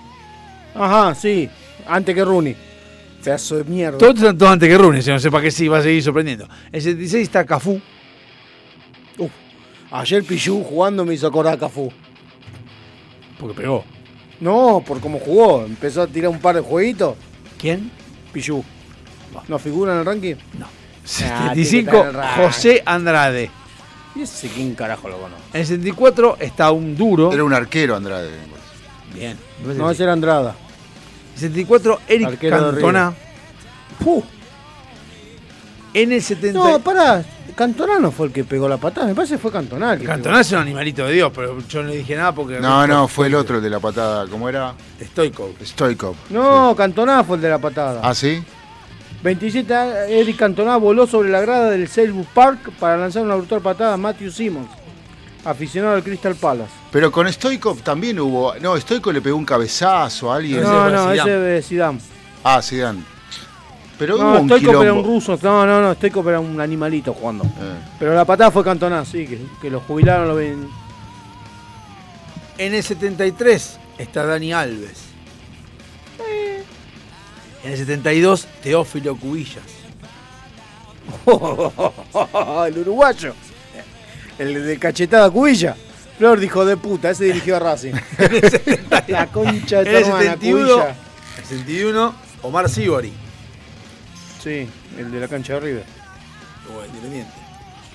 [0.74, 1.48] Ajá, sí.
[1.86, 2.56] Antes que Rooney.
[3.24, 3.98] Pedazo de mierda.
[3.98, 6.02] Todos están todos antes que Rooney, si no sé para qué sí va a seguir
[6.02, 6.44] sorprendiendo.
[6.44, 7.80] En el 76 está Cafú.
[9.18, 9.30] Uf.
[9.90, 11.90] Ayer Pichu jugando me hizo acordar a Cafú.
[13.38, 13.84] Porque pegó.
[14.38, 15.64] No, por cómo jugó.
[15.64, 17.16] Empezó a tirar un par de jueguitos.
[17.58, 17.90] ¿Quién?
[18.32, 18.64] Pichu.
[19.48, 20.34] ¿No figura en el ranking?
[20.58, 20.66] No.
[20.66, 22.42] Ah, 75, tiene que estar en el ranking.
[22.44, 23.50] José Andrade.
[24.14, 25.42] ¿Y ese quién carajo lo conoce?
[25.52, 27.32] En el 74 está un duro.
[27.32, 28.30] Era un arquero, Andrade.
[29.14, 29.38] Bien.
[29.76, 30.50] No, ese era Andrada.
[30.50, 33.14] En el 74, Eric Arquero Cantona.
[34.02, 34.22] Puh.
[35.94, 36.58] En el 70.
[36.58, 37.24] No, pará.
[37.54, 39.06] Cantona no fue el que pegó la patada.
[39.06, 39.92] Me parece que fue Cantona.
[39.92, 42.60] el que Cantona es un animalito de Dios, pero yo no le dije nada porque.
[42.60, 44.26] No, no, fue el otro el de la patada.
[44.28, 44.74] ¿Cómo era?
[45.02, 45.50] Stoikov.
[45.62, 46.14] Stoikov.
[46.30, 48.00] No, Cantona fue el de la patada.
[48.02, 48.42] ¿Ah, sí?
[49.22, 49.74] 27,
[50.20, 53.96] Eric Cantona voló sobre la grada del Selwood Park para lanzar una brutal patada a
[53.98, 54.70] Matthew Simmons,
[55.44, 56.70] aficionado al Crystal Palace.
[56.90, 58.54] Pero con Stoikov también hubo.
[58.56, 60.62] No, Stoikov le pegó un cabezazo a alguien.
[60.62, 62.00] No, no, ese de Zidane.
[62.42, 63.02] Ah, Zidane.
[63.98, 65.38] Pero No, hubo un Stoikov era un ruso.
[65.42, 67.44] No, no, no, Stoikov era un animalito jugando.
[67.44, 67.78] Eh.
[67.98, 70.66] Pero la patada fue Cantona, sí, que, que lo jubilaron, lo ven.
[72.56, 75.09] En el 73 está Dani Alves.
[77.64, 79.62] En el 72, Teófilo Cubillas.
[82.66, 83.34] el uruguayo.
[84.38, 85.76] El de cachetada cubilla.
[86.16, 87.92] Flor dijo de puta, ese dirigió a Racing.
[89.08, 90.96] la concha de tu hermana, 71, Cubilla.
[91.38, 93.12] el 71, Omar Sibori.
[94.42, 94.68] Sí,
[94.98, 95.84] el de la cancha de River.
[96.74, 97.32] O Independiente.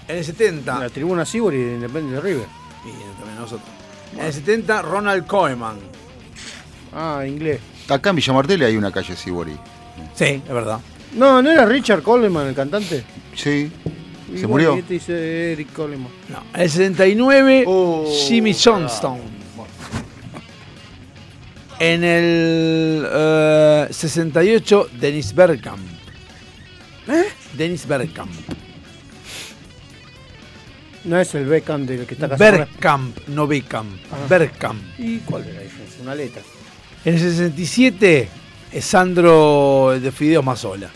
[0.07, 0.79] En el 70.
[0.79, 2.47] La tribuna Sibori de Independiente de River.
[2.85, 3.69] Y también nosotros.
[4.13, 5.77] En el 70, Ronald Koeman.
[6.93, 7.59] Ah, inglés.
[7.89, 9.55] Acá en Villamartel hay una calle Sibori.
[10.15, 10.79] Sí, es verdad.
[11.13, 13.03] No, ¿no era Richard Coleman el cantante?
[13.35, 13.71] Sí.
[14.35, 14.75] ¿Se murió?
[14.75, 16.09] Este dice Eric Coleman.
[16.29, 16.43] No.
[16.53, 19.21] En el 79, Oh, Jimmy Johnstone.
[21.79, 25.79] En el eh, 68, Dennis Bergkamp.
[27.07, 27.25] ¿Eh?
[27.53, 28.31] Dennis Bergkamp.
[31.03, 32.51] No es el Beckham del que está casado.
[32.51, 33.87] Bergkamp, no Beckham.
[34.11, 34.15] Ah.
[34.27, 34.81] Bergkamp.
[34.97, 36.01] ¿Y cuál es la diferencia?
[36.01, 36.41] Una letra.
[37.05, 38.29] En el 67,
[38.71, 40.89] es Sandro de Fideos Mazola.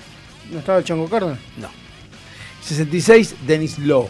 [0.52, 1.40] ¿No estaba el Chango Cárdenas?
[1.57, 1.69] No.
[2.64, 4.10] 66, Dennis Lowe.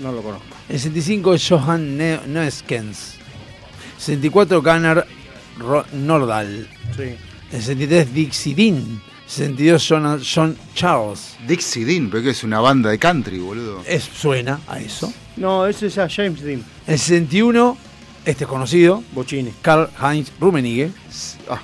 [0.00, 0.44] No lo conozco.
[0.68, 3.14] En el 65, Johan Ne- Neeskens.
[3.98, 5.06] 64, Gunnar
[5.58, 6.68] Ro- Nordahl.
[6.96, 7.02] Sí.
[7.02, 7.16] En
[7.52, 9.00] el 63, Dixie Dean.
[9.26, 11.36] 62, John, John Charles.
[11.46, 13.82] Dixie Dean, pero que es una banda de country, boludo.
[13.86, 15.12] Es, suena a eso.
[15.36, 16.62] No, ese es a James Dean.
[16.86, 17.78] En el 61,
[18.24, 19.52] este es conocido, Bochini.
[19.62, 20.90] Karl Heinz Rummenigge.
[21.48, 21.60] Ah,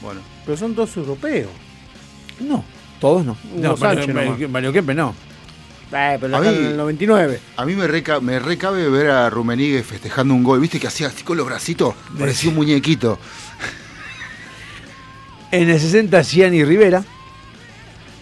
[0.00, 0.20] bueno.
[0.44, 1.50] Pero son todos europeos.
[2.40, 2.64] No,
[3.00, 3.36] todos no.
[3.54, 4.48] Hugo no Sánchez Mario.
[4.48, 5.14] Mario Kempe no.
[5.94, 7.40] Eh, pero A mí- en el 99.
[7.56, 10.58] A mí me, reca- me recabe ver a Rumenigue festejando un gol.
[10.60, 11.94] ¿Viste que hacía así con los bracitos?
[12.18, 13.18] Parecía un muñequito.
[15.50, 17.04] En el 60, Gianni Rivera.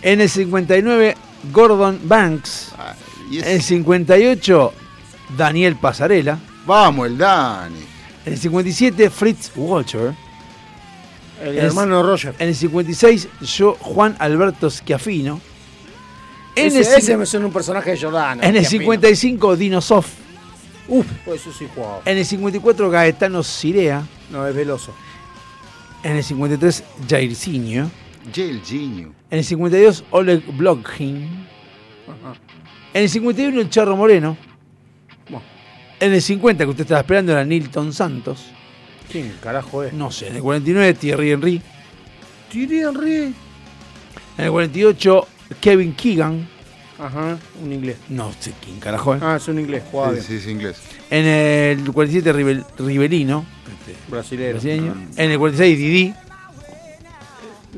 [0.02, 1.16] En el 59,
[1.52, 2.72] Gordon Banks.
[2.76, 2.94] Ah,
[3.30, 4.72] En el 58,
[5.36, 6.38] Daniel Pasarela.
[6.66, 7.76] Vamos, el Dani.
[8.26, 10.14] En el 57, Fritz Walter.
[11.42, 12.34] El En hermano de Roger.
[12.38, 15.40] En el 56, yo, Juan Alberto Schiaffino.
[16.54, 18.42] En ese, el, ese me suena un personaje de Jordana.
[18.46, 18.92] en el Schiaffino.
[18.92, 20.10] 55, Dino Soft.
[20.88, 22.02] Uf, pues eso sí jugaba.
[22.04, 24.06] En el 54, Gaetano Cirea.
[24.30, 24.92] No, es veloso.
[26.02, 27.90] En el 53, Jairzinho.
[28.34, 29.12] Jail Genio.
[29.30, 31.46] En el 52, Oleg Blokhin.
[32.92, 34.36] En el 51, el Charro Moreno.
[36.01, 38.47] En el 50, que usted estaba esperando, era Nilton Santos.
[39.10, 39.93] ¿Quién carajo es?
[39.93, 40.28] No sé.
[40.28, 41.62] En el 49, Thierry Henry.
[42.51, 43.35] Thierry Henry.
[44.39, 45.27] En el 48,
[45.60, 46.48] Kevin Keegan.
[46.98, 47.97] Ajá, un inglés.
[48.09, 49.22] No sé quién carajo es.
[49.22, 50.77] Ah, es un inglés, jugaba Sí, sí, es inglés.
[51.10, 53.44] En el 47, Rivel- Rivelino.
[54.09, 54.52] Brasilero.
[54.52, 54.94] brasileño.
[55.16, 56.14] En el 46, Didi.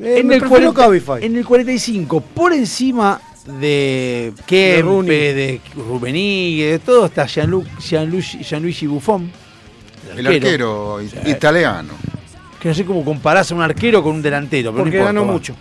[0.01, 1.25] Eh, en, el prefiero 40 Cabify.
[1.25, 5.09] en el 45, por encima de Kempe, Rooney.
[5.33, 9.31] de Rummenigge, de todo, está Gianlu- Gianluigi, Gianluigi Buffon.
[10.15, 11.93] El arquero italiano.
[12.59, 14.71] Que no sé cómo comparás a un arquero con un delantero.
[14.71, 15.33] Pero Porque no importa, ganó va.
[15.33, 15.55] mucho.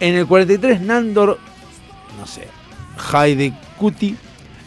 [0.00, 1.38] En el 43, Nandor,
[2.18, 2.48] no sé,
[3.12, 4.08] Haide Cuti.
[4.08, 4.16] En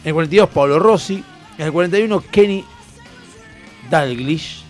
[0.08, 1.22] el 42, Paolo Rossi.
[1.58, 2.64] En el 41, Kenny
[3.90, 4.62] Dalglish.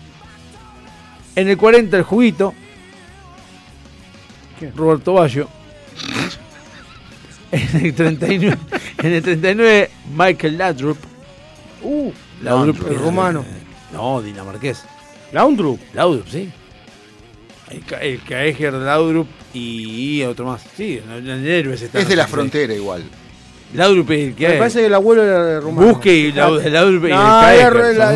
[1.35, 2.53] En el 40, el Juguito.
[4.75, 5.47] Roberto Ballo.
[7.51, 8.57] En el 39,
[9.03, 10.97] en el 39 Michael Laudrup.
[11.81, 12.11] Uh,
[12.43, 13.45] Laudrup, el rumano.
[13.93, 14.83] No, dinamarqués.
[15.31, 15.79] Laundrup.
[15.93, 16.49] Laudrup, sí.
[17.69, 20.61] El, el Kaeger Laudrup y otro más.
[20.75, 23.03] Sí, el, el héroe está, Es de la frontera igual.
[23.73, 24.59] Laudrup y el Me Kaeger.
[24.59, 25.87] parece que el abuelo era rumano.
[25.87, 28.11] Busque y Laudrup y el No, Kaeger, la-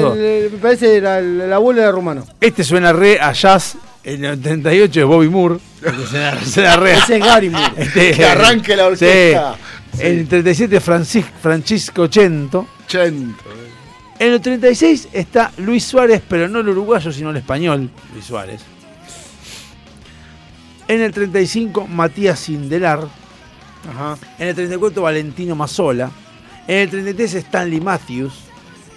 [0.52, 2.26] me parece que era el, el abuelo era rumano.
[2.40, 3.78] Este suena re a jazz.
[4.04, 5.58] En el 38 es Bobby Moore.
[5.84, 7.74] Este suena, suena re a- Ese es Gary Moore.
[7.78, 9.56] Este- Que arranque la orquesta.
[9.94, 10.02] Sí.
[10.04, 12.68] En el 37 Francis- Francisco Chento.
[12.88, 13.44] Chento.
[14.20, 18.62] En el 36 está Luis Suárez, pero no el uruguayo, sino el español, Luis Suárez.
[20.88, 23.08] En el 35 Matías Sindelar.
[23.90, 24.18] Ajá.
[24.38, 26.12] En el 34 Valentino Mazzola.
[26.68, 28.34] En el 33 Stanley Matthews.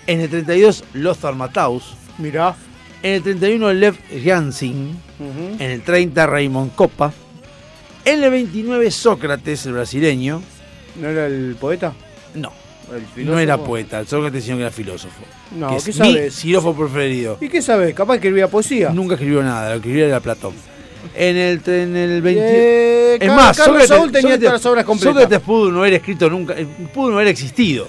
[0.06, 1.94] En el 32 Lothar Matthaus.
[2.18, 2.54] Mirá.
[3.04, 3.94] En el 31 Lev
[4.24, 4.98] Jansin.
[5.20, 5.62] Ujú.
[5.62, 7.12] En el 30 Raymond Copa.
[8.04, 10.42] En el 29 Sócrates, el brasileño.
[11.00, 11.92] ¿No era el poeta?
[12.34, 12.52] No,
[13.16, 15.20] El no era poeta, Sócrates sino que era filósofo.
[15.56, 16.34] No, que ¿qué es mi sabes?
[16.34, 17.38] filósofo preferido.
[17.40, 17.94] ¿Y qué sabes?
[17.94, 18.90] Capaz que escribía poesía.
[18.90, 20.54] Nunca escribió nada, lo que escribió era Platón.
[21.14, 22.42] En el, en el 20...
[22.42, 25.14] Eh, es Car- más, Carlos Sócrates, Saúl tenía Sócrates- todas las obras completas.
[25.22, 27.86] Sócrates pudo no haber escrito nunca, eh, pudo no haber existido.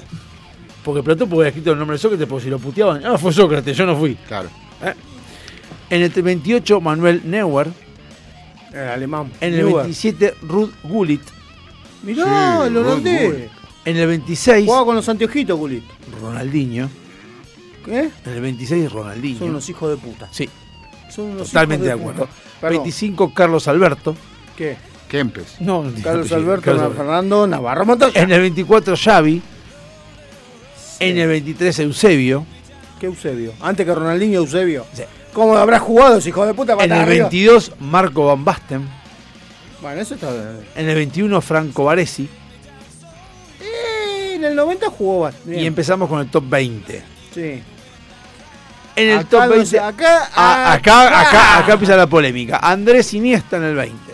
[0.84, 3.32] Porque Platón pudo haber escrito el nombre de Sócrates, porque si lo puteaban, ah, fue
[3.34, 4.16] Sócrates, yo no fui.
[4.28, 4.50] Claro.
[5.90, 7.68] En el 28, Manuel Neuer.
[8.74, 9.32] El alemán.
[9.40, 9.84] En el Neuer.
[9.86, 11.22] 27, Ruth Gullit.
[12.04, 13.50] Mirá, Sí, el holandés.
[13.86, 15.84] En el 26, Jugaba con los anteojitos, Gullit.
[16.22, 16.90] Ronaldinho.
[17.86, 18.10] ¿Qué?
[18.26, 19.40] En el 26, Ronaldinho.
[19.40, 20.28] Son unos hijos de puta.
[20.32, 20.50] Sí,
[21.10, 22.26] Son unos totalmente de acuerdo.
[22.26, 22.32] puta.
[22.62, 22.78] Perdón.
[22.80, 24.16] 25, Carlos Alberto.
[24.58, 24.76] ¿Qué?
[25.08, 25.62] Kempes.
[25.62, 26.96] No, Carlos Alberto, Carlos.
[26.98, 28.20] Fernando Navarro Montoya.
[28.24, 29.42] En el 24, Xavi.
[31.00, 32.46] En el 23, Eusebio.
[33.00, 33.54] ¿Qué Eusebio?
[33.62, 34.86] Antes que Ronaldinho, Eusebio.
[34.94, 35.04] Sí.
[35.34, 36.74] ¿Cómo habrá jugado ese hijo de puta?
[36.74, 37.28] En el arriba?
[37.30, 38.88] 22, Marco Van Basten.
[39.82, 40.30] Bueno, eso está.
[40.76, 42.30] En el 21, Franco Baresi.
[43.62, 45.60] Eh, en el 90 jugó bastante.
[45.62, 47.04] Y empezamos con el top 20.
[47.34, 47.62] Sí.
[48.96, 49.66] En el Acá top no 20.
[49.66, 52.60] sé, acá, Ah, acá, acá, acá empieza la polémica.
[52.62, 54.05] Andrés Iniesta en el 20.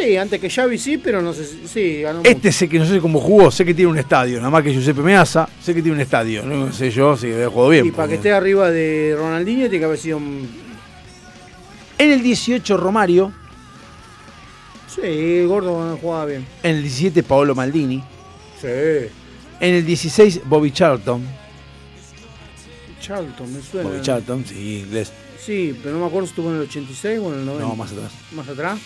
[0.00, 1.66] Sí, antes que Xavi sí, pero no sé si.
[1.66, 4.50] Sí, ganó Este sé que no sé cómo jugó, sé que tiene un estadio, nada
[4.50, 7.70] más que Giuseppe Meazza, sé que tiene un estadio, no sé yo si había jugado
[7.70, 7.86] bien.
[7.86, 10.18] Y para que esté arriba de Ronaldinho tiene que haber sido.
[10.18, 10.48] un-
[11.98, 13.32] En el 18 Romario,
[14.94, 16.46] Sí, el gordo jugaba bien.
[16.62, 18.02] en el 17 Paolo Maldini,
[18.60, 18.66] Sí.
[18.68, 21.22] en el 16 Bobby Charlton,
[23.00, 23.88] Charlton, me suena.
[23.90, 25.12] Bobby Charlton, sí, inglés,
[25.44, 27.66] Sí, pero no me acuerdo si estuvo en el 86 o en el 90.
[27.68, 28.12] no, más atrás.
[28.32, 28.78] ¿Más atrás?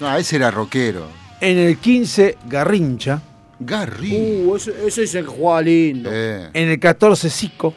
[0.00, 1.06] No, ese era rockero.
[1.40, 3.22] En el 15 Garrincha,
[3.60, 4.14] Garry.
[4.46, 6.10] Uh, ese, ese es el que jugaba lindo.
[6.12, 7.74] Eh, en el 14 Zico,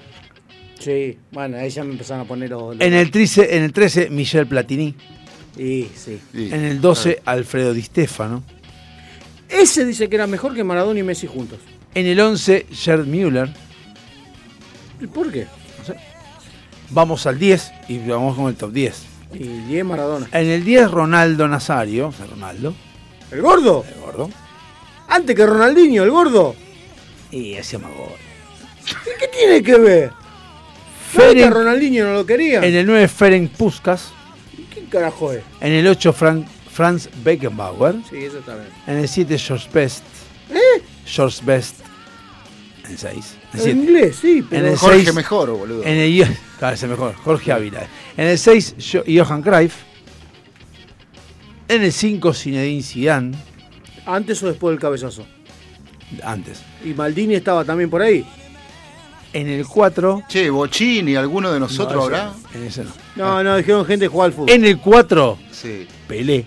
[0.79, 2.75] Sí, bueno, ahí ya me empezaron a poner los.
[2.77, 4.95] los- en el 13, en el 13 Michel Platini,
[5.57, 6.19] Y sí.
[6.33, 8.43] En el 12, Alfredo Di Stefano.
[9.49, 11.59] Ese dice que era mejor que Maradona y Messi juntos.
[11.95, 13.49] En el 11, Gerd Müller.
[15.01, 15.47] ¿Y por qué?
[16.91, 19.03] Vamos al 10 y vamos con el top 10.
[19.33, 20.27] Y 10 Maradona.
[20.31, 22.07] En el 10, Ronaldo Nazario.
[22.07, 22.73] O sea, Ronaldo.
[23.31, 23.85] ¿El gordo?
[23.93, 24.29] El gordo.
[25.07, 26.55] Antes que Ronaldinho, el gordo.
[27.31, 28.09] Y hacía más gol.
[29.19, 30.11] ¿Qué tiene que ver?
[31.13, 32.63] Ferenc- que Ronaldinho no lo quería.
[32.63, 34.11] En el 9, Ferenc Puskas.
[34.73, 35.43] ¿Qué carajo es?
[35.61, 37.95] En el 8, Fran- Franz Beckenbauer.
[38.09, 38.67] Sí, eso está bien.
[38.87, 40.03] En el 7, George Best.
[40.51, 40.81] ¿Eh?
[41.05, 41.75] George Best.
[42.89, 43.37] En el 6.
[43.53, 45.83] En inglés, sí, pero- En el Jorge 6, mejor, boludo.
[45.83, 47.13] En el, claro, ese mejor.
[47.15, 47.87] Jorge Ávila.
[48.17, 49.75] En el 6, Jo- Johan Cruyff.
[51.67, 53.37] En el 5, Zinedine Zidane.
[54.05, 55.25] ¿Antes o después del cabezazo?
[56.23, 56.61] Antes.
[56.83, 58.25] ¿Y Maldini estaba también por ahí?
[59.33, 60.23] En el 4.
[60.27, 62.33] Che, Bochini, ¿alguno de nosotros No, ese habrá?
[62.51, 62.91] no, En ese no.
[63.15, 64.49] No, no, dijeron gente jugaba al fútbol.
[64.49, 65.85] En el 4, Sí.
[66.07, 66.45] Pelé.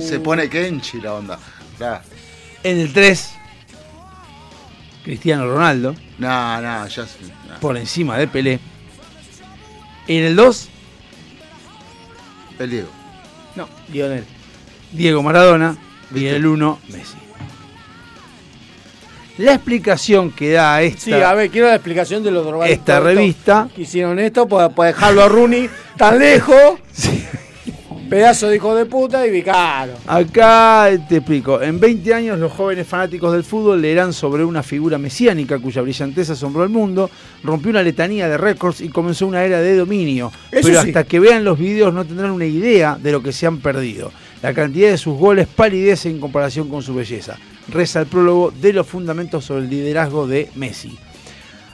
[0.00, 1.38] Se pone Kenchi la onda.
[1.78, 2.02] Claro.
[2.64, 3.30] En el 3,
[5.04, 5.94] Cristiano Ronaldo.
[6.18, 7.18] No, no, ya sé.
[7.48, 7.60] no.
[7.60, 8.60] Por encima de Pelé.
[10.08, 10.68] En el 2,
[12.58, 12.88] El Diego.
[13.56, 14.24] No, Lionel.
[14.92, 15.76] Diego Maradona.
[16.14, 17.16] Y en el 1, Messi.
[19.38, 22.78] La explicación que da esta, Sí, a ver, quiero la explicación de los drogadictos.
[22.80, 26.78] esta revista Que hicieron esto para, para dejarlo a Rooney tan lejos.
[28.12, 29.94] Pedazo de hijo de puta y vicaro.
[30.06, 31.62] Acá te explico.
[31.62, 36.28] En 20 años los jóvenes fanáticos del fútbol leerán sobre una figura mesiánica cuya brillantez
[36.28, 37.08] asombró al mundo,
[37.42, 40.30] rompió una letanía de récords y comenzó una era de dominio.
[40.50, 40.88] Eso Pero sí.
[40.88, 44.12] hasta que vean los videos no tendrán una idea de lo que se han perdido.
[44.42, 47.38] La cantidad de sus goles palidece en comparación con su belleza.
[47.68, 50.98] Reza el prólogo de los fundamentos sobre el liderazgo de Messi.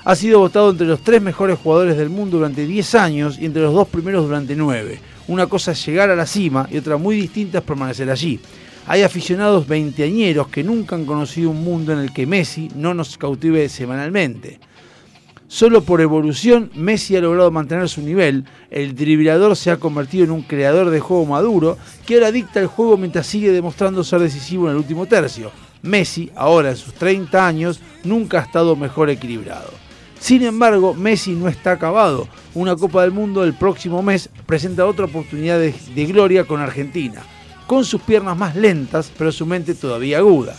[0.05, 3.63] Ha sido votado entre los tres mejores jugadores del mundo durante 10 años y entre
[3.63, 5.01] los dos primeros durante 9.
[5.29, 8.41] Una cosa es llegar a la cima y otra muy distinta es permanecer allí.
[8.87, 13.19] Hay aficionados veinteañeros que nunca han conocido un mundo en el que Messi no nos
[13.19, 14.59] cautive semanalmente.
[15.47, 18.45] Solo por evolución, Messi ha logrado mantener su nivel.
[18.71, 21.77] El driblador se ha convertido en un creador de juego maduro
[22.07, 25.51] que ahora dicta el juego mientras sigue demostrando ser decisivo en el último tercio.
[25.83, 29.88] Messi, ahora en sus 30 años, nunca ha estado mejor equilibrado.
[30.21, 32.29] Sin embargo, Messi no está acabado.
[32.55, 37.23] Una Copa del Mundo el próximo mes presenta otra oportunidad de, de gloria con Argentina,
[37.67, 40.57] con sus piernas más lentas, pero su mente todavía aguda.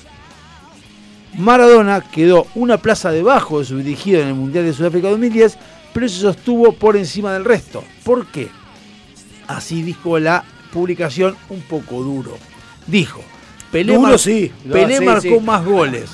[1.37, 5.57] Maradona quedó una plaza debajo de su dirigido en el Mundial de Sudáfrica 2010,
[5.93, 7.83] pero se sostuvo por encima del resto.
[8.03, 8.49] ¿Por qué?
[9.47, 12.37] Así dijo la publicación un poco duro.
[12.87, 13.21] Dijo,
[13.71, 14.51] Pelé, Duro mar- sí.
[14.71, 15.39] Pelé Sí, marcó sí.
[15.41, 16.09] más goles.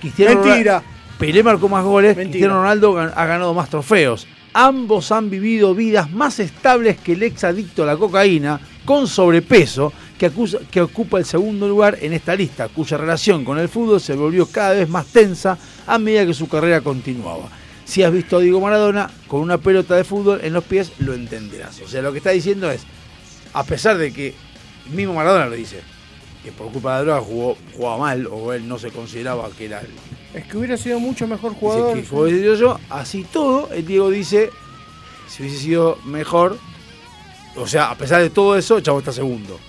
[0.00, 0.78] Cristiano Mentira.
[0.78, 0.91] Ronaldo-
[1.22, 2.30] Pelé marcó más goles, Mentira.
[2.32, 4.26] Cristiano Ronaldo ha ganado más trofeos.
[4.54, 9.92] Ambos han vivido vidas más estables que el ex adicto a la cocaína, con sobrepeso,
[10.18, 14.00] que, acusa- que ocupa el segundo lugar en esta lista, cuya relación con el fútbol
[14.00, 17.48] se volvió cada vez más tensa a medida que su carrera continuaba.
[17.84, 21.14] Si has visto a Diego Maradona con una pelota de fútbol en los pies, lo
[21.14, 21.80] entenderás.
[21.82, 22.82] O sea, lo que está diciendo es,
[23.54, 24.34] a pesar de que
[24.88, 25.82] el mismo Maradona lo dice,
[26.42, 29.66] que por culpa de la droga jugó, jugaba mal, o él no se consideraba que
[29.66, 29.86] era el,
[30.34, 31.94] Es que hubiera sido mucho mejor Dice jugador.
[32.00, 34.50] que, como digo yo, así todo, el Diego dice,
[35.28, 36.58] si hubiese sido mejor,
[37.56, 39.60] o sea, a pesar de todo eso, el Chavo está segundo.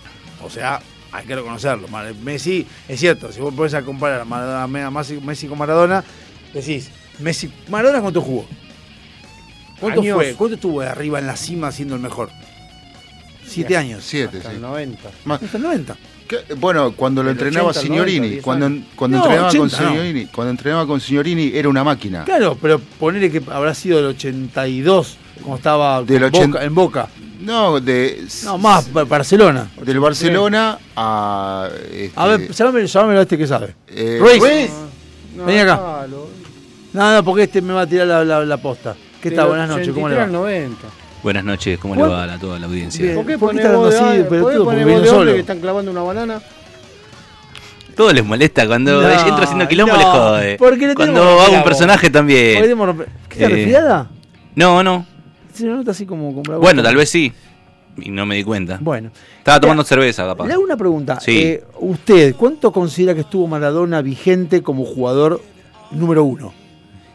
[0.42, 0.82] O sea,
[1.12, 1.88] hay que reconocerlo.
[2.24, 6.04] Messi, es cierto, si vos podés comparar a Maradona- a Messi, Messi con Maradona,
[6.54, 8.46] decís, Messi, Maradona cuánto jugó?
[9.82, 10.16] ¿Cuánto Años.
[10.16, 10.34] fue?
[10.36, 12.30] ¿Cuánto estuvo de arriba en la cima siendo el mejor?
[13.46, 14.04] Siete años.
[14.06, 14.56] Siete, Hasta sí.
[14.56, 15.10] el 90.
[15.28, 15.98] Hasta el 90.
[16.48, 16.54] ¿Qué?
[16.56, 19.82] Bueno, cuando lo entrenaba 80 al Signorini, 90, 10 cuando, cuando No, entrenaba con 80
[19.84, 19.90] no.
[19.90, 22.24] Signorini, cuando entrenaba con Signorini era una máquina.
[22.26, 26.76] Claro, pero ponele que habrá sido el 82, como estaba Del con 80 Boca- en
[26.76, 27.08] Boca.
[27.42, 29.70] No, de No, más, Ba- Barcelona.
[29.82, 33.76] del Barcelona a este, A ver, llámame, llámame a este que sabe.
[33.88, 34.40] eh, Ruiz.
[34.40, 34.72] Ruiz.
[35.36, 35.76] No, Vení acá.
[35.78, 36.30] dalo.
[36.94, 38.96] No, no, porque este me va a tirar la, la- la posta.
[39.22, 39.48] ¿Qué tal?
[39.50, 40.50] Buenas noches, ¿cómo le 83 al va?
[40.50, 40.88] 90.
[41.24, 43.02] Buenas noches, ¿cómo le va a toda la audiencia?
[43.02, 43.16] Bien.
[43.16, 44.66] ¿Por qué ¿Por qué ponés están voz de, así, ¿por qué pelotudo?
[44.66, 45.34] ponés Porque vino solo.
[45.34, 46.42] que están clavando una banana?
[47.96, 50.58] Todo les molesta cuando No, entro haciendo quilombo no, les jode.
[50.58, 52.62] porque le Cuando hago un personaje también.
[52.62, 52.96] tenemos
[53.30, 54.10] ¿Qué está Eh, resfriada?
[54.56, 55.06] No, no.
[55.54, 57.32] Se nota así como con Bueno, tal vez sí.
[57.98, 58.80] Y no me di cuenta.
[58.82, 59.12] Bueno.
[59.38, 60.48] Estaba tomando cerveza, capaz.
[60.48, 61.20] Le hago una pregunta.
[61.20, 61.40] Sí.
[61.40, 65.40] Eh, ¿Usted cuánto considera que estuvo Maradona vigente como jugador
[65.92, 66.52] número uno?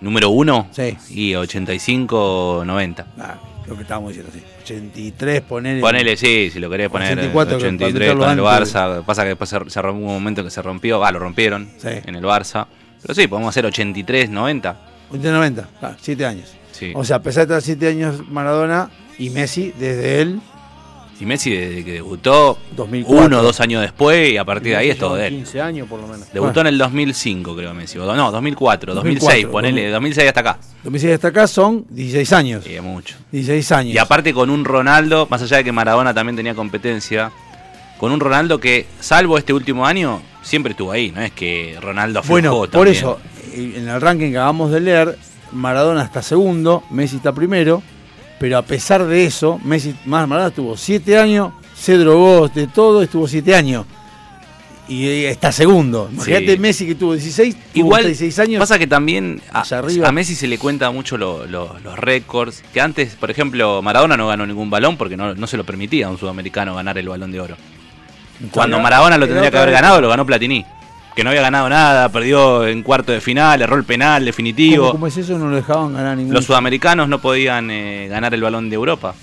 [0.00, 0.68] Número uno.
[0.70, 0.96] Sí.
[1.10, 3.06] Y 85, 90.
[3.18, 3.34] Ah,
[3.68, 4.42] lo que estábamos diciendo, sí.
[4.62, 5.80] 83, ponele.
[5.80, 7.12] Ponele, sí, si lo querés poner.
[7.18, 9.04] 84, que 83 para con el Barça.
[9.04, 11.04] Pasa que después se, se rompió un momento que se rompió.
[11.04, 11.88] Ah, lo rompieron Sí.
[12.04, 12.66] en el Barça.
[13.02, 14.76] Pero sí, podemos hacer 83, 90.
[15.12, 16.54] 90, claro, 7 años.
[16.72, 16.92] Sí.
[16.94, 20.40] O sea, a pesar de estar 7 años Maradona y Messi, desde él
[21.20, 23.26] Y Messi desde que debutó, 2004.
[23.26, 25.34] uno o dos años después, y a partir de ahí es todo de él.
[25.34, 26.32] 15 años por lo menos.
[26.32, 27.98] Debutó en el 2005, creo Messi.
[27.98, 30.58] No, 2004, 2006, 2004, ponele, de 2006 hasta acá.
[30.84, 32.64] 2006 hasta acá son 16 años.
[32.64, 33.16] Sí, es mucho.
[33.32, 33.94] 16 años.
[33.94, 37.32] Y aparte con un Ronaldo, más allá de que Maradona también tenía competencia,
[37.98, 41.10] con un Ronaldo que, salvo este último año, siempre estuvo ahí.
[41.10, 42.96] No es que Ronaldo aflojó Bueno, por también.
[42.96, 43.18] eso,
[43.54, 45.18] en el ranking que acabamos de leer,
[45.50, 47.82] Maradona está segundo, Messi está primero,
[48.38, 53.02] pero a pesar de eso, Messi más Maradona estuvo 7 años, se drogó de todo,
[53.02, 53.86] estuvo 7 años.
[54.90, 56.08] Y está segundo.
[56.10, 56.58] Imagínate Sí.
[56.58, 58.58] Messi que tuvo 16, tuvo Igual 16 años.
[58.58, 59.62] pasa que también a,
[60.04, 62.62] a Messi se le cuenta mucho lo- lo- los récords.
[62.72, 66.06] Que antes, por ejemplo, Maradona no ganó ningún balón porque no, no se lo permitía
[66.06, 67.56] a un sudamericano ganar el balón de oro.
[68.50, 70.64] Cuando Maradona lo tendría que haber ganado, lo ganó Platini.
[71.18, 74.82] Que no había ganado nada, perdió en cuarto de final, erró el penal definitivo.
[74.84, 75.36] ¿Cómo, cómo es eso?
[75.36, 76.32] No lo dejaban ganar ningún.
[76.32, 79.16] Los sudamericanos no podían eh, ganar el balón de Europa.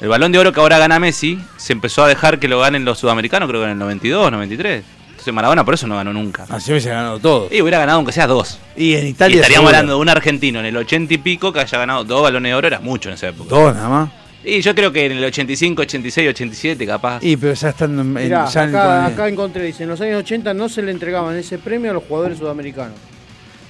[0.00, 2.84] El balón de oro que ahora gana Messi se empezó a dejar que lo ganen
[2.84, 4.82] los sudamericanos, creo que en el 92, 93.
[5.10, 6.44] Entonces Maradona por eso no ganó nunca.
[6.48, 7.46] Así hubiese ganado todo.
[7.52, 8.58] Y hubiera ganado aunque sea dos.
[8.76, 9.36] Y en Y Italia.
[9.36, 9.76] estaríamos seguro.
[9.76, 12.54] hablando de un argentino en el 80 y pico que haya ganado dos balones de
[12.56, 13.48] oro, era mucho en esa época.
[13.48, 14.08] Dos nada más.
[14.44, 17.22] Y yo creo que en el 85, 86, 87 capaz.
[17.22, 18.12] Y pero ya estando en.
[18.12, 21.36] Mirá, ya en- acá, acá encontré, dice, en los años 80 no se le entregaban
[21.36, 22.96] ese premio a los jugadores sudamericanos.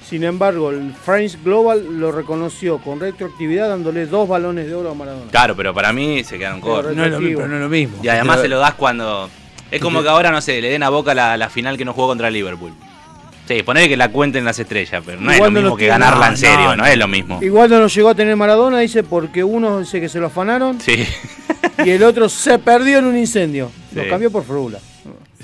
[0.09, 4.93] Sin embargo, el France Global lo reconoció con retroactividad dándole dos balones de oro a
[4.93, 5.31] Maradona.
[5.31, 6.95] Claro, pero para mí se quedaron cortos.
[6.95, 7.97] no, es lo, mismo, pero no es lo mismo.
[8.03, 9.29] Y además Pero- se lo das cuando.
[9.71, 11.93] Es como que ahora, no sé, le den a Boca la, la final que no
[11.93, 12.73] jugó contra el Liverpool.
[13.57, 15.87] Sí, poner que la cuenten las estrellas, pero no es lo no mismo lo que
[15.87, 17.39] ganarla No, en serio, no, no, es lo mismo.
[17.41, 20.79] Igual no lo llegó a tener Maradona, dice, porque uno dice que se lo afanaron
[20.79, 21.05] Sí.
[21.85, 23.71] y el otro se perdió en un incendio.
[23.93, 24.09] Lo Sí.
[24.09, 24.79] cambió por Frula.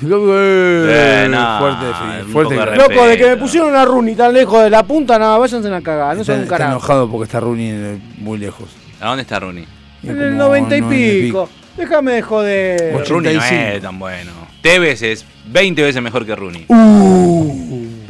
[0.02, 1.86] Eh, Eh, no, fuerte,
[2.26, 2.56] un fuerte.
[2.56, 5.68] de Loco, de que me pusieron a Rooney tan lejos de la punta, nada, váyanse
[5.68, 6.72] a la cagada, no está, son un está carajo.
[6.78, 8.70] enojado porque está Rooney eh, muy lejos.
[9.02, 9.66] ¿A dónde está Rooney?
[10.04, 11.50] En el 90 y 90 y pico.
[11.76, 12.94] Déjame de joder.
[13.10, 13.76] Rooney no 85.
[13.76, 14.32] es tan bueno.
[14.62, 16.66] Tevez es 20 veces mejor que Rooney.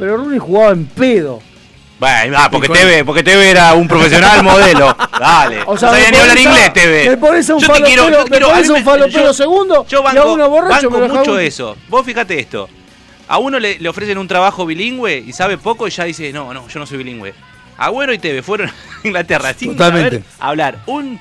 [0.00, 1.40] Pero Rooney jugaba en pedo.
[2.00, 4.96] Bueno, ah, porque Tevez, porque Tevez era un profesional modelo.
[5.18, 5.60] Dale.
[5.66, 7.08] O sea, no sabía ni hablar inglés, Tevez.
[7.10, 8.78] Me pones un Yo te quiero, yo te me quiero, a pones mí a un
[8.80, 11.76] me- falopero yo- segundo Yo y a banco, uno borracho banco me lo mucho eso.
[11.88, 12.68] Vos fíjate esto.
[13.28, 16.52] A uno le, le ofrecen un trabajo bilingüe y sabe poco y ya dice, no,
[16.54, 17.34] no, yo no soy bilingüe.
[17.76, 18.74] Agüero y Tevez fueron a
[19.06, 20.10] Inglaterra sin Totalmente.
[20.10, 21.20] saber hablar un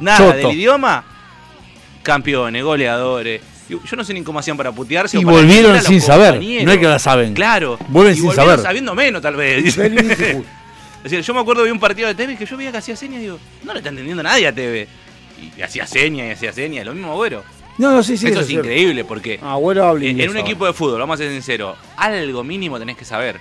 [0.00, 0.36] nada Choto.
[0.48, 1.04] del idioma.
[2.02, 3.40] Campeones, goleadores.
[3.68, 5.18] Yo no sé ni cómo hacían para putearse.
[5.18, 6.34] Y o para volvieron sin saber.
[6.64, 7.34] No es que la saben.
[7.34, 7.78] Claro.
[7.88, 8.64] Vuelven y sin volvieron saber.
[8.64, 9.64] sabiendo menos, tal vez.
[9.66, 9.76] Es
[11.04, 13.18] decir, yo me acuerdo de un partido de Tevez que yo veía que hacía señas
[13.20, 14.88] y digo, no le está entendiendo nadie a Tevez.
[15.56, 17.44] Y hacía señas y hacía señas, lo mismo Agüero.
[17.78, 18.26] No, no, sí, sí.
[18.26, 21.30] eso es increíble porque Agüero habla en, en un equipo de fútbol, vamos a ser
[21.30, 23.38] sinceros, algo mínimo tenés que saber.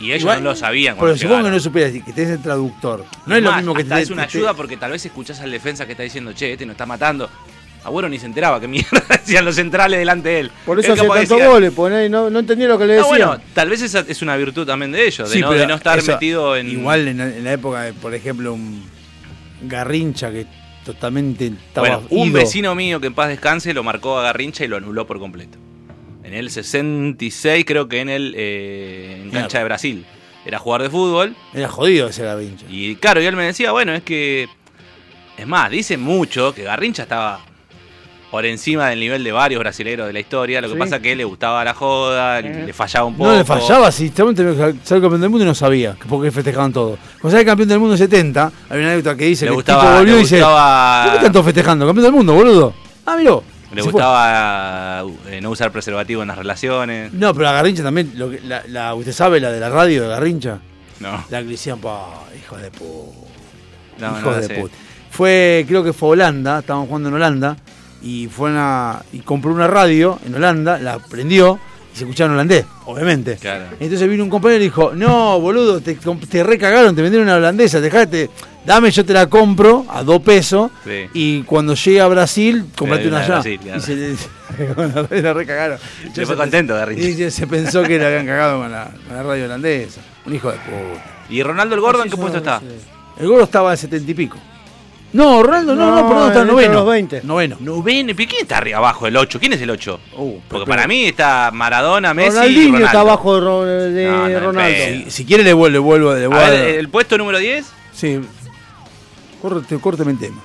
[0.00, 0.94] Y ellos Igual- no lo sabían.
[0.94, 1.56] Pero cuando supongo que llegaron.
[1.56, 3.04] no supieras que tenés el traductor.
[3.26, 5.40] No es lo más, mismo que te es una te- ayuda porque tal vez escuchás
[5.40, 7.28] al defensa que está diciendo, che, este nos está matando.
[7.88, 10.50] Agüero ni se enteraba que mierda decían los centrales delante de él.
[10.64, 13.08] Por eso Él hace tantos goles, porque nadie- no, no entendía lo que le No,
[13.08, 13.26] decía.
[13.26, 15.66] bueno, tal vez esa es una virtud también de ellos, de, Sí, no, pero de
[15.66, 16.68] no estar eso, metido en.
[16.70, 18.84] Igual en, la- en la época, de, por ejemplo, un
[19.62, 20.46] Garrincha que
[20.84, 22.38] totalmente estaba Bueno, un ido.
[22.38, 25.58] vecino mío que en paz descanse lo marcó a Garrincha y lo anuló por completo.
[26.24, 30.06] En el 66, creo que en el eh, en cancha de Brasil.
[30.44, 31.36] Era jugador de fútbol.
[31.52, 32.64] Era jodido ese Garrincha.
[32.70, 34.48] Y claro, y él me decía, bueno, es que.
[35.36, 37.40] Es más, dicen mucho que Garrincha estaba
[38.30, 40.60] por encima del nivel de varios brasileños de la historia.
[40.60, 40.78] Lo que Sí.
[40.78, 43.30] pasa que él le gustaba la joda, le fallaba un poco.
[43.30, 46.72] No le fallaba, si ser campeón del mundo y no sabía que por qué festejaban
[46.72, 46.98] todo.
[47.20, 49.82] Cuando sale campeón del mundo en 70, hay una anécdota que dice Le que gustaba-
[49.82, 51.86] el tipo volvió le y dice: gustaba- ¿Por qué están todos festejando?
[51.86, 52.74] Campeón del mundo, boludo.
[53.06, 53.42] Ah, miró.
[53.72, 57.12] Le gustaba eh, no usar preservativo en las relaciones.
[57.12, 60.02] No, pero a Garrincha también, lo que- la, la- ¿usted sabe la de la radio
[60.04, 60.58] de Garrincha?
[61.00, 61.24] No.
[61.30, 63.16] La que le decían, pa, hijo de puta.
[63.98, 64.74] No, no hijos la de puta.
[65.10, 67.56] Fue, creo que fue Holanda, estaban jugando en Holanda,
[68.02, 71.58] y fue una, y compró una radio en Holanda, la prendió
[71.92, 73.36] y se escuchaba en holandés, obviamente.
[73.36, 73.64] Claro.
[73.80, 77.80] Entonces vino un compañero y dijo, no, boludo, te, te recagaron, te vendieron una holandesa,
[77.80, 78.30] dejate,
[78.64, 81.06] dame, yo te la compro a dos pesos, Sí.
[81.14, 83.34] y cuando llegue a Brasil, comprate una de allá.
[83.34, 83.78] Brasil, claro.
[83.78, 84.14] Y se le,
[84.76, 85.78] la la recagaron.
[86.12, 87.24] Se fue contento, Garrincha.
[87.26, 90.00] Y se- pensó que le habían cagado con la, con la radio holandesa.
[90.26, 91.04] Un hijo de puta.
[91.30, 92.60] ¿Y Ronaldo el Gordo en qué puesto está?
[93.18, 94.38] El gordo estaba en setenta y pico.
[95.12, 96.72] No, Ronaldo, no, no, No, perdón, está noveno.
[96.74, 97.22] los 20.
[97.24, 97.56] Noveno.
[97.60, 98.12] Noveno.
[98.14, 99.06] ¿Pero quién está arriba abajo?
[99.06, 99.40] ¿El 8?
[99.40, 100.00] ¿Quién es el 8?
[100.14, 102.86] Porque pero- para mí está Maradona, Messi y Ronaldinho Ronaldo.
[102.86, 104.76] está abajo de, No, no, Ronaldo.
[105.04, 106.44] Si, si quiere le vuelvo, le vuelvo, le A vuelvo.
[106.50, 107.66] ver, el puesto número 10.
[107.94, 108.20] Sí.
[109.40, 110.42] Corte, córteme el tema.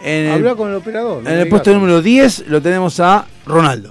[0.00, 1.26] En el, Habla con el operador.
[1.26, 3.90] en el puesto número 10 lo tenemos a Ronaldo.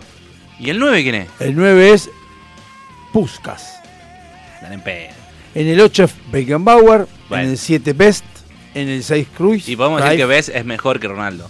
[0.58, 1.28] ¿Y el 9 quién es?
[1.42, 2.10] El 9 es
[3.12, 3.80] Puskas.
[4.56, 5.10] Están en pedo.
[5.54, 7.08] En el 8 es Beckenbauer.
[7.28, 7.44] Bueno.
[7.44, 8.24] En el 7 Best.
[8.78, 9.68] En el 6, Cruz.
[9.68, 11.50] Y podemos decir que Bess es mejor que Ronaldo.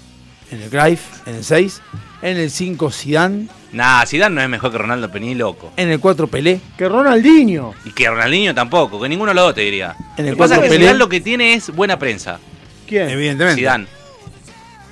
[0.49, 1.82] En el Cruyff, en el 6.
[2.22, 3.48] En el 5, Zidane.
[3.74, 5.74] Nah, Zidane no es mejor que Ronaldo, pero ni loco.
[5.76, 6.62] En el 4, Pelé.
[6.78, 7.74] Que Ronaldinho.
[7.84, 9.94] Y que Ronaldinho tampoco, que ninguno de los dos te diría.
[10.16, 12.40] En el lo que pasa es que cuatro, Zidane lo que tiene es buena prensa.
[12.88, 13.10] ¿Quién?
[13.10, 13.60] Evidentemente.
[13.60, 13.88] Zidane.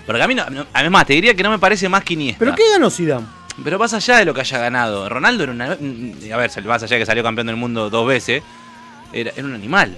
[0.05, 2.39] Porque a mí, no, no- además, te diría que no me parece más que Iniesta.
[2.39, 3.25] ¿Pero qué ganó Zidane?
[3.63, 5.65] Pero más allá de lo que haya ganado, Ronaldo era una.
[5.71, 8.43] A ver, más allá de que salió campeón del mundo dos veces,
[9.13, 9.97] era, era un animal.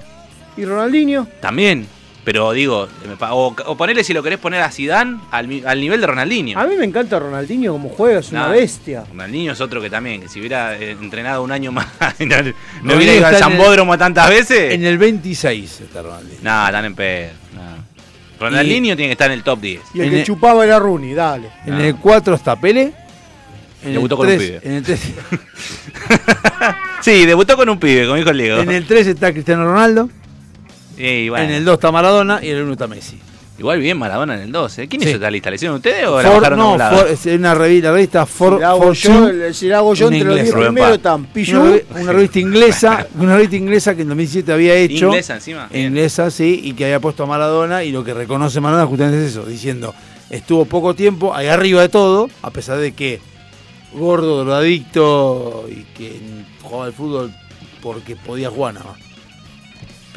[0.55, 1.27] ¿Y Ronaldinho?
[1.41, 1.87] También.
[2.27, 2.89] Pero digo,
[3.21, 6.59] o, o ponele si lo querés poner a Zidane al, al nivel de Ronaldinho.
[6.59, 9.05] A mí me encanta Ronaldinho como juega, es una bestia.
[9.09, 11.87] Ronaldinho es otro que también, que si hubiera eh, entrenado un año más,
[12.83, 14.73] no, hubiera ido al el- Zambódromo tantas veces.
[14.73, 16.39] En el 26 está Ronaldinho.
[16.41, 17.29] Nada, tan en pedo.
[18.41, 19.81] Ronaldinho tiene que estar en el top 10.
[19.93, 21.49] Y el En que el- chupaba era Rooney, dale.
[21.65, 22.91] En el 4 está Pelé.
[23.85, 24.59] En Debutó el con un 3, pibe.
[24.63, 24.99] En el 3,
[27.01, 28.59] Sí, debutó con un pibe, como dijo el Diego.
[28.59, 30.09] en el 3 está Cristiano Ronaldo.
[30.97, 33.19] Bueno, En el 2 está Maradona y en el 1 está Messi.
[33.59, 34.87] Igual bien Maradona en el 12.
[34.87, 35.07] ¿Quién Sí.
[35.07, 35.49] hizo esta lista?
[35.49, 36.97] ¿La hicieron ustedes o la bajaron de no, un lado?
[36.99, 40.07] For- es una revista, la revista For, Si la hago yo, si la hago yo
[40.09, 40.43] entre los inglesa.
[40.43, 41.29] 10 Rubén primeros están una,
[41.71, 45.05] revi- una revista inglesa, una revista inglesa que en 2007 había hecho.
[45.07, 45.67] Inglesa encima.
[45.71, 45.87] Bien.
[45.87, 49.31] Inglesa, sí, y que había puesto a Maradona y lo que reconoce Maradona justamente es
[49.31, 49.95] eso, diciendo,
[50.29, 53.19] estuvo poco tiempo ahí arriba de todo, a pesar de que
[53.93, 56.19] gordo, drogadicto y que
[56.61, 57.33] jugaba al fútbol
[57.81, 59.06] porque podía jugar nada más.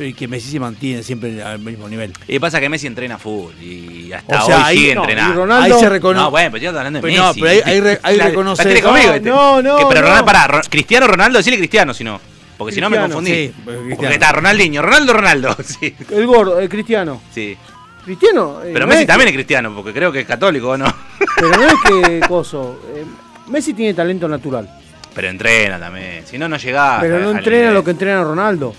[0.00, 2.14] Pero y que Messi se mantiene siempre al mismo nivel.
[2.26, 5.34] Y pasa que Messi entrena fútbol y hasta O sea, hoy ahí- sigue no, entrenando.
[5.34, 7.40] y Ronaldo- Ahí se reconoce- No, bueno, pero yo estoy hablando de Pero no, Messi.
[7.42, 9.28] pero ahí- ahí re- ahí La- reconoce- la tiene conmigo, No, este.
[9.28, 10.06] no, no, Que- pero no.
[10.06, 12.18] Ronaldo, pará, Cristiano Ronaldo, decirle Cristiano si no.
[12.56, 13.30] Porque si no me confundí.
[13.30, 15.54] sí, porque está Ronaldinho, Ronaldo, Ronaldo.
[15.64, 15.94] Sí.
[16.10, 17.20] El gordo, el cristiano.
[17.30, 17.58] sí.
[18.02, 18.60] Cristiano.
[18.64, 20.78] eh, Pero no Messi es también que- es cristiano, porque creo que es católico, ¿o
[20.78, 20.86] no?
[21.36, 22.80] Pero no es que coso.
[22.96, 23.04] eh,
[23.48, 24.66] Messi tiene talento natural.
[25.14, 26.22] Pero entrena también.
[26.26, 27.00] Si no, no llegás.
[27.02, 28.74] pero no entrena lo que entrena Ronaldo.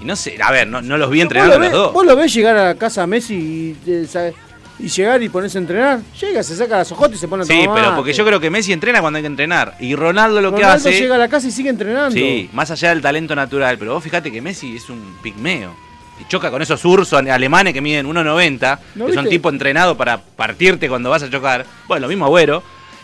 [0.00, 1.92] Y no sé, a ver, no, no los vi ¿Vos entrenando lo, los dos.
[1.92, 4.32] vos lo ves llegar a casa a Messi y, eh,
[4.78, 6.00] y llegar y ponerse a entrenar?
[6.20, 7.96] Llega, se saca las ojotas y se pone a Sí, tomar pero mate.
[7.96, 9.74] porque yo creo que Messi entrena cuando hay que entrenar.
[9.78, 10.98] Y Ronaldo lo que Ronaldo hace.
[10.98, 12.12] llega a la casa y sigue entrenando.
[12.12, 13.76] Sí, más allá del talento natural.
[13.78, 15.74] Pero vos fíjate que Messi es un pigmeo.
[16.18, 19.36] Y choca con esos ursos alemanes que miden 1,90, ¿No que son viste?
[19.36, 21.66] tipo entrenados para partirte cuando vas a chocar.
[21.86, 22.62] Bueno, lo mismo Agüero.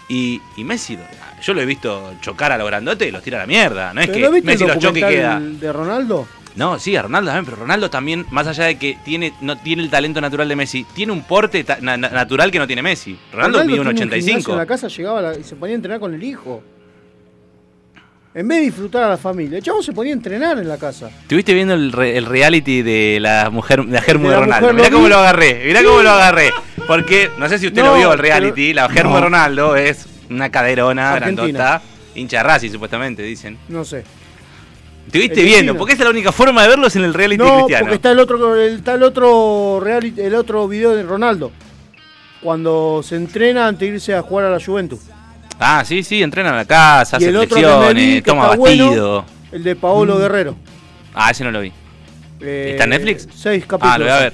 [0.09, 0.97] Y, y Messi,
[1.43, 3.93] yo lo he visto chocar a los grandotes y los tira a la mierda.
[3.93, 5.41] No es ¿Pero que no viste Messi el los choque y queda.
[5.41, 6.27] de Ronaldo?
[6.57, 9.83] No, sí, a Ronaldo también, pero Ronaldo también, más allá de que tiene no tiene
[9.83, 13.19] el talento natural de Messi, tiene un porte na- natural que no tiene Messi.
[13.33, 14.53] Ronaldo, mide un tiene gimnasio 85.
[14.53, 16.63] En la casa llegaba la- y se ponía a entrenar con el hijo.
[18.35, 19.57] En vez de disfrutar a la familia.
[19.59, 21.09] El chavo se ponía a entrenar en la casa.
[21.23, 24.73] Estuviste viendo el, re- el reality de la mujer de la Germu De de, Ronaldo.
[24.75, 25.11] Mirá lo cómo vi.
[25.11, 26.51] lo agarré, mirá cómo lo agarré.
[26.87, 29.17] Porque, no sé si usted No, lo vio el reality, la Germu No.
[29.17, 31.47] de Ronaldo es una caderona Argentina.
[31.47, 31.83] grandota,
[32.15, 33.57] hincha de Racing supuestamente, dicen.
[33.69, 34.05] No sé.
[35.07, 37.85] Estuviste viendo, porque esa es la única forma de verlos en el reality No, cristiano.
[37.85, 41.53] porque está el otro, el, está el otro reality, el otro video de Ronaldo.
[42.43, 45.01] Cuando se entrena antes de irse a jugar a la Juventus.
[45.59, 48.59] Ah, sí, sí, entrena en la casa, y hace flexiones, toma batido.
[48.59, 50.57] bueno, el de Paolo Guerrero.
[51.15, 51.73] Ah, ese no lo vi.
[52.41, 53.27] Eh, ¿Está en Netflix?
[53.35, 53.95] Seis capítulos.
[53.95, 54.33] Ah, lo voy a ver.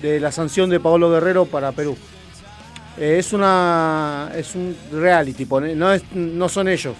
[0.00, 1.96] De la sanción de Paolo Guerrero para Perú.
[2.96, 6.94] Eh, es una es un reality, no es no son ellos.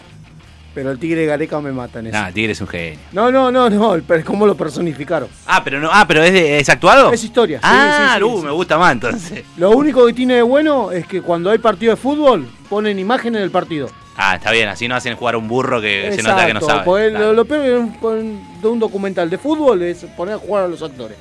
[0.74, 2.18] Pero el Tigre Gareca me mata en eso.
[2.18, 2.98] Ah, Tigre es un genio.
[3.12, 5.28] No, no, no, no, el per- cómo lo personificaron.
[5.46, 7.12] Ah, pero no, ah, pero es, de- es actuado.
[7.12, 7.60] Es historia.
[7.62, 8.44] ah, sí, sí, uh, sí.
[8.46, 9.44] me gusta más entonces.
[9.56, 13.40] Lo único que tiene de bueno es que cuando hay partido de fútbol ponen imágenes
[13.40, 13.88] del partido.
[14.16, 16.60] Ah, está bien, así no hacen jugar a un burro que se nota que no
[16.60, 17.10] Exacto, sabe.
[17.10, 20.68] Claro, lo, peor de un, de un documental de fútbol es poner a jugar a
[20.68, 21.16] los actores.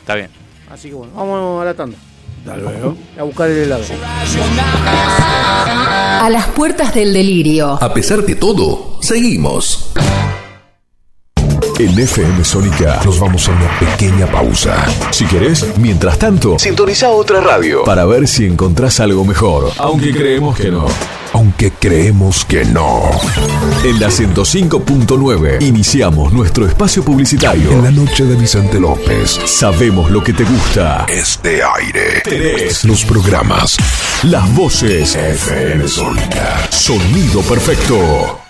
[0.00, 0.28] Está bien.
[0.70, 1.96] Así que bueno, vamos a la tanda.
[2.44, 2.96] Hasta luego.
[3.16, 3.84] A buscar el helado.
[6.20, 7.78] A las puertas del delirio.
[7.80, 9.92] A pesar de todo, seguimos.
[11.78, 14.84] En FM Sónica nos vamos a una pequeña pausa.
[15.12, 19.70] Si querés, mientras tanto, sintoniza otra radio para ver si encontrás algo mejor.
[19.78, 20.86] Aunque creemos que no.
[21.34, 23.10] Aunque creemos que no.
[23.84, 27.72] En la 105.9 iniciamos nuestro espacio publicitario.
[27.72, 29.38] En la noche de Vicente López.
[29.46, 31.06] Sabemos lo que te gusta.
[31.08, 32.20] Este aire.
[32.22, 33.76] Tenés los programas.
[34.24, 35.14] Las voces.
[35.14, 36.68] FM Sónica.
[36.70, 38.40] Sonido perfecto.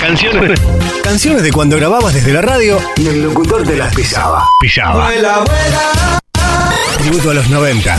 [0.00, 0.60] Canciones.
[1.02, 4.48] Canciones de cuando grababas desde la radio y el locutor te las pisaba.
[4.60, 5.10] Pillaba.
[6.98, 7.98] Tributo a los 90.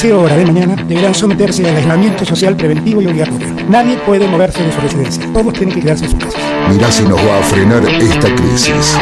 [0.00, 3.48] 13 horas de mañana deberán someterse al aislamiento social preventivo y obligatorio.
[3.68, 5.32] Nadie puede moverse de su residencia.
[5.32, 6.40] Todos tienen que quedarse en sus casas.
[6.70, 8.96] Mirá si nos va a frenar esta crisis.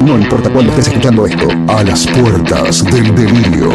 [0.00, 3.72] No importa cuándo estés escuchando esto, a las puertas del delirio.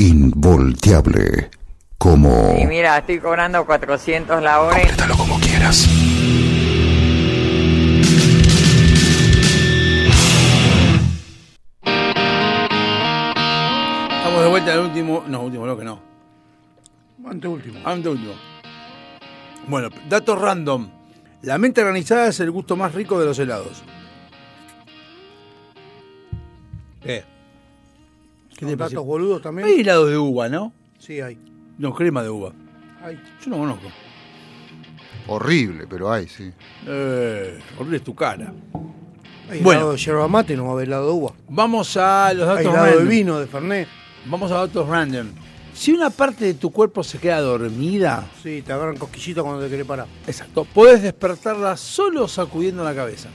[0.00, 1.50] Involteable.
[1.96, 2.56] Como.
[2.60, 4.80] Y mira, estoy cobrando 400 la hora.
[15.28, 16.00] No, último bloque no.
[17.26, 17.80] Anteúltimo.
[17.84, 18.32] Anteúltimo.
[19.68, 20.88] Bueno, datos random.
[21.42, 23.82] La mente organizada es el gusto más rico de los helados.
[27.02, 27.24] ¿Qué?
[28.56, 29.68] ¿Qué te boludos también.
[29.68, 30.72] Hay helado de uva, ¿no?
[30.98, 31.38] Sí, hay.
[31.78, 32.52] No, crema de uva.
[33.02, 33.18] Hay.
[33.42, 33.88] Yo no conozco.
[35.26, 36.52] Horrible, pero hay, sí.
[36.86, 38.52] Eh, horrible es tu cara.
[39.50, 39.80] Hay Bueno.
[39.80, 41.32] helado de yerba mate, no va a haber helado de uva.
[41.48, 43.88] Vamos a los datos Hay helado de vino, de Fernet.
[44.26, 45.28] Vamos a datos random.
[45.74, 49.70] Si una parte de tu cuerpo se queda dormida, Sí, te agarran cosquillita cuando te
[49.70, 50.06] querés parar.
[50.26, 53.28] exacto, puedes despertarla solo sacudiendo la cabeza.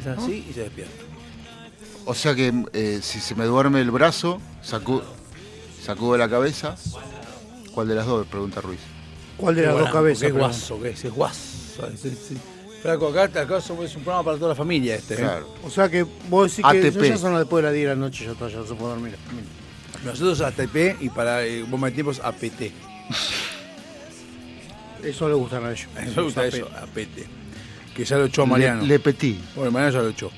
[0.00, 0.92] Es así y se despierta.
[2.04, 5.02] O sea que eh, si se me duerme el brazo, sacu-
[5.82, 6.76] sacudo la cabeza.
[7.74, 8.26] ¿Cuál de las dos?
[8.28, 8.78] Pregunta Ruiz.
[9.36, 10.22] ¿Cuál de las dos cabezas?
[10.22, 11.82] Qué guaso, que es, es guaso.
[12.82, 15.14] Flaco, acá, acá es un programa para toda la familia este.
[15.14, 15.18] ¿eh?
[15.18, 15.48] Claro.
[15.64, 17.02] O sea que vos decís que ATP.
[17.08, 18.74] ya son las después de las 10 de la noche, ya está, ya no se
[18.74, 19.16] puede dormir.
[20.04, 22.72] Nosotros ATP y para eh, vos metimos APT.
[25.02, 25.88] Eso le gustan a ellos.
[25.96, 26.54] Eso me gusta APT.
[26.54, 27.94] eso, APT.
[27.94, 28.82] Que ya lo echó Mariano.
[28.82, 29.38] Le, le Petit.
[29.54, 30.30] Bueno, Mariano ya lo echó.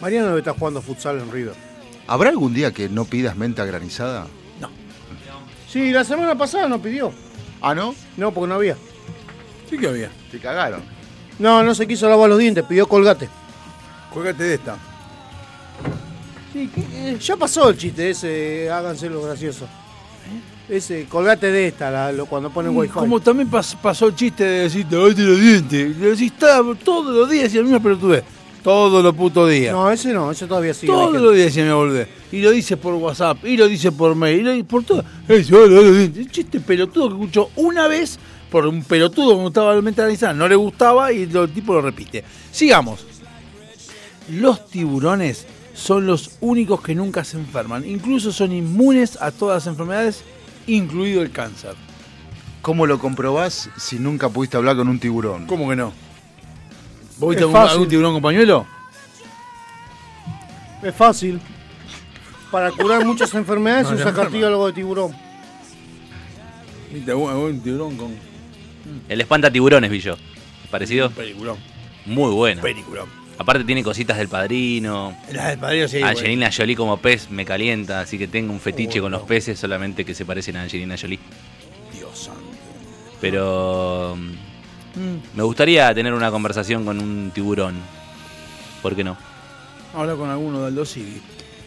[0.00, 1.54] Mariano debe estar jugando futsal en River.
[2.06, 4.26] ¿Habrá algún día que no pidas menta granizada?
[5.74, 7.12] Sí, la semana pasada no pidió.
[7.60, 7.96] ¿Ah, no?
[8.16, 8.76] No, porque no había.
[9.74, 10.10] Sí que había.
[10.30, 10.82] Te cagaron.
[11.38, 13.28] No, no se quiso lavar los dientes, pidió colgate.
[14.12, 14.76] Colgate de esta.
[16.52, 16.80] Sí, que,
[17.10, 19.66] eh, ya pasó el chiste ese, háganse lo gracioso.
[20.68, 22.92] Ese, colgate de esta, la- lo- cuando ponen wifi.
[22.94, 25.96] Como también pas- pasó el chiste de decir, lavate los dientes.
[25.96, 28.22] Le decís "Está todos los días y la misma pelotudez.
[28.62, 29.74] Todos los putos días.
[29.74, 30.90] No, ese no, ese todavía sigue.
[30.90, 32.08] Todos los días se me volvé.
[32.32, 35.04] Y lo dice por WhatsApp, y lo dice por mail, y lo dice por todo.
[35.28, 36.24] Ese, "Ah, lavate los dientes".
[36.26, 38.18] Un chiste pelotudo que escuchó una vez
[38.50, 40.34] por un pelotudo que estaba mentalizado.
[40.34, 42.24] No le gustaba y el tipo lo repite.
[42.50, 43.06] Sigamos.
[44.30, 47.84] Los tiburones son los únicos que nunca se enferman.
[47.86, 50.22] Incluso son inmunes a todas las enfermedades,
[50.66, 51.74] incluido el cáncer.
[52.62, 55.46] ¿Cómo lo comprobás si nunca pudiste hablar con un tiburón?
[55.46, 55.92] ¿Cómo que no?
[57.18, 58.66] ¿Vos viste algún, algún tiburón con pañuelo?
[60.82, 61.40] Es fácil.
[62.50, 64.30] Para curar muchas enfermedades No, se se usa enferma.
[64.30, 65.12] cartílago de tiburón.
[66.92, 68.33] ¿Viste algún, algún tiburón con
[69.08, 70.16] El espanta tiburones, vi yo.
[70.70, 71.10] ¿Parecido?
[71.10, 71.56] peliculón?
[72.06, 72.62] Muy bueno.
[72.62, 73.08] Peliculón.
[73.38, 75.16] Aparte tiene cositas del padrino.
[75.32, 76.00] La del padrino sí.
[76.02, 79.58] Angelina Jolie como pez me calienta, así que tengo un fetiche Oh, con los peces,
[79.58, 81.18] solamente que se parecen a Angelina Jolie.
[81.92, 82.40] Dios santo.
[83.20, 84.54] Pero mm,
[84.96, 85.36] Mm.
[85.36, 87.74] me gustaría tener una conversación con un tiburón.
[88.80, 89.16] ¿Por qué no?
[89.92, 91.20] Habla con alguno de Aldo Civi.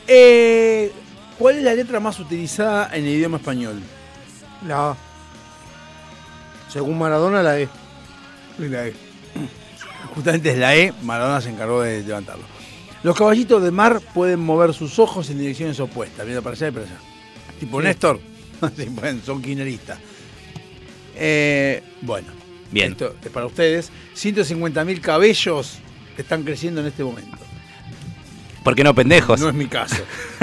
[0.07, 0.91] Eh,
[1.37, 3.81] ¿Cuál es la letra más utilizada en el idioma español?
[4.65, 4.97] La A.
[6.77, 7.67] Según Maradona, la E.
[8.59, 8.93] La E.
[10.13, 12.43] Justamente es la E, Maradona se encargó de levantarlo.
[13.01, 16.71] Los caballitos de mar pueden mover sus ojos en direcciones opuestas, viendo para allá y
[16.71, 16.97] para allá.
[17.59, 17.87] Tipo Sí.
[17.87, 18.19] Néstor.
[18.77, 18.87] Sí,
[19.25, 19.97] son kirchneristas.
[21.15, 22.27] Eh, bueno.
[22.69, 22.91] Bien.
[22.91, 23.91] Esto es para ustedes.
[24.15, 25.79] 150.000 cabellos
[26.15, 27.37] están creciendo en este momento.
[28.63, 29.39] ¿Por qué no, pendejos?
[29.39, 29.95] No es mi caso.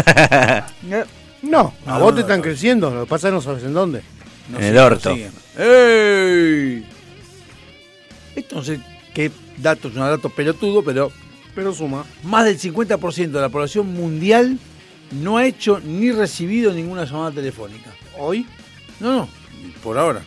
[0.82, 2.42] No, a No, vos no, te están no.
[2.42, 4.02] creciendo, lo que pasa es que no sabes en dónde.
[4.50, 5.16] No En el orto.
[5.58, 6.84] ¡Ey!
[8.36, 8.80] Esto no sé
[9.14, 11.10] qué dato, es un dato pelotudo, pero
[11.54, 12.04] Pero suma.
[12.24, 14.58] más del 50% de la población mundial
[15.12, 17.90] no ha hecho ni recibido ninguna llamada telefónica.
[18.18, 18.44] ¿Hoy?
[19.00, 19.28] No, no,
[19.82, 20.22] por ahora.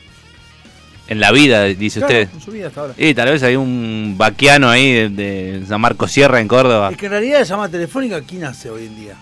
[1.10, 2.34] En la vida, dice Claro, usted.
[2.34, 2.94] en su vida hasta ahora.
[2.98, 6.90] Y tal vez hay un vaquiano ahí de, de San Marcos Sierra en Córdoba.
[6.92, 9.16] Es que en realidad la llamada telefónica, ¿quién hace hoy en día?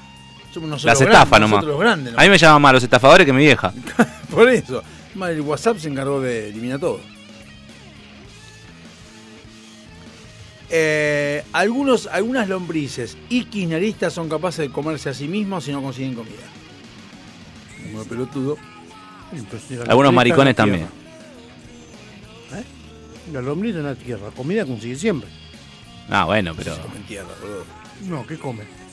[0.56, 1.57] Somos nosotros Las estafas nomás.
[1.57, 3.73] nosotros los grandes, A mí me llaman más los estafadores que mi vieja.
[4.32, 4.82] Por eso.
[5.14, 7.02] Más el WhatsApp se encargó de eliminar todo.
[10.69, 15.82] Eh, algunos, algunas lombrices y kirchneristas son capaces de comerse a sí mismos si no
[15.82, 16.45] consiguen comida.
[17.84, 18.57] Como el pelotudo.
[19.90, 20.88] Algunos maricones también.
[23.34, 25.30] La lombriz en la tierra, comida consigue siempre.
[26.10, 26.77] Ah, bueno, pero.
[26.82, 27.65] Comen tierra, boludo.
[28.07, 28.85] No, ¿qué come?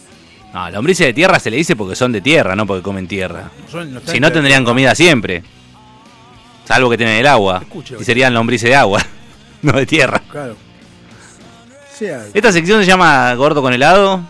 [0.53, 3.51] No, lombrices de tierra se le dice porque son de tierra, no porque comen tierra.
[4.07, 5.43] Si no en tendrían comida siempre.
[6.65, 7.61] Salvo que tienen el agua.
[7.63, 9.01] Escuche, Y serían lombrices de agua,
[9.63, 10.21] no de tierra.
[10.31, 10.57] Claro.
[11.95, 14.21] Sea, Esta sección se llama Gordo con helado.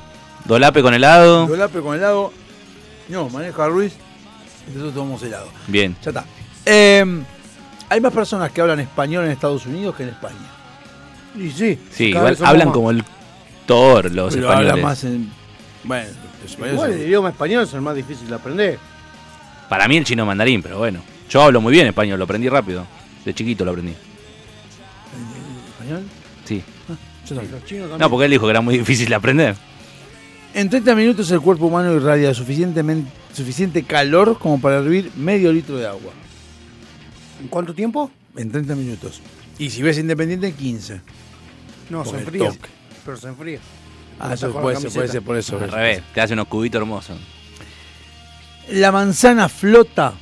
[0.44, 1.46] Dolape con helado.
[1.46, 2.32] Dolape con helado.
[3.08, 3.92] No, maneja Ruiz.
[4.66, 5.48] Y nosotros tomamos helado.
[5.66, 5.96] Bien.
[6.02, 6.24] Ya está.
[6.66, 7.04] Eh,
[7.88, 10.36] hay más personas que hablan español en Estados Unidos que en España.
[11.36, 11.78] Y sí.
[11.90, 12.74] Sí, igual hablan más.
[12.74, 13.04] como el
[13.66, 14.84] Thor, los Pero hablan españoles.
[14.84, 15.41] más en.
[15.84, 16.08] Bueno,
[16.72, 18.78] Igual el idioma español es el más difícil de aprender.
[19.68, 21.00] Para mí el chino mandarín, pero bueno.
[21.28, 22.86] Yo hablo muy bien español, lo aprendí rápido.
[23.24, 23.94] De chiquito lo aprendí.
[25.72, 26.02] ¿Español?
[26.44, 26.62] Sí.
[27.28, 27.60] Yo también.
[27.60, 27.98] También.
[27.98, 29.56] No, porque él dijo que era muy difícil de aprender.
[30.54, 35.78] En 30 minutos el cuerpo humano irradia suficientemente, suficiente calor como para hervir medio litro
[35.78, 36.12] de agua.
[37.40, 38.10] ¿En cuánto tiempo?
[38.36, 39.22] En 30 minutos.
[39.58, 41.00] Y si ves Independiente, 15.
[41.88, 42.52] No, se enfría.
[43.04, 43.60] Pero se enfría.
[44.22, 45.58] Ah, eso puede ser, puede ser por eso.
[45.58, 47.16] Al revés, te hace unos cubitos hermosos.
[48.70, 50.14] La manzana flota.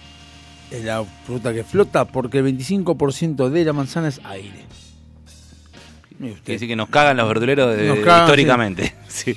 [0.70, 4.64] Es la fruta que flota porque el 25% de la manzana es aire.
[6.18, 8.94] Quiere decir que nos cagan los verduleros de- Nos cagan, históricamente.
[9.09, 9.36] Sí.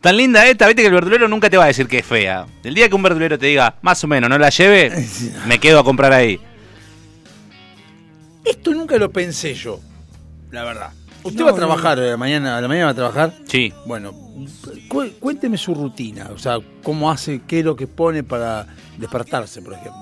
[0.00, 2.46] Tan linda esta, viste que el verdulero nunca te va a decir que es fea.
[2.62, 4.92] El día que un verdulero te diga, más o menos, no la lleve,
[5.46, 6.38] me quedo a comprar ahí.
[8.44, 9.80] Esto nunca lo pensé yo,
[10.50, 10.90] la verdad.
[11.24, 11.58] ¿Usted No, va a no.
[11.58, 13.32] trabajar eh, mañana, a la mañana va a trabajar?
[13.48, 13.72] Sí.
[13.86, 14.12] Bueno,
[14.88, 18.66] cu- cuénteme su rutina, o sea, cómo hace, qué es lo que pone para
[18.98, 20.00] despertarse, por ejemplo.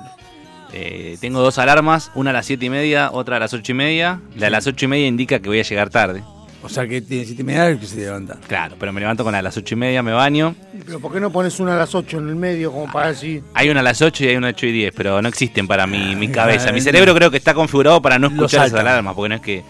[0.75, 3.75] Eh, tengo dos alarmas, una a las siete y media, otra a las ocho y
[3.75, 4.21] media.
[4.37, 6.25] La de las ocho y media indica que voy a llegar tarde.
[6.65, 8.39] O sea, que tiene siete y media que se levanta.
[8.49, 10.55] Claro, pero me levanto con la de las ocho y media, me baño.
[10.87, 13.43] Pero ¿por qué no pones una a las 8 en el medio como para decir?
[13.55, 15.67] Hay una a las 8 y hay una a 8 y 10, pero no existen
[15.69, 16.73] para mi, mi cabeza.
[16.73, 16.85] Mi no.
[16.85, 19.63] cerebro creo que está configurado para no escuchar esas alarmas, porque no es que...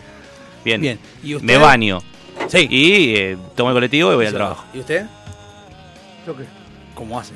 [0.65, 0.99] Bien, Bien.
[1.23, 1.47] ¿Y usted?
[1.47, 2.01] me baño.
[2.49, 2.67] Sí.
[2.71, 4.65] Y eh, tomo el colectivo y voy al trabajo.
[4.75, 5.07] ¿Y usted?
[6.27, 6.45] ¿Yo qué?
[6.95, 7.35] ¿Cómo hace?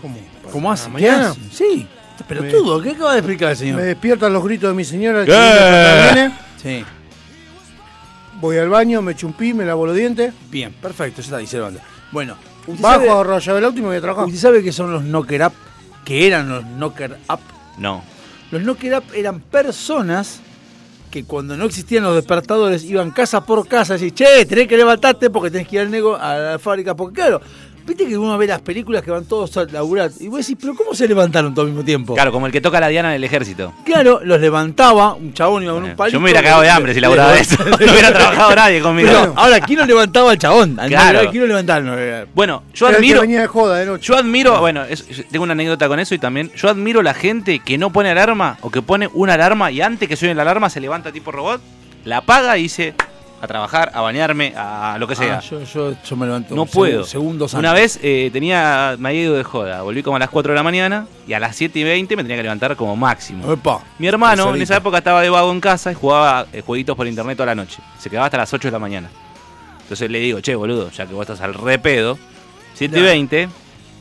[0.00, 0.16] ¿Cómo?
[0.52, 0.90] ¿Cómo ¿A hace?
[0.90, 1.30] la ¿Qué mañana?
[1.30, 1.40] hace?
[1.50, 1.86] Sí.
[2.28, 3.80] Pero Me- todo, ¿qué acaba de explicar el Me señor?
[3.82, 5.24] despiertan los gritos de mi señora.
[5.24, 6.32] que viene,
[6.62, 6.84] Sí.
[8.40, 10.32] Voy al baño, me echo un pi, me lavo los dientes.
[10.50, 11.82] Bien, perfecto, ya está, se levanta.
[12.12, 12.36] Bueno,
[12.66, 14.26] ¿usted Bajo, la llave del auto y me voy a trabajar.
[14.26, 15.52] ¿usted sabe qué son los knocker up?
[16.04, 17.40] Que eran los knocker up.
[17.78, 18.04] No.
[18.50, 20.40] Los knocker up eran personas
[21.10, 25.30] que cuando no existían los despertadores iban casa por casa y che, tenés que levantarte
[25.30, 26.96] porque tenés que ir al nego a la fábrica.
[26.96, 27.40] Porque claro,
[27.86, 30.74] viste que uno ve las películas que van todos a laburar y vos decís, pero
[30.74, 32.14] ¿cómo se levantaron todo al mismo tiempo?
[32.14, 33.72] Claro, como el que toca la diana del ejército.
[33.84, 36.14] Claro, los levantaba, un chabón iba con un palito.
[36.14, 37.56] Yo me hubiera cagado de hambre si laburaba de eso.
[37.64, 39.08] No hubiera trabajado nadie conmigo.
[39.08, 40.78] Pero, ahora, ¿quién lo levantaba al chabón?
[40.80, 41.30] Al Claro.
[41.30, 41.78] ¿Quién lo levantaba?
[41.78, 42.26] al Navidad?
[42.34, 43.20] Bueno, yo el admiro...
[43.20, 44.04] venía de joda de noche.
[44.06, 47.58] Yo admiro, bueno, es- tengo una anécdota con eso y también, yo admiro la gente
[47.60, 50.70] que no pone alarma o que pone una alarma y antes que suene la alarma
[50.70, 51.60] se levanta tipo robot,
[52.04, 52.94] la apaga y dice
[53.44, 55.38] a trabajar, a bañarme, a lo que sea.
[55.38, 57.04] Ah, yo, yo, yo me levanto no puedo.
[57.04, 57.94] segundos Una antes.
[57.96, 60.62] vez eh, tenía, me había ido de joda, volví como a las 4 de la
[60.62, 63.52] mañana y a las 7 y 20 me tenía que levantar como máximo.
[63.52, 66.96] Epa, Mi hermano en esa época estaba de vago en casa y jugaba eh, jueguitos
[66.96, 67.78] por internet toda la noche.
[67.98, 69.10] Se quedaba hasta las 8 de la mañana.
[69.82, 72.18] Entonces le digo, che, boludo, ya que vos estás al repedo,
[72.74, 73.06] 7 y Claro.
[73.06, 73.48] 20,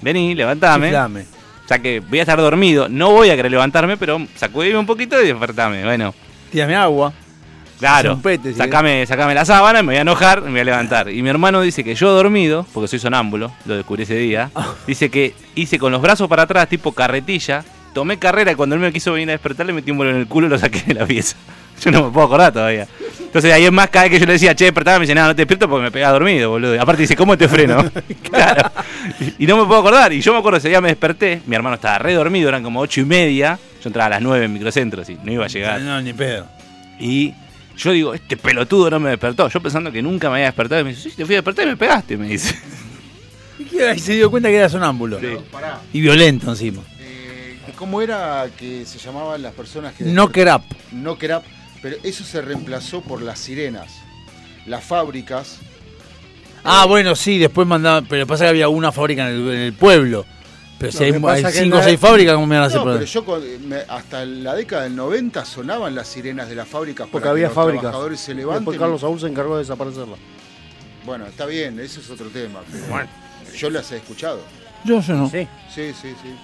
[0.01, 0.87] vení, levantame.
[0.87, 1.21] Chiflame.
[1.21, 4.85] O sea que voy a estar dormido, no voy a querer levantarme, pero sacudime un
[4.85, 5.83] poquito y despertame.
[5.83, 6.13] Bueno,
[6.51, 7.11] Tírame agua.
[7.79, 11.09] Claro, pete, sacame, sacame la sábana, me voy a enojar, me voy a levantar.
[11.09, 14.73] Y mi hermano dice que yo dormido, porque soy sonámbulo, lo descubrí ese día, Ah.
[14.87, 17.63] dice que hice con los brazos para atrás, tipo carretilla,
[17.93, 20.17] tomé carrera y cuando él me quiso venir a despertar le metí un vuelo en
[20.19, 21.35] el culo y lo saqué de la pieza.
[21.83, 22.87] Yo no me puedo acordar todavía.
[23.19, 25.23] Entonces ahí es más, cada vez que yo le decía, che, despertame, me dice, no,
[25.25, 26.75] no te despierto porque me pegaba dormido, boludo.
[26.75, 27.83] Y aparte dice, ¿cómo te freno?
[28.31, 28.71] claro.
[29.19, 30.13] Y, y no me puedo acordar.
[30.13, 32.79] Y yo me acuerdo ese día me desperté, mi hermano estaba re dormido, eran como
[32.79, 33.57] ocho y media.
[33.83, 35.81] Yo entraba a las nueve en microcentro, y no iba a llegar.
[35.81, 36.45] No, ni pedo.
[36.99, 37.33] Y
[37.77, 39.47] yo digo, este pelotudo no me despertó.
[39.49, 40.81] Yo pensando que nunca me había despertado.
[40.81, 42.55] Y me dice, sí, te fui a despertar y me pegaste, me dice.
[43.95, 45.19] ¿Y se dio cuenta que era sonámbulo.
[45.51, 45.81] Pará.
[45.91, 46.81] Y violento encima.
[46.99, 50.03] Eh, ¿Cómo era que se llamaban las personas que...
[50.03, 50.63] Knocker up.
[50.91, 51.43] Knocker up.
[51.81, 53.91] Pero eso se reemplazó por las sirenas.
[54.65, 55.59] Las fábricas.
[56.63, 58.05] Ah, bueno, sí, después mandaban.
[58.05, 60.25] Pero pasa que había una fábrica en el, en el pueblo.
[60.87, 62.63] Pero si hay, que pasa hay que cinco o no- seis fábricas, ¿cómo me van
[62.63, 66.07] a hacer No, por pero yo con- me- hasta la década del 90 sonaban las
[66.07, 67.81] sirenas de las fábricas Porque para había que los fábricas.
[67.81, 68.59] trabajadores se levanten.
[68.65, 70.15] Después Carlos Saúl se encargó de desaparecerla.
[71.05, 72.59] Bueno, está bien, eso es otro tema.
[72.71, 73.07] pero
[73.57, 74.39] Yo las he escuchado.
[74.83, 75.29] Yo, yo no.
[75.29, 75.47] Sí.
[75.73, 76.35] Sí, sí, sí.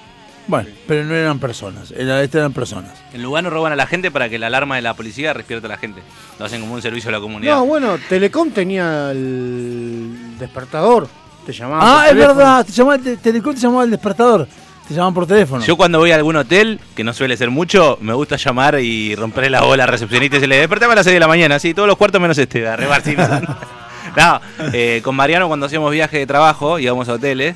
[0.47, 1.91] Bueno, pero no eran personas.
[1.91, 2.91] Era, estas eran personas.
[3.13, 5.69] En Lugano roban a la gente para que la alarma de la policía despierte a
[5.69, 6.01] la gente.
[6.39, 7.55] Lo hacen como un servicio a la comunidad.
[7.57, 11.07] No, bueno, Telecom tenía el despertador.
[11.51, 11.81] Te llamaban.
[11.83, 12.35] Ah, por es teléfono.
[12.35, 12.65] verdad.
[12.65, 14.47] Te llamaba, te, Telecom te llamaba el despertador.
[14.87, 15.63] Te llamaban por teléfono.
[15.65, 19.15] Yo cuando voy a algún hotel, que no suele ser mucho, me gusta llamar y
[19.15, 21.57] romperle la bola al recepcionista y se le despertame a las 6 de la mañana,
[21.57, 23.01] sí, todos los cuartos menos este, de Rebar
[24.17, 24.41] no,
[24.73, 27.55] eh, con Mariano cuando hacíamos viaje de trabajo, íbamos a hoteles,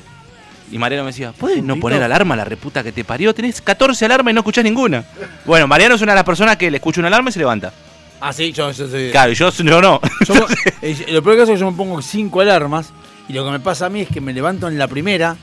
[0.70, 3.34] y Mariano me decía, ¿puedes no poner alarma la reputa que te parió?
[3.34, 5.04] Tenés 14 alarmas y no escuchás ninguna.
[5.44, 7.72] Bueno, Mariano es una de las personas que le escucha una alarma y se levanta.
[8.20, 9.10] Ah, sí, yo, yo soy.
[9.10, 10.00] Claro, y yo, yo no.
[10.26, 10.46] Yo-
[10.82, 12.92] eh, lo peor que es que yo me pongo cinco alarmas
[13.28, 15.36] y lo que me pasa a mí es que me levanto en la primera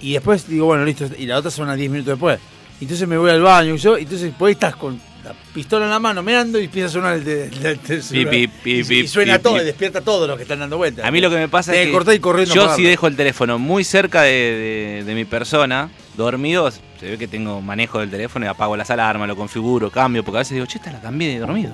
[0.00, 2.38] y después digo, bueno, listo, y la otra suena 10 minutos después.
[2.80, 5.90] Entonces me voy al baño y yo, entonces por ahí estás con la pistola en
[5.92, 8.30] la mano mirando y empieza a sonar el, el el celular.
[8.30, 10.76] Pi, pi, y, pi, y suena todo y despierta a todos los que están dando
[10.76, 11.04] vueltas.
[11.06, 13.58] A mí lo que me pasa es que y corriendo yo si dejo el teléfono
[13.58, 18.44] muy cerca de, de- de mi persona, dormido, se ve que tengo manejo del teléfono
[18.44, 21.28] y apago las alarmas, lo configuro, cambio, porque a veces digo, che, esta la cambié
[21.32, 21.72] de dormido.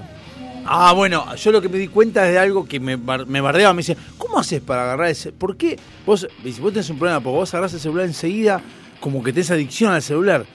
[0.72, 3.74] Ah, bueno, yo lo que me di cuenta es de algo que me, me bardeaba.
[3.74, 5.32] Me dice, ¿cómo haces para agarrar ese?
[5.32, 5.76] ¿Por qué?
[6.06, 8.62] Vos, si vos tenés un problema, porque vos agarrás el celular enseguida,
[9.00, 10.46] como que tenés adicción al celular.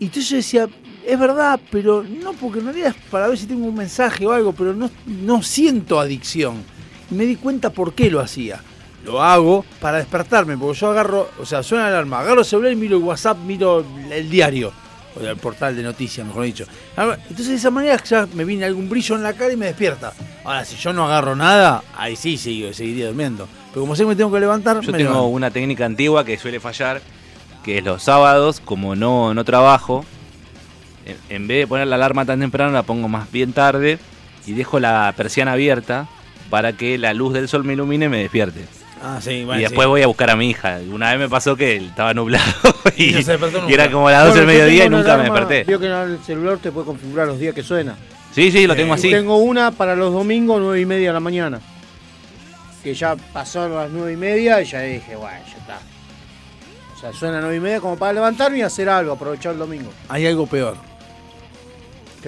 [0.00, 0.68] Y entonces yo decía,
[1.06, 4.32] es verdad, pero no, porque en realidad es para ver si tengo un mensaje o
[4.32, 6.64] algo, pero no, no siento adicción.
[7.10, 8.62] Y me di cuenta por qué lo hacía.
[9.04, 12.72] Lo hago para despertarme, porque yo agarro, o sea, suena la alarma, agarro el celular
[12.72, 14.72] y miro el WhatsApp, miro el diario,
[15.18, 16.66] o el portal de noticias, mejor dicho.
[16.96, 20.12] Entonces de esa manera ya me viene algún brillo en la cara y me despierta.
[20.44, 23.48] Ahora, si yo no agarro nada, ahí sí sigo, seguiría durmiendo.
[23.72, 25.26] Pero como sé que me tengo que levantar, Yo me tengo levanto.
[25.28, 27.00] una técnica antigua que suele fallar,
[27.64, 30.04] que es los sábados, como no, no trabajo,
[31.04, 33.98] en, en vez de poner la alarma tan temprano, la pongo más bien tarde
[34.46, 36.08] y dejo la persiana abierta
[36.50, 38.64] para que la luz del sol me ilumine y me despierte.
[39.08, 39.88] Ah, sí, bueno, y después sí.
[39.88, 40.80] voy a buscar a mi hija.
[40.90, 42.44] Una vez me pasó que estaba nublado
[42.96, 43.74] y, Y no se despertó y nunca.
[43.74, 45.64] era como las 12 Bueno, del mediodía y tengo nunca me desperté.
[45.64, 47.96] Vio que en el celular te puede configurar los días que suena.
[48.32, 49.10] Sí, sí, lo tengo Y así.
[49.10, 51.60] Tengo una para los domingos, nueve y media de la mañana.
[52.82, 55.78] Que ya pasaron las nueve y media y ya dije, bueno, ya está.
[56.96, 59.58] O sea, suena a nueve y media como para levantarme y hacer algo, aprovechar el
[59.58, 59.90] domingo.
[60.08, 60.76] Hay algo peor.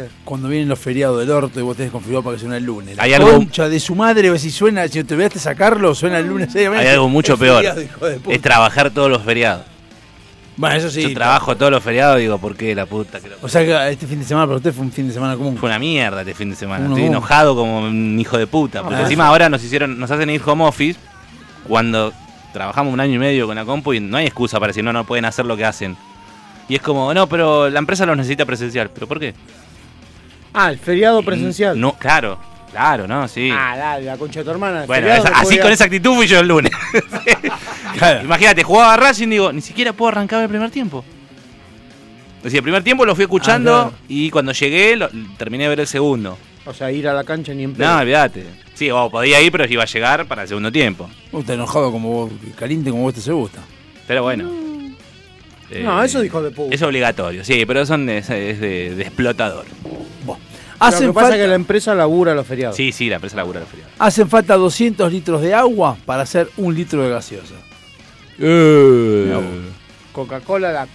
[0.03, 0.09] ¿Qué?
[0.25, 2.97] Cuando vienen los feriados del orto y vos tenés configurado para que suene el lunes.
[2.97, 6.27] La Hay algo- concha de su madre, si suena, si te olvidaste sacarlo, suena el
[6.27, 6.53] lunes.
[6.53, 6.87] seriamente.
[6.87, 7.57] Hay algo mucho Es peor.
[7.57, 8.35] feriado, hijo de puta.
[8.37, 9.65] Es trabajar todos los feriados.
[10.57, 11.03] Bueno, eso sí.
[11.03, 13.21] Yo trabajo todos los feriados y digo, ¿por qué la puta?
[13.21, 15.15] que lo- O sea que este fin de semana para usted fue un fin de
[15.15, 15.57] semana común.
[15.57, 16.81] Fue una mierda este fin de semana.
[16.85, 17.17] Uno Estoy común.
[17.17, 18.83] enojado como un hijo de puta.
[18.83, 20.99] Porque Ah, encima ahora nos hicieron, nos hacen ir home office
[21.67, 22.13] cuando
[22.53, 24.93] trabajamos un año y medio con la compu y no hay excusa para decir no,
[24.93, 25.97] no pueden hacer lo que hacen.
[26.69, 28.91] Y es como, no, pero la empresa los necesita presencial.
[28.91, 29.35] ¿Pero por qué?
[30.53, 31.79] Ah, el feriado presencial.
[31.79, 32.39] No, claro,
[32.71, 33.51] claro, no, sí.
[33.53, 34.85] Ah, dale, la concha de tu hermana.
[34.87, 36.73] bueno, feriado esa- no así podía- con esa actitud fui yo el lunes.
[38.25, 41.05] Imagínate, jugaba a Racing y digo, ni siquiera puedo arrancar el primer tiempo.
[42.39, 43.97] Es decir, el primer tiempo lo fui escuchando Ah, claro.
[44.09, 46.39] y cuando llegué lo- terminé de ver el segundo.
[46.67, 47.89] O sea, ir a la cancha ni en pedo.
[47.91, 48.45] No, olvídate.
[48.75, 51.09] Sí, o podía ir, pero iba a llegar para el segundo tiempo.
[51.33, 53.61] Vos estás enojado como vos, caliente como vos te se gusta.
[54.07, 54.49] Pero bueno.
[55.83, 56.75] No, Eh, eso dijo de puta.
[56.75, 59.67] Es obligatorio, sí, pero son de, es de, de explotador.
[60.81, 62.77] Hacen Lo que pasa falta- es que la empresa labura los feriados.
[62.77, 63.93] Sí, sí, la empresa labura los feriados.
[63.99, 67.55] Hacen falta 200 litros de agua para hacer un litro de gaseosa.
[70.13, 70.89] Coca-Cola, la.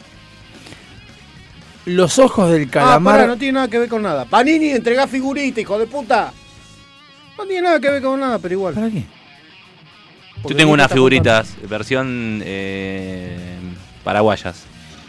[1.86, 3.28] Los ojos del Ah, calamar.
[3.28, 4.24] no tiene nada que ver con nada.
[4.26, 6.32] Panini, entregá figurita, hijo de puta.
[7.38, 8.74] No tiene nada que ver con nada, pero igual.
[8.74, 9.04] ¿Para qué?
[10.48, 13.53] Yo tengo unas figuritas, versión eh,
[14.04, 14.64] paraguayas.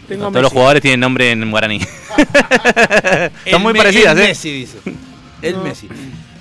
[0.07, 1.79] Tengo Todos los jugadores tienen nombre en guaraní.
[3.49, 4.27] Son muy parecidas, el ¿eh?
[4.29, 4.77] Messi dice.
[5.41, 5.89] El Messi.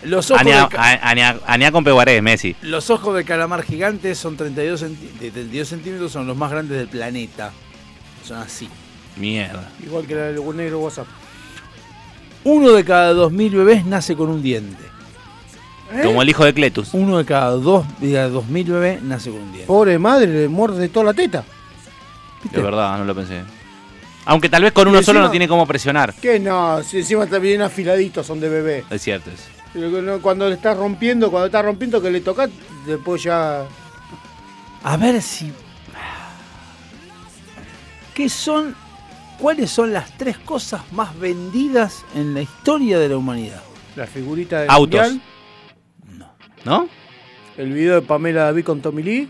[0.05, 2.55] Los ojos, Añá, del ca- a- añá- añá con peguaré, Messi.
[2.62, 6.76] los ojos del calamar gigante son 32, centi- de 32 centímetros, son los más grandes
[6.76, 7.52] del planeta.
[8.23, 8.68] Son así.
[9.16, 9.70] Mierda.
[9.83, 11.07] Igual que la del negro WhatsApp.
[12.44, 14.83] Uno de cada 2.000 bebés nace con un diente.
[16.02, 16.92] Como el hijo de Cletus.
[16.92, 19.66] Uno de cada dos, de cada 2.000 bebés nace con un diente.
[19.66, 21.44] Pobre madre, le muerde toda la teta.
[22.50, 23.42] De verdad, no lo pensé.
[24.26, 26.14] Aunque tal vez con uno solo no tiene cómo presionar.
[26.14, 28.84] Que no, si encima está bien afiladitos, son de bebé.
[28.90, 29.31] Es cierto
[29.74, 32.50] no, Cuando le estás rompiendo, cuando estás rompiendo que le tocas,
[32.86, 33.64] después ya.
[34.82, 35.52] A ver si.
[38.14, 38.74] ¿Qué son.
[39.39, 43.62] ¿Cuáles son las tres cosas más vendidas en la historia de la humanidad?
[43.97, 45.00] La figurita del Autos.
[45.00, 45.23] mundial,
[46.64, 46.89] ¿No?
[47.56, 49.28] el video de Pamela David con Tommy Lee.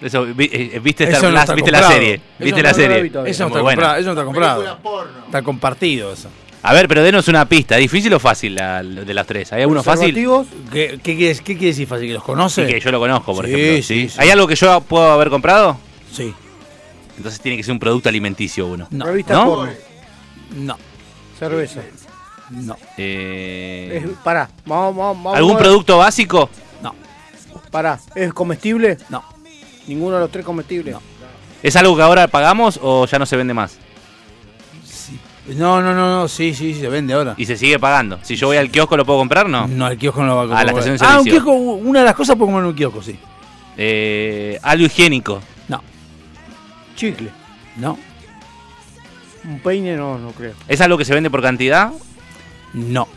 [0.00, 2.00] Eso, vi- eh, ¿Viste, Eso no la, está ¿viste la comprado.
[2.00, 2.14] serie?
[2.14, 3.06] Eso ¿Viste no la serie?
[3.26, 3.62] Eso no está buena.
[3.62, 3.96] comprado.
[3.96, 4.78] Eso no está comprado.
[5.26, 6.28] Está compartido eso.
[6.62, 7.76] A ver, pero denos una pista.
[7.76, 9.52] ¿Difícil o fácil la- de las tres?
[9.52, 10.14] ¿Hay alguno fácil?
[10.72, 12.08] ¿Qué, qué, quiere, qué quiere decir fácil?
[12.08, 12.66] ¿Que los conoce?
[12.66, 13.76] Sí, que yo lo conozco, por Sí, ejemplo.
[13.76, 14.08] sí, ¿sí?
[14.08, 14.16] sí.
[14.20, 15.78] ¿Hay algo que yo puedo haber comprado?
[16.12, 16.32] Sí.
[17.16, 18.86] Entonces tiene que ser un producto alimenticio uno.
[18.90, 19.04] No.
[19.06, 19.44] revista ¿No?
[19.46, 19.72] porno,
[20.56, 20.76] No.
[21.38, 21.80] cerveza.
[22.50, 22.76] No.
[22.96, 26.48] Eh, Es- pará, vamos, vamos, vamos ¿Algún producto básico?
[26.82, 26.94] No.
[27.70, 28.96] Pará, ¿es comestible?
[29.10, 29.22] No.
[29.88, 30.94] Ninguno de los tres comestibles.
[31.62, 33.78] ¿Es algo que ahora pagamos o ya no se vende más?
[35.48, 36.28] No, no, no, no.
[36.28, 37.34] Sí, sí, se vende ahora.
[37.38, 38.18] Y se sigue pagando.
[38.22, 39.48] Si yo voy al kiosco, ¿lo puedo comprar?
[39.48, 39.66] No.
[39.66, 40.60] No, el kiosco no lo va a comprar.
[40.60, 41.42] Ah, la estación de Ah, un servicio.
[41.44, 43.18] kiosco, una de las cosas puedo comer en un kiosco, sí.
[43.78, 45.40] Eh, algo higiénico.
[45.68, 45.82] No.
[46.96, 47.30] Chicle.
[47.76, 47.98] No.
[49.44, 50.52] Un peine no, no creo.
[50.68, 51.92] ¿Es algo que se vende por cantidad?
[52.74, 53.08] No.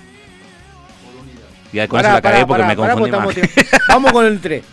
[1.74, 3.82] Y con Pará, eso la cagué pará, porque pará, me confundí más.
[3.90, 4.64] Vamos con el 3.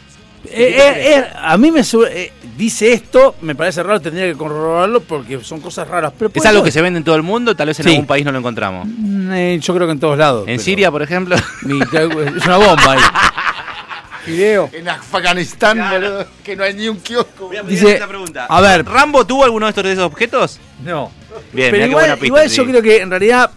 [0.45, 5.01] Eh, eh, eh, a mí me eh, dice esto, me parece raro, tendría que corroborarlo
[5.01, 6.13] porque son cosas raras.
[6.19, 6.65] Pero ¿Es algo ser.
[6.67, 7.55] que se vende en todo el mundo?
[7.57, 7.91] Tal vez en Sí.
[7.91, 8.87] algún país no lo encontramos.
[8.89, 10.45] Mm, eh, yo creo que en todos lados.
[10.47, 11.37] En Siria, por ejemplo.
[11.63, 13.01] Mi- es una bomba ahí.
[14.27, 14.69] Video.
[14.75, 17.51] En Afganistán, boludo, que no hay ni un kiosco.
[17.67, 18.47] Dice, esta pregunta.
[18.47, 20.61] a ver, ¿Rambo tuvo alguno de estos objetos?
[20.85, 21.11] no.
[21.53, 22.27] Bien, Pero igual, pista.
[22.27, 22.57] igual sí.
[22.57, 23.51] yo creo que en realidad,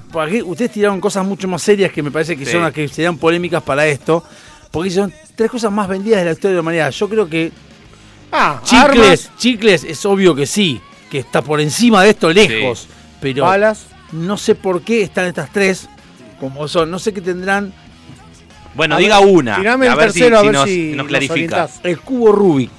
[0.46, 2.52] ustedes tiraron cosas mucho más serias que me parece que Sí.
[2.52, 4.24] son las que serían polémicas para esto.
[4.72, 6.92] Porque son tres cosas más vendidas de la historia de la humanidad.
[6.92, 7.52] Yo creo que
[8.32, 12.88] Ah, chicles, armas, chicles es obvio que sí, que está por encima de esto lejos.
[13.20, 13.88] Pero balas.
[14.14, 15.90] no sé por qué están estas tres
[16.40, 16.90] como son.
[16.90, 17.74] No sé qué tendrán.
[18.74, 19.56] Bueno, A diga ver, una.
[19.58, 21.70] a ver si- tercero, a si, ver nos, si nos clarifica.
[21.84, 22.72] El cubo Rubik.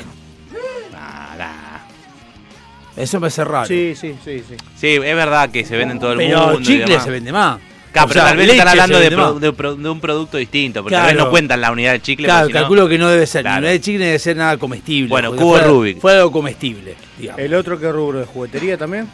[2.96, 3.66] Eso me parece raro.
[3.66, 4.54] Sí, sí, sí, sí.
[4.76, 6.60] Sí, es verdad que se vende en todo el pero mundo.
[6.60, 7.58] y chicles se vende más.
[7.92, 9.40] Claro, pero sea, tal vez están hablando se de, vende pro- más.
[9.42, 11.24] de pro- de un producto distinto, porque tal vez Claro.
[11.26, 12.24] no cuentan la unidad de chicle.
[12.26, 13.42] Claro, calculo que no debe ser.
[13.42, 13.60] Claro.
[13.60, 15.08] Ni de chicle debe ser nada comestible.
[15.10, 16.00] Bueno, cubo fuera- Rubik.
[16.00, 17.40] Fue algo comestible, digamos.
[17.42, 19.08] ¿El otro qué rubro de juguetería también?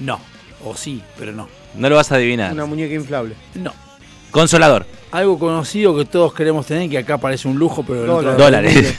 [0.00, 0.20] No.
[0.64, 1.48] O sí, pero no.
[1.76, 2.52] No lo vas a adivinar.
[2.52, 3.34] Una muñeca inflable.
[3.54, 3.72] No.
[4.30, 4.86] Consolador.
[5.12, 8.04] Algo conocido que todos queremos tener, que acá parece un lujo, pero
[8.36, 8.74] Dólares.
[8.74, 8.88] mundo-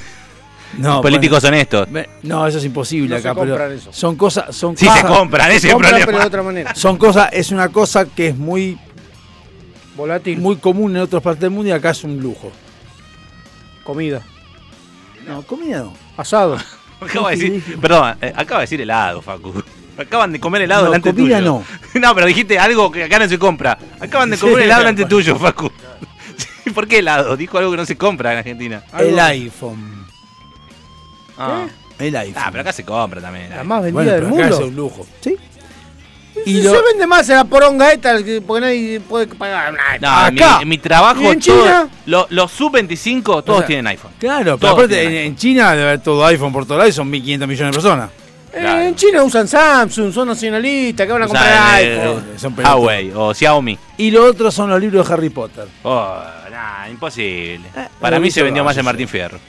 [0.78, 1.90] No, Políticos bueno, honestos.
[1.90, 3.94] me- No, eso es imposible No se acá, pero compran eso.
[3.94, 6.06] son cosas, son Sí cosas, se compran, ese es el Compran, problema.
[6.08, 6.76] pero de otra manera.
[6.76, 8.78] son cosas, es una cosa que es muy,
[9.96, 10.40] Volátil.
[10.40, 12.52] muy común en otras partes del mundo y acá es un lujo.
[13.84, 14.22] Comida.
[15.28, 15.94] No, comida no.
[16.18, 16.58] Asado.
[17.02, 19.54] Acaba de decir, perdón, eh, acaba de decir helado, Facu.
[19.98, 21.46] Acaban de comer helado No, delante comida tuyo.
[21.52, 21.64] no.
[22.02, 23.78] No, pero dijiste algo que acá no se compra.
[24.00, 25.72] Acaban de comer Sí, helado delante tuyo, Facu.
[26.74, 27.38] ¿Por qué helado?
[27.38, 28.84] Dijo algo que no se compra en Argentina.
[28.98, 30.06] El iPhone.
[31.38, 31.68] Ah.
[32.00, 32.44] El iPhone.
[32.44, 33.50] Ah, pero acá se compra también.
[33.50, 34.60] La más vendida Bueno, del pero acá mundo.
[34.66, 35.08] es un lujo.
[35.22, 35.36] ¿Sí?
[36.46, 39.74] Y se vende más en la poronga esta que- porque nadie puede pagar.
[39.74, 40.60] No, mi- Acá.
[40.62, 41.90] En, mi, trabajo, ¿Y en todo- China?
[42.06, 44.12] lo- los sub-25 todos O sea, tienen iPhone.
[44.20, 47.10] Claro, pero aparte en, en China debe haber todo iPhone por todos lados y son
[47.12, 48.10] 1.500 millones de personas.
[48.54, 48.88] Eh.
[48.88, 52.24] En China usan Samsung, son nacionalistas, que van a O comprar sea, eh, iPhone.
[52.38, 52.56] son.
[52.58, 53.78] Huawei o Xiaomi.
[53.98, 55.68] Y lo otro son los libros de Harry Potter.
[55.84, 56.18] Oh,
[56.52, 57.68] nah, imposible.
[57.76, 58.82] Eh, Para mí se vendió más sí.
[58.84, 59.40] Martín Fierro.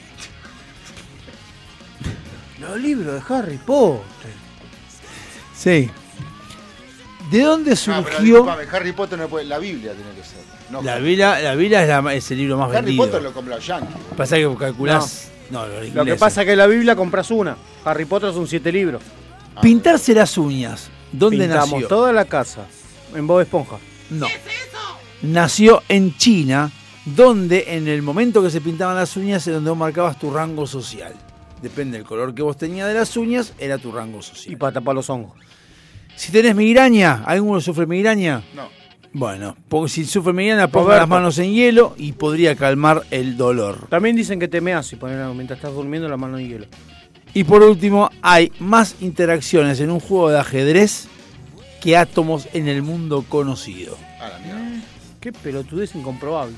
[2.59, 4.33] Los libros de Harry Potter.
[5.57, 5.91] Sí.
[7.31, 8.47] ¿De dónde No, pero surgió?
[8.73, 9.45] Harry Potter no puede.
[9.47, 10.39] La Biblia tiene que ser.
[10.71, 13.05] No, la Biblia, la Biblia es, la- es el libro más Harry vendido.
[13.05, 13.95] Potter lo compró Yankee.
[14.17, 15.31] Pasa que calculás.
[15.51, 17.57] No, los Lo que pasa es que en la Biblia compras una.
[17.85, 19.03] Harry Potter son siete libros.
[19.63, 20.91] Pintarse las uñas.
[21.13, 21.89] ¿Dónde Pintamos nació?
[21.89, 22.67] toda la casa.
[23.15, 23.77] En Bob Esponja.
[24.11, 24.27] No.
[25.23, 26.71] Nació en China,
[27.05, 30.67] donde en el momento que se pintaban las uñas es donde vos marcabas tu rango
[30.67, 31.15] social.
[31.63, 34.59] Depende del color que vos tenías de las uñas, era tu rango Y social.
[34.59, 35.33] para tapar los hongos.
[36.17, 38.43] Si tenés migraña, ¿alguno sufre migraña?
[38.55, 38.69] No.
[39.13, 43.87] Bueno, porque si sufre migraña, ponga las manos en hielo y podría calmar el dolor.
[43.89, 46.67] También dicen que te meas y poner mientras estás durmiendo la mano en hielo.
[47.35, 51.09] Y por último, hay más interacciones en un juego de ajedrez
[51.83, 53.97] que átomos en el mundo conocido.
[54.21, 54.83] A la mierda.
[55.21, 56.55] Qué pelotudez incomprobable.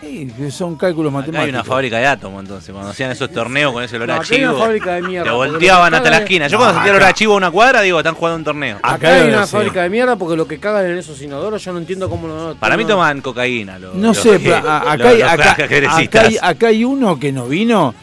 [0.00, 1.44] Sí, que son cálculos Acá matemáticos.
[1.44, 4.16] hay una fábrica de átomos, entonces, cuando hacían esos torneos con ese olor No, a
[4.16, 4.58] hay una chivo.
[4.58, 6.46] fábrica de mierda, Te volteaban hasta la esquina.
[6.46, 8.36] es- Yo cuando No, sentía el olor a chivo a una cuadra, digo, están jugando
[8.36, 8.76] un torneo.
[8.82, 11.72] Acá Acá hay una fábrica de mierda porque lo que cagan en esos inodoros yo
[11.72, 12.54] no entiendo cómo no.
[12.56, 13.78] Para mí no- toman cocaína.
[13.78, 16.20] Los, No los sé, que- acá, los- hay, acá, ajedrecistas.
[16.24, 17.94] acá hay- acá hay uno que no vino,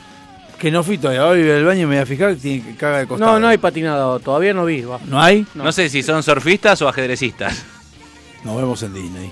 [0.57, 1.21] que no fui todavía.
[1.21, 3.33] Ahora iba al baño y me voy a fijar que tiene que caga de costado.
[3.33, 4.81] No, no hay patinado, todavía no vi.
[4.81, 4.97] va.
[5.05, 5.45] ¿No hay?
[5.53, 7.63] No sé si son surfistas o ajedrecistas.
[8.43, 9.31] Nos vemos en Disney.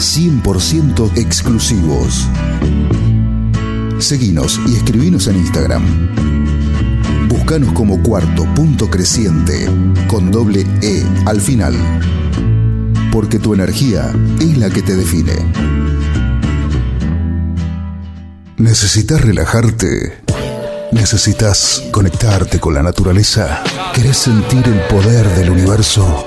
[0.00, 2.26] 100% exclusivos.
[3.98, 5.82] Seguinos y escribinos en Instagram.
[7.28, 9.68] Búscanos como cuarto punto creciente
[10.08, 11.74] con doble E al final.
[13.12, 15.34] Porque tu energía es la que te define.
[18.56, 20.22] ¿Necesitas relajarte?
[20.92, 23.62] ¿Necesitas conectarte con la naturaleza?
[23.92, 26.26] ¿Querés sentir el poder del universo?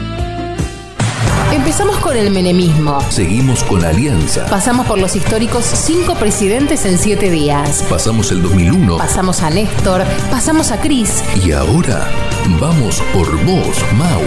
[1.71, 2.99] Empezamos con el menemismo.
[3.09, 4.45] Seguimos con la alianza.
[4.47, 7.85] Pasamos por los históricos cinco presidentes en siete días.
[7.89, 8.97] Pasamos el 2001.
[8.97, 11.23] Pasamos a Néstor, pasamos a Cris.
[11.45, 12.09] Y ahora
[12.59, 14.21] vamos por vos, Mau.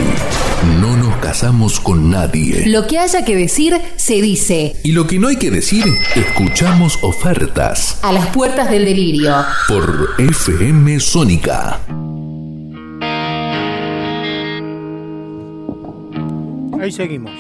[0.80, 2.64] No nos casamos con nadie.
[2.64, 4.76] Lo que haya que decir, se dice.
[4.82, 5.84] Y lo que no hay que decir,
[6.16, 7.98] escuchamos ofertas.
[8.00, 9.34] A las puertas del delirio.
[9.68, 11.78] Por FM Sónica.
[16.84, 17.32] Ahí seguimos.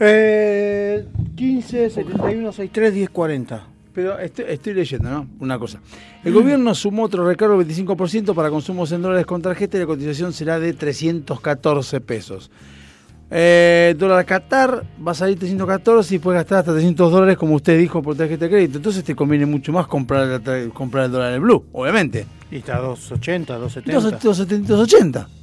[0.00, 3.66] Eh, 15, 71, 63, 10, 40.
[3.94, 5.28] Pero estoy, estoy leyendo, ¿no?
[5.38, 5.80] Una cosa.
[6.24, 9.86] El gobierno sumó otro recargo del 25% para consumos en dólares con tarjeta y la
[9.86, 12.50] cotización será de 314 pesos.
[13.30, 17.78] Eh, dólar Qatar va a salir 314 y puedes gastar hasta 300 dólares, como usted
[17.78, 18.78] dijo, por tarjeta de crédito.
[18.78, 20.42] Entonces te conviene mucho más comprar,
[20.72, 22.26] comprar el dólar en blue, obviamente.
[22.50, 23.94] Y está a 280, 270.
[23.94, 25.39] 270, 280.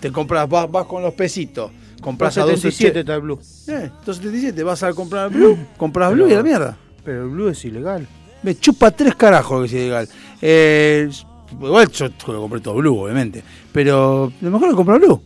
[0.00, 1.70] Te compras, vas, vas con los pesitos.
[2.02, 3.00] Compras a 277 277.
[3.00, 3.38] está el blue.
[3.68, 6.76] Eh, 277, vas a comprar blue, compras blue y a la mierda.
[7.04, 8.06] Pero el blue es ilegal.
[8.42, 10.08] Me chupa tres carajos que sea ilegal.
[10.40, 11.08] Eh,
[11.52, 13.42] igual yo lo compré todo blue, obviamente.
[13.72, 15.22] Pero lo mejor es comprar blue.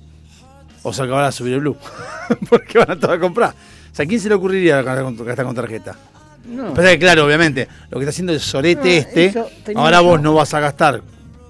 [0.82, 1.76] O sea que van a subir el blue.
[2.48, 3.50] Porque van a todos a comprar.
[3.50, 5.96] O sea, ¿a quién se le ocurriría gastar con, tarjeta?
[6.46, 6.74] No.
[6.74, 10.00] Pasa que, claro, obviamente, lo que está haciendo el sorete No, este, eso tenía ahora
[10.00, 11.02] vos no vas a gastar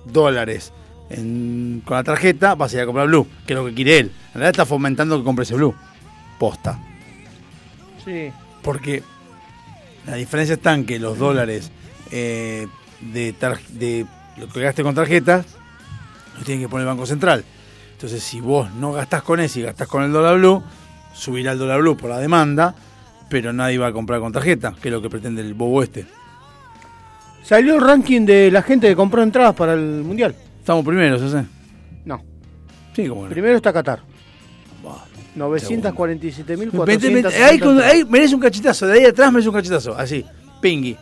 [0.07, 0.73] dólares
[1.11, 3.99] en- con la tarjeta, vas a ir a comprar blue, que es lo que quiere
[3.99, 4.07] él.
[4.29, 5.75] En realidad está fomentando que compres el blue.
[6.39, 6.79] Posta.
[8.05, 8.31] Sí.
[8.63, 9.03] Porque
[10.07, 11.71] la diferencia está en que los dólares
[12.11, 12.67] eh,
[13.01, 13.35] de,
[13.71, 15.45] de lo que gaste con tarjeta
[16.37, 17.45] los tiene que poner el Banco Central.
[17.93, 20.63] Entonces, si vos no gastás con ese y gastás con el dólar blue,
[21.15, 22.75] subirá el dólar blue por la demanda,
[23.31, 26.05] pero nadie va a comprar con tarjeta, que es lo que pretende el bobo este.
[27.43, 30.35] Salió el ranking de la gente que compró entradas para el mundial.
[30.67, 31.37] Estamos primeros, ¿sí?
[32.05, 32.21] No.
[32.93, 33.29] Sí, como no.
[33.29, 34.01] Primero está Qatar.
[35.37, 36.85] 947.400.
[36.85, 40.25] Vete, vete, ahí, merece un cachetazo, de ahí atrás merece un cachetazo, así,
[40.61, 40.97] pingui.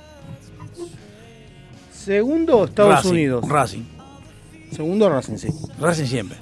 [1.91, 3.49] Segundo, Estados Racing, Unidos.
[3.49, 3.83] Racing.
[4.71, 5.49] Segundo, Racing, sí.
[5.81, 6.37] Racing siempre.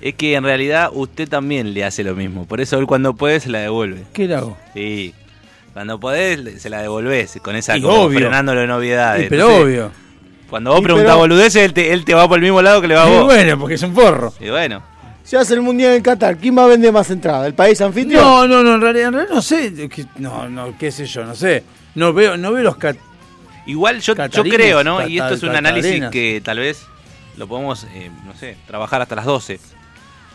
[0.00, 2.46] Es que en realidad usted también le hace lo mismo.
[2.46, 4.06] Por eso él cuando puede se la devuelve.
[4.12, 4.56] ¿Qué le hago?
[4.74, 5.14] Sí.
[5.72, 8.18] Cuando podés se la devolvés con esa Y como obvio.
[8.18, 9.22] frenándolo de novedades.
[9.22, 10.07] Sí, pero Entonces, obvio.
[10.50, 12.80] Cuando vos Y preguntás pero- boludeces, él te, él te va por el mismo lado
[12.80, 13.24] que le va a Y vos.
[13.24, 14.32] bueno, porque es un forro.
[14.40, 14.82] Y bueno.
[15.24, 16.38] Se hace el mundial en Qatar.
[16.38, 17.46] ¿Quién va a vender más entradas?
[17.46, 18.22] ¿El país anfitrión?
[18.24, 19.72] No, no, no, en realidad, en realidad no sé,
[20.16, 21.64] no, no, qué sé yo, no sé.
[21.94, 22.96] No veo, no veo los cat-
[23.66, 25.06] Igual yo, yo creo, ¿no?
[25.06, 26.10] Y esto es un análisis Catarinas.
[26.12, 26.86] que tal vez
[27.36, 29.60] lo podemos, eh, no sé, trabajar hasta las 12.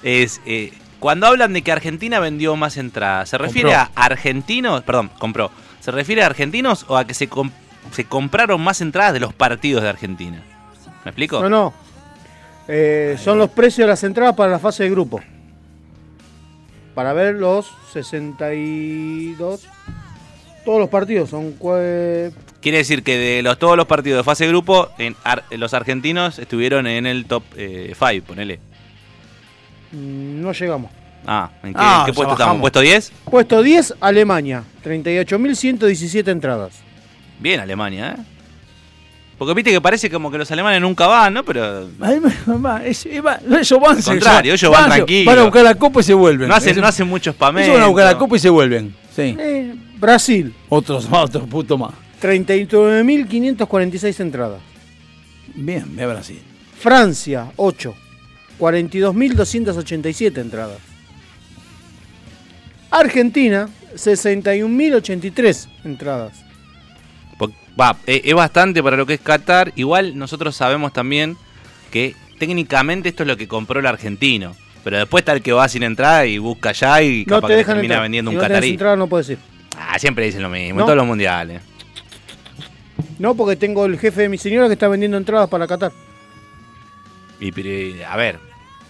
[0.04, 3.92] Es, eh, cuando hablan de que Argentina vendió más entradas, ¿se refiere Compró.
[3.96, 4.84] a argentinos?
[4.84, 5.50] Perdón, compró.
[5.80, 7.50] ¿Se refiere a argentinos o a que se, com-
[7.92, 10.42] se compraron más entradas de los partidos de Argentina?
[11.06, 11.42] ¿Me explico?
[11.42, 11.74] No, no.
[12.68, 15.22] Eh, son los precios de las entradas para la fase de grupo.
[16.96, 19.68] Para ver los 62.
[20.64, 21.54] Todos los partidos son.
[22.62, 25.74] Quiere decir que de los, todos los partidos de fase de grupo, en ar- los
[25.74, 28.60] argentinos estuvieron en el top 5, ponele.
[29.92, 30.90] Mm, No llegamos.
[31.26, 32.40] Ah, ¿en qué, Ah, en qué puesto estamos?
[32.40, 32.62] bajamos.
[32.62, 33.12] ¿Puesto 10?
[33.30, 34.64] Puesto 10, Alemania.
[34.84, 36.74] 38.117 entradas.
[37.44, 38.22] Bien Alemania, ¿eh?
[39.38, 41.44] Porque viste que parece como que los alemanes nunca van, ¿no?
[41.44, 45.26] Pero Ay, mamá, es- ellos van, Al contrario, ellos van tranquilos.
[45.26, 46.48] Van a buscar la copa y se vuelven.
[46.48, 47.66] no hacen, no hacen mucho spamento.
[47.66, 48.96] Ellos van a buscar la copa y se vuelven.
[49.14, 49.36] Sí.
[49.38, 50.56] Eh, Brasil.
[50.70, 51.92] Otros más, otros puto más.
[52.22, 54.62] 39.546 entradas.
[55.54, 56.40] Bien, ve a Brasil.
[56.80, 57.94] Francia, 8.
[58.58, 60.78] 42.287 entradas.
[62.90, 66.43] Argentina, 61.083 entradas.
[67.80, 69.72] Va, eh, es bastante para lo que es Qatar.
[69.76, 71.38] Igual nosotros sabemos también
[71.92, 74.56] que técnicamente esto es lo que compró el argentino.
[74.84, 77.54] Pero después está el que va sin entrada y busca allá y No capaz te
[77.54, 78.02] que dejan termina entrar.
[78.04, 78.70] vendiendo Si un catarí.
[78.72, 79.38] entrada no puedes ir.
[79.78, 80.82] Ah, siempre dicen lo mismo, No.
[80.82, 81.62] en todos los mundiales.
[83.20, 85.92] No, porque tengo el jefe de mi señora que está vendiendo entradas para Qatar.
[87.40, 88.40] Y, pero, eh, a ver,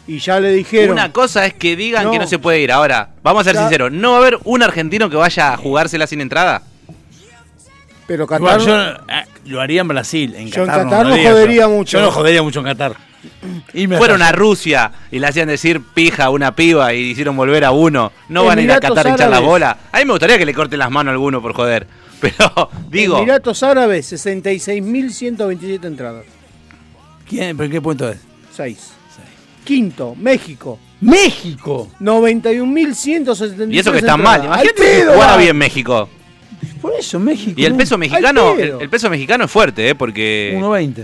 [0.08, 0.92] Y ya le dijeron.
[0.92, 2.12] una cosa es que digan No.
[2.12, 2.72] que no se puede ir.
[2.72, 5.58] Ahora, vamos a ser Ya- sinceros, ¿no va a haber un argentino que vaya a
[5.58, 6.64] jugársela sin entrada?
[8.08, 8.60] Pero Qatar.
[8.60, 8.80] Igual yo
[9.14, 10.36] eh, lo haría en Brasil.
[10.36, 11.98] En Yo en Qatar, Qatar lo no haría, jodería pero mucho.
[12.00, 12.96] Yo no jodería mucho en Qatar.
[13.74, 17.64] Irme Fueron a Rusia y le hacían decir pija a una piba y hicieron volver
[17.64, 18.12] a uno.
[18.28, 19.50] No van a ir a Emiratos Qatar a hinchar la Árabes.
[19.50, 19.78] bola.
[19.92, 21.88] A mí me gustaría que le corten las manos a alguno por joder.
[22.20, 26.26] Pero, digo, Emiratos Árabes, 66.127 entradas.
[27.28, 27.56] ¿Quién?
[27.56, 28.18] ¿Pero qué punto es?
[28.56, 28.92] 6.
[29.64, 30.78] Quinto, México.
[31.00, 31.90] ¡México!
[32.02, 34.44] 91.173 y eso que está mal.
[34.44, 36.10] Imagínate que jugara bien México.
[36.82, 37.54] Por eso, México.
[37.60, 39.96] Y el peso mexicano, el, el peso mexicano es fuerte, ¿eh?
[39.96, 41.04] Porque 1.20.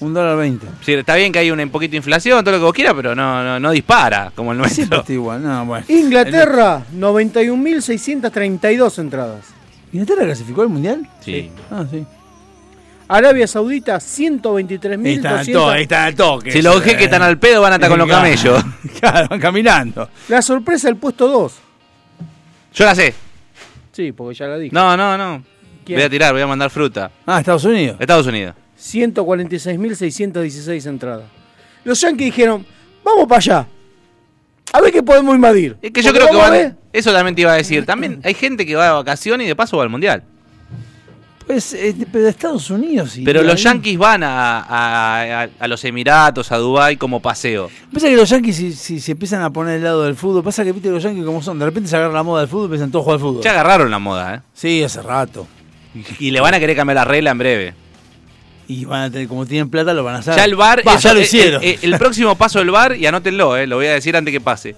[0.00, 0.66] Un dólar 20.
[0.84, 3.14] sí, está bien que hay un poquito de inflación, todo lo que vos quieras, pero
[3.14, 5.00] no, no, no dispara como el Siempre nuestro.
[5.00, 5.42] está igual.
[5.44, 5.86] No, bueno.
[5.88, 9.44] Inglaterra, 91.632 entradas.
[9.92, 11.06] ¿Inglaterra clasificó al mundial?
[11.20, 11.50] Sí.
[11.70, 12.04] Ah, sí.
[13.08, 15.80] Arabia Saudita, Ahí está al toque, ahí 123.200.
[15.82, 16.52] está al toque.
[16.52, 18.64] Si los jeques están al pedo, van a estar con los camellos.
[18.98, 20.08] Claro, van caminando.
[20.28, 21.52] La sorpresa, el puesto 2.
[22.74, 23.14] Yo la sé.
[23.92, 24.74] Sí, porque ya la dije.
[24.74, 25.44] No, no, no.
[25.84, 25.98] ¿Quién?
[25.98, 27.10] Voy a tirar, voy a mandar fruta.
[27.26, 27.96] Ah, Estados Unidos.
[28.00, 28.54] Estados Unidos.
[28.78, 31.26] 146.616 entradas.
[31.84, 32.64] Los Yankees dijeron,
[33.04, 33.66] vamos para allá.
[34.72, 35.76] A ver qué podemos invadir.
[35.82, 36.78] Es que yo creo que van.
[36.92, 37.84] Eso también te iba a decir.
[37.84, 40.24] También hay gente que va de vacaciones y de paso va al mundial.
[41.46, 43.10] Pues, eh, pero de Estados Unidos.
[43.12, 43.22] sí.
[43.24, 47.68] Pero los Ahí- yankees van a, a- a- a los Emiratos, a Dubái como paseo.
[47.92, 50.64] Pasa que los yankees, si, si se empiezan a poner del lado del fútbol, pasa
[50.64, 51.58] que viste los yankees como son.
[51.58, 53.42] De repente se agarra la moda del fútbol y empiezan todos a jugar al fútbol.
[53.42, 54.40] Ya agarraron la moda, ¿eh?
[54.54, 55.46] Sí, hace rato.
[56.18, 57.74] Y le van a querer cambiar la regla en breve.
[58.68, 60.34] Y van a tener, como tienen plata, lo van a hacer.
[60.36, 61.62] Ya el bar, Va, eso- ya lo el- hicieron.
[61.62, 64.40] El, el próximo paso del bar, y anótenlo, eh, lo voy a decir antes que
[64.40, 64.74] pase.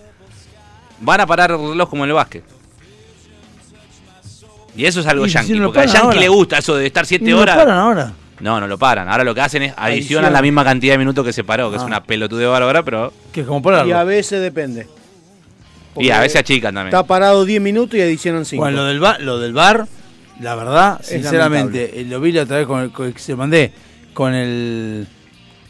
[1.01, 2.43] Van a parar el reloj como en el básquet.
[4.77, 6.21] Y eso es algo Y si yankee, no lo porque al paran yankee ahora.
[6.21, 7.57] le gusta eso de estar Y 7 no horas.
[7.57, 8.13] paran ahora.
[8.41, 9.09] No, no lo paran.
[9.09, 11.77] Ahora lo que hacen es adicionan la misma cantidad de minutos que se paró, que
[11.77, 11.87] es Ah.
[11.87, 13.13] una pelotude bárbara, pero.
[13.33, 13.89] Que es como pararlo.
[13.89, 14.89] Y a veces depende.
[15.97, 16.89] Y a veces achican también.
[16.95, 18.61] Está parado 10 minutos y adicionan 5.
[18.61, 19.87] Bueno, lo del, bar, lo del bar,
[20.41, 23.21] la verdad, Es sinceramente, eh, lo vi la otra vez con el, con el que
[23.21, 23.73] se mandé,
[24.13, 25.07] con el.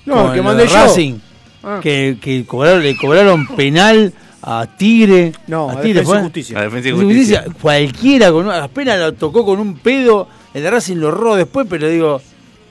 [0.07, 0.75] No, con que lo mandé yo.
[0.75, 1.19] Racing,
[1.63, 1.81] Ah.
[1.83, 4.13] que, que cobraron, le cobraron penal
[4.47, 5.33] a Tigre.
[5.47, 6.23] No, a a Tigre Defensa y.
[6.25, 6.59] Justicia.
[6.59, 7.39] A Defensa y Justicia.
[7.43, 11.35] Justicia, cualquiera, con una, apenas lo tocó con un pedo, el de Racing lo erró
[11.37, 12.21] después, pero digo,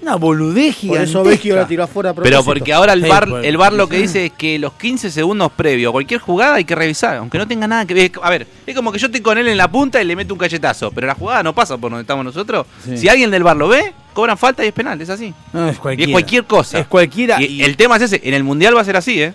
[0.01, 1.09] una boludez Por gigantesca.
[1.19, 3.45] eso Vecchio la tiró afuera Pero porque ahora el bar, pues.
[3.45, 6.65] el bar lo que dice es que los 15 segundos previos a cualquier jugada hay
[6.65, 8.11] que revisar, aunque no tenga nada que ver.
[8.21, 10.33] A ver, es como que yo estoy con él en la punta y le meto
[10.33, 12.67] un cachetazo, pero la jugada no pasa por donde estamos nosotros.
[12.83, 12.97] Sí.
[12.97, 15.33] Si alguien del bar lo ve, cobran falta y es penal, es así.
[15.53, 16.79] No, es Y es cualquier cosa.
[16.79, 17.41] Es cualquiera.
[17.41, 19.33] Y y- el tema es ese, en el mundial va a ser así, ¿eh?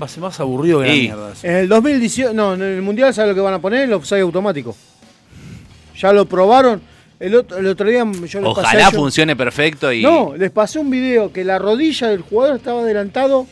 [0.00, 1.32] Va a ser más aburrido que la mierda.
[1.32, 1.46] eso.
[1.46, 3.82] En el 2018, no, en el Mundial, ¿sabes lo que van a poner?
[3.84, 4.74] El offside automático.
[5.98, 6.80] Ya lo probaron.
[7.18, 10.02] El otro, el otro día yo les pasé a Ojalá ellos- funcione perfecto y.
[10.02, 13.46] No, les pasé un video que la rodilla del jugador estaba adelantado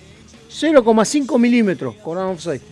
[0.50, 2.62] 0,5 milímetros con un offside.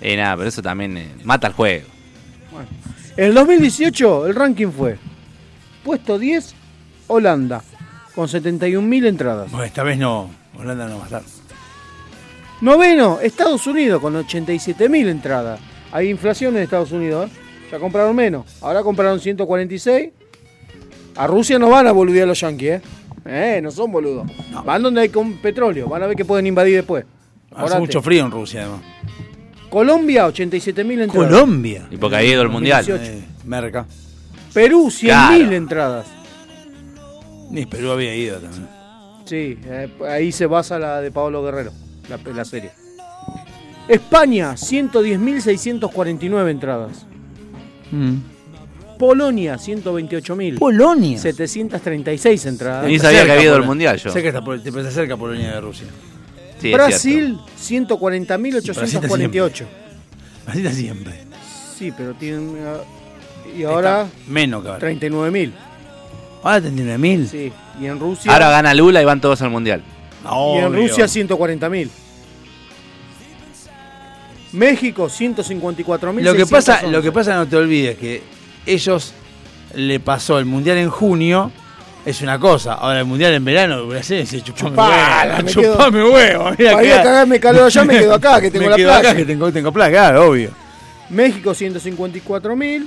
[0.00, 1.86] Eh, nada, pero eso también eh, mata el juego.
[3.16, 4.98] En el 2018 el ranking fue
[5.84, 6.54] puesto 10
[7.06, 7.62] Holanda
[8.14, 9.50] con 71.000 entradas.
[9.50, 10.28] Bueno, esta vez no.
[10.58, 11.22] Holanda no va a estar.
[12.62, 15.60] Noveno Estados Unidos con 87.000 entradas.
[15.90, 17.28] Hay inflación en Estados Unidos.
[17.28, 17.34] ¿eh?
[17.72, 18.46] Ya compraron menos.
[18.62, 20.10] Ahora compraron 146.
[21.16, 22.82] A Rusia no van a boludear los yanquis, ¿eh?
[23.26, 24.26] Eh, no son boludos.
[24.64, 25.88] Van donde hay con petróleo.
[25.88, 27.04] Van a ver que pueden invadir después.
[27.54, 28.80] Hace mucho frío en Rusia, además.
[29.68, 31.30] Colombia, 87.000 entradas.
[31.30, 31.88] Colombia.
[31.90, 32.84] Y porque ha ido el mundial.
[32.86, 33.18] 2018.
[33.18, 33.86] Eh, merca.
[34.54, 35.06] Perú, 100.000
[35.38, 35.52] Claro.
[35.52, 36.06] entradas.
[37.50, 38.68] Ni Perú había ido también.
[39.24, 41.72] Sí, eh, ahí se basa la de Pablo Guerrero,
[42.16, 42.70] la, la serie.
[43.88, 47.06] España, 110.649 entradas.
[48.98, 50.58] Polonia, 128.000.
[50.58, 51.18] Polonia.
[51.18, 52.86] 736 entradas.
[52.86, 53.68] Ni Está sabía que había ido al Polonia.
[53.68, 54.12] mundial yo.
[54.12, 55.86] Sé que está, por- te está cerca Polonia de Rusia.
[56.60, 59.64] Sí, Brasil, 140.848.
[60.46, 61.14] Así está siempre.
[61.76, 62.54] Sí, pero tienen.
[62.56, 62.76] eh,
[63.58, 64.80] y ahora, Menos que ahora.
[64.92, 65.50] 39.000.
[66.44, 67.26] Ahora 39.000.
[67.26, 68.32] Sí, y en Rusia.
[68.32, 69.82] Ahora gana Lula y van todos al mundial.
[70.24, 71.88] y en Rusia, 140.000.
[74.52, 76.20] México, 154.000.
[76.22, 78.22] Lo que pasa, lo que pasa no te olvides que
[78.66, 79.12] ellos
[79.74, 81.50] le pasó el mundial en junio
[82.04, 85.98] es una cosa, ahora el mundial en verano Brasil se chupame Chupala, huevo, me chupame
[85.98, 88.70] quedo- huevo, mira Para ir a cagarme calor allá, me quedo acá, que tengo me
[88.70, 89.08] la quedo playa.
[89.08, 90.50] acá que tengo, tengo playa, claro, obvio.
[91.10, 92.86] México 154.000.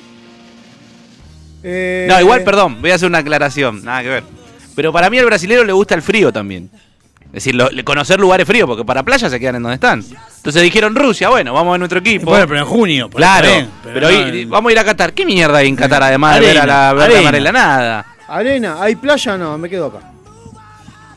[1.64, 4.24] Eh, No, igual, perdón, voy a hacer una aclaración, nada que ver.
[4.76, 6.70] Pero para mí al brasilero le gusta el frío también.
[7.36, 10.02] Es decir, lo- conocer lugares fríos, porque para playa se quedan en donde están.
[10.38, 12.28] Entonces dijeron Rusia, bueno, vamos a nuestro equipo.
[12.32, 14.80] Bueno, pero en junio, por claro, bien, pero, pero no y- en- vamos a ir
[14.80, 15.12] a Qatar.
[15.14, 17.20] ¿Qué mierda hay en Qatar además de ver a Arena, la verde arena.
[17.20, 17.52] amarela?
[17.52, 18.06] Nada.
[18.30, 19.38] Arena, ¿hay playa?
[19.38, 20.12] No, me quedo acá.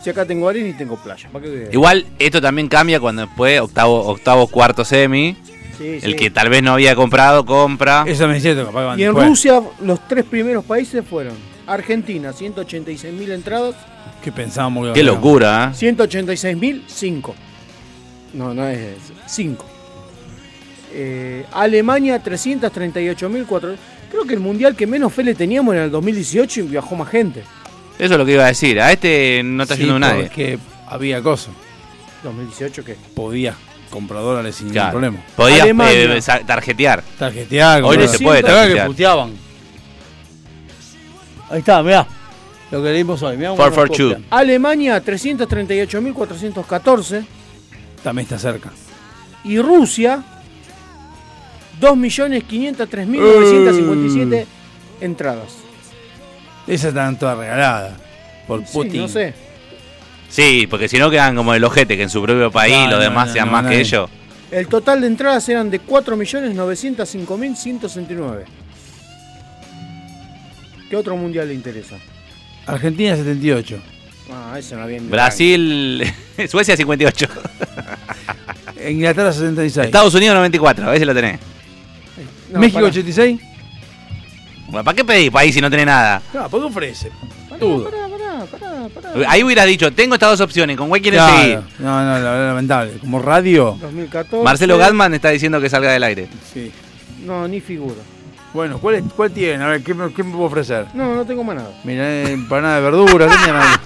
[0.02, 1.28] Si acá tengo arena y tengo playa.
[1.32, 1.68] ¿para qué?
[1.72, 5.36] Igual esto también cambia cuando después octavo, octavo, cuarto semi.
[5.76, 6.14] Sí, El sí.
[6.14, 8.02] que tal vez no había comprado, compra.
[8.08, 9.14] Eso me es cierto, capaz que van Y en.
[9.14, 11.34] Rusia, los tres primeros países fueron
[11.68, 13.74] Argentina, 186.000 entradas.
[14.22, 15.76] ¿Qué pensábamos que Qué locura, ¿eh?
[15.76, 17.34] 186.000, 5.
[18.34, 19.64] No, no es 5.
[21.52, 23.76] Alemania, 338.000,
[24.10, 27.08] Creo que el mundial que menos fe le teníamos era el 2018 y viajó más
[27.10, 27.40] gente.
[27.98, 28.80] Eso es lo que iba a decir.
[28.80, 30.24] A este no está Sí, yendo nadie.
[30.24, 31.52] porque había cosas.
[32.24, 32.96] 2018 qué?
[33.14, 33.54] Podía
[33.90, 35.00] comprar dólares sin Claro.
[35.00, 35.84] ningún problema.
[35.86, 37.02] Podías eh, tarjetear.
[37.18, 38.86] Tarjetear, Hoy no se puede ¿Te acuerdas que tarjetear.
[38.86, 39.47] puteaban?
[41.50, 42.06] Ahí está, mirá.
[42.70, 43.36] Lo que leímos hoy.
[43.36, 43.88] Mirá copian.
[43.88, 44.14] two.
[44.30, 47.24] Alemania, 338.414.
[48.02, 48.70] También está cerca.
[49.44, 50.22] Y Rusia,
[51.80, 54.46] 2.503.957
[55.00, 55.54] entradas.
[56.66, 57.94] Esas están todas regaladas.
[58.46, 59.00] Por Sí, Putin.
[59.02, 59.32] no sé.
[60.28, 62.98] Sí, porque si no quedan como el ojete que en su propio país No, los
[62.98, 63.70] no, demás no, sean no, más no.
[63.70, 64.10] que ellos.
[64.50, 68.44] El total de entradas eran de 4.905.169.
[70.90, 71.96] ¿Qué otro mundial le interesa?
[72.66, 73.78] Argentina 78.
[74.30, 76.04] Ah, eso no había ni- Brasil,
[76.48, 77.26] Suecia 58.
[78.88, 79.86] Inglaterra 76.
[79.86, 81.40] Estados Unidos 94, a ver si lo tenés.
[82.50, 82.88] No, México pará.
[82.88, 83.40] 86.
[84.68, 86.22] Bueno, ¿Para qué pedís país si no tenés nada?
[86.30, 87.10] Claro, ¿por qué ofrece?
[87.58, 87.90] Todo.
[87.90, 89.30] Pará, pará, pará, pará.
[89.30, 91.38] Ahí hubieras dicho, tengo estas dos opciones, ¿con cuál quieres Claro.
[91.42, 91.58] seguir?
[91.78, 92.92] No, no, la verdad, lamentable.
[93.00, 93.76] Como radio.
[93.80, 94.44] 2014.
[94.44, 96.28] Marcelo Gatman está diciendo que salga del aire.
[96.52, 96.70] Sí.
[97.24, 97.96] No, ni figura.
[98.58, 99.62] Bueno, ¿cuál, es, ¿cuál tienen?
[99.62, 100.88] A ver, ¿qué, me- qué me puedo ofrecer?
[100.92, 101.70] No, no tengo más nada.
[101.84, 103.76] Mirá, empanada de verdura, ¿qué tienen ahí?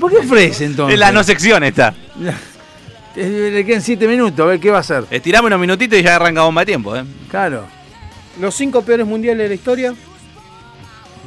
[0.00, 0.94] ¿Por qué ofrece entonces?
[0.94, 1.92] En la no sección está.
[3.16, 5.04] Eh, Le quedan 7 minutos, a ver qué va a hacer.
[5.10, 7.04] Estirame unos minutitos y ya arranca bomba de tiempo, ¿eh?
[7.30, 7.66] Claro.
[8.40, 9.94] Los cinco peores mundiales de la historia.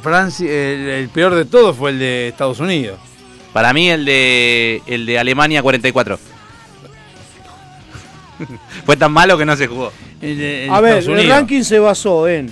[0.02, 2.98] Francia, el, el peor de todos fue el de Estados Unidos.
[3.52, 6.18] Para mí el de el de Alemania 44.
[8.84, 9.92] Fue tan malo que no se jugó.
[10.20, 12.50] De- el A ver, el ranking se basó en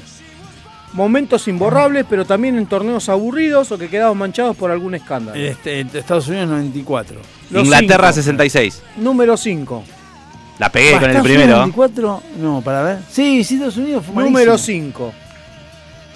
[0.92, 5.38] momentos imborrables, pero también en torneos aburridos o que quedaban manchados por algún escándalo.
[5.38, 7.16] Este, de Estados Unidos 94.
[7.50, 8.22] Los Inglaterra cinco.
[8.22, 8.82] 66.
[8.96, 9.84] Número 5.
[10.58, 11.58] La pegué con el ¿Estados Unidos primero.
[11.58, 12.22] 94?
[12.40, 12.98] No, para ver.
[13.10, 14.84] Sí, sí, Estados Unidos fue Número malísimo.
[14.94, 15.14] 5.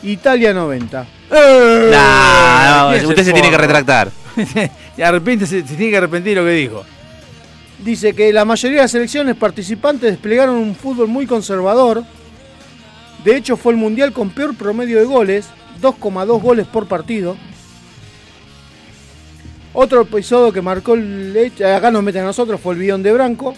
[0.05, 1.07] Italia 90.
[1.31, 1.89] ¡Eh!
[1.93, 3.67] Nah, ¿Quién es usted se tiene que forro?
[3.67, 4.11] retractar.
[4.97, 6.85] y arrepiéntese, se tiene que arrepentir de lo que dijo.
[7.85, 12.05] Dice que la mayoría de las selecciones participantes desplegaron un fútbol muy conservador.
[13.25, 15.47] De hecho, fue el mundial con peor promedio de goles,
[15.81, 17.37] 2,2 goles por partido.
[19.73, 23.13] Otro episodio que marcó el hecho, acá nos meten a nosotros, fue el bidón de
[23.13, 23.55] Branco.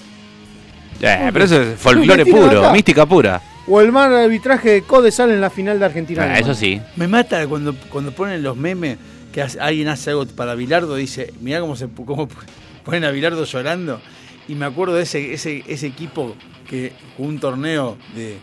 [1.01, 2.73] Eh, pero eso es folclore puro, acá.
[2.73, 3.43] mística pura.
[3.67, 6.25] O el mal arbitraje de Codesal en la final de Argentina.
[6.25, 6.81] Ah, eso sí.
[6.97, 8.99] Me mata cuando, cuando ponen los memes
[9.33, 12.29] que alguien hace algo para Bilardo, dice, mirá cómo se cómo
[12.85, 14.01] ponen a Bilardo llorando.
[14.49, 16.35] Y me acuerdo de ese, ese, ese equipo
[16.69, 18.37] que jugó un torneo de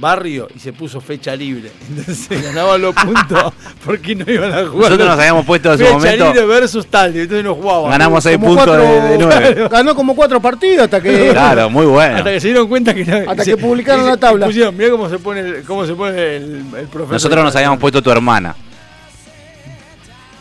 [0.00, 1.70] barrio y se puso fecha libre.
[1.90, 3.52] Entonces ganaban los puntos
[3.84, 4.90] porque no iban a jugar.
[4.90, 7.90] Nosotros nos habíamos puesto en su fecha momento- libre versus tal, entonces no jugaban.
[7.90, 9.68] Ganamos seis Como puntos de, cuatro- de nueve.
[9.70, 11.28] Ganó como cuatro partidos hasta que.
[11.30, 12.16] Claro, muy bueno.
[12.16, 14.46] Hasta que se dieron cuenta que no- Hasta se- que publicaron se- la tabla.
[14.46, 16.44] pusieron, mirá cómo se pone el, cómo se pone el,
[16.78, 17.12] el profesor.
[17.12, 18.56] Nosotros nos habíamos puesto tu hermana.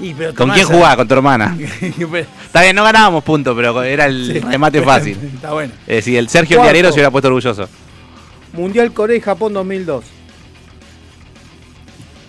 [0.01, 0.95] Y, pero ¿Con quién jugaba?
[0.95, 1.55] Con tu hermana.
[2.11, 4.39] Pero- Está bien, no ganábamos puntos, pero era el Sí.
[4.39, 5.17] remate fácil.
[5.35, 5.71] Está bueno.
[5.85, 6.73] Es decir, el Sergio Cuarto.
[6.73, 7.69] Diarero se hubiera puesto orgulloso.
[8.53, 10.03] Mundial Corea y Japón 2002.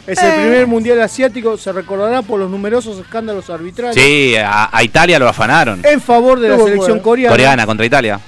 [0.07, 0.27] Es Eh.
[0.27, 5.19] el primer mundial asiático, se recordará por los numerosos escándalos arbitrales Sí, a, a Italia
[5.19, 5.81] lo afanaron.
[5.85, 7.03] en favor de la selección bueno.
[7.03, 7.31] coreana.
[7.33, 8.21] Coreana contra Italia.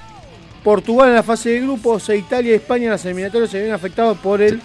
[0.63, 3.73] Portugal en la fase de grupos e Italia y España en las eliminatorias se ven
[3.73, 4.61] afectados por el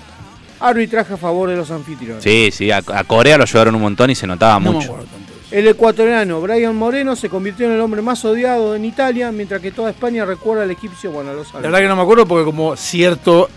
[0.59, 2.23] arbitraje a favor de los anfitriones.
[2.23, 4.97] Sí, sí, a, a Corea lo llevaron un montón y se notaba mucho.
[5.51, 9.71] El ecuatoriano Brian Moreno se convirtió en el hombre más odiado en Italia, mientras que
[9.71, 12.75] toda España recuerda al egipcio, bueno, los La verdad que no me acuerdo porque como
[12.75, 13.49] cierto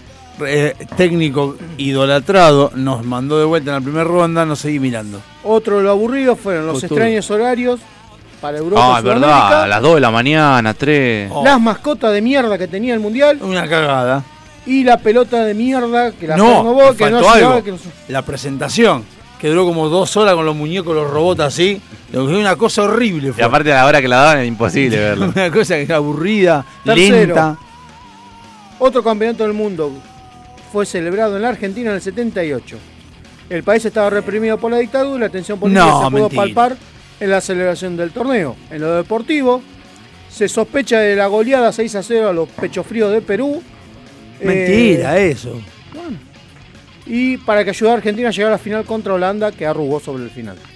[0.47, 5.20] eh, técnico idolatrado nos mandó de vuelta en la primera ronda, no seguí mirando.
[5.44, 7.81] Otro de lo aburrido fueron los extraños horarios
[8.40, 11.31] para Europa Ah, es verdad, a las 2 de la mañana, 3.
[11.44, 14.24] las mascotas de mierda que tenía el mundial Una cagada.
[14.66, 17.65] Y la pelota de mierda que la no, vos, que no ayudaba, algo.
[17.65, 19.05] que no- La presentación,
[19.41, 21.81] que duró como dos horas con los muñecos, los robots así.
[22.12, 23.28] Lo que fue una cosa horrible.
[23.28, 23.42] Y Fue.
[23.42, 25.32] aparte a la hora que la daban era imposible verlo.
[25.34, 27.16] una cosa que era aburrida, Tercero.
[27.16, 27.57] lenta.
[28.78, 29.92] Otro campeonato del mundo
[30.73, 32.76] fue celebrado en la Argentina en el 78.
[33.50, 36.42] El país estaba reprimido por la dictadura y la tensión política No, se pudo mentira.
[36.42, 36.76] palpar
[37.20, 38.57] en la celebración del torneo.
[38.70, 39.62] En lo deportivo,
[40.31, 43.62] se sospecha de la goleada 6 a 0 a los pechos fríos de Perú.
[44.46, 45.60] Mentira, Eh, eso.
[47.06, 50.00] y para que ayudara a Argentina a llegar a la final contra Holanda, que arrugó
[50.00, 50.56] sobre el final.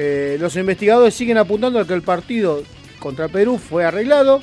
[0.00, 2.62] Eh, los investigadores siguen apuntando a que el partido
[3.00, 4.40] contra Perú fue arreglado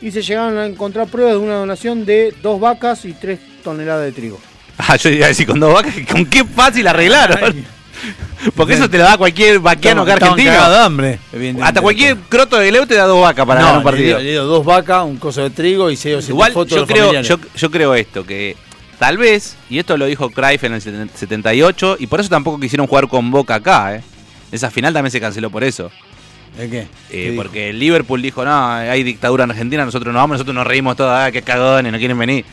[0.00, 4.06] y se llegaron a encontrar pruebas de una donación de dos vacas y tres toneladas
[4.06, 4.40] de trigo.
[4.78, 7.62] Ah, yo iba a decir con dos vacas, ¿con qué fácil arreglaron?
[8.54, 10.70] Porque eso te lo da cualquier vaquiano Estaban argentino.
[10.70, 11.18] de hambre.
[11.62, 14.18] Hasta cualquier croto de Leu te da dos vacas para No, ganar un partido.
[14.18, 16.70] Le, le dio dos vacas, un coso de trigo y seis o siete Igual fotos
[16.70, 17.28] de yo los creo, familiares.
[17.28, 18.56] yo, yo creo esto, que
[18.98, 22.86] tal vez, y esto lo dijo Cruyff en el 78, y por eso tampoco quisieron
[22.86, 24.02] jugar con Boca acá, ¿eh?
[24.52, 25.90] Esa final también se canceló por eso.
[26.58, 26.86] ¿De qué?
[27.10, 30.96] Eh, porque Liverpool dijo, no, hay dictadura en Argentina, nosotros no vamos, nosotros nos reímos
[30.96, 32.44] todos, ah, qué cagones, no quieren venir.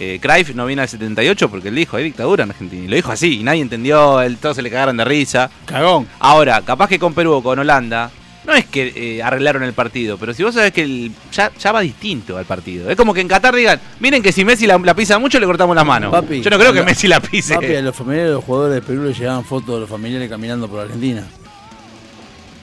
[0.00, 2.84] Eh, Cruyff no vino al 78 porque él dijo, hay dictadura en Argentina.
[2.84, 5.50] Y lo dijo así, y nadie entendió, el, todos se le cagaron de risa.
[5.66, 6.08] Cagón.
[6.18, 8.10] Ahora, capaz que con Perú o con Holanda,
[8.44, 11.70] no es que eh, arreglaron el partido, pero si vos sabés que el- ya, ya
[11.72, 12.90] va distinto al partido.
[12.90, 15.46] Es como que en Qatar digan, miren que si Messi la, la pisa mucho le
[15.46, 16.10] cortamos las manos.
[16.10, 17.54] Papi, Yo no creo que la- Messi la pise.
[17.54, 20.28] Papi, a los familiares de los jugadores de Perú le llegaban fotos de los familiares
[20.28, 21.24] caminando por Argentina.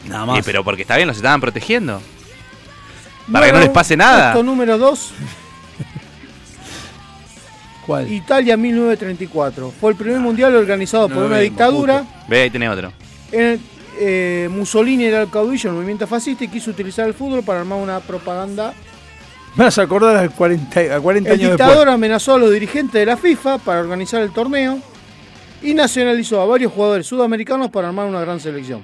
[0.08, 0.40] Nada más.
[0.40, 2.01] Eh, pero porque está bien, los estaban protegiendo.
[3.32, 4.34] Para que no les pase nada.
[4.43, 5.14] Número 2,
[7.85, 8.11] ¿Cuál?
[8.11, 9.72] Italia 1934.
[9.72, 12.03] Fue el primer mundial organizado No por una vimos, dictadura.
[12.27, 12.92] Ve, ahí tenés otro.
[13.32, 13.60] En el-
[14.00, 17.80] eh, Mussolini era el caudillo del movimiento fascista y quiso utilizar el fútbol para armar
[17.80, 18.74] una propaganda.
[19.56, 21.93] Me vas a acordar a 40, a 40 El años dictador después.
[21.95, 24.80] amenazó a los dirigentes de la FIFA para organizar el torneo
[25.61, 28.82] y nacionalizó a varios jugadores sudamericanos para armar una gran selección.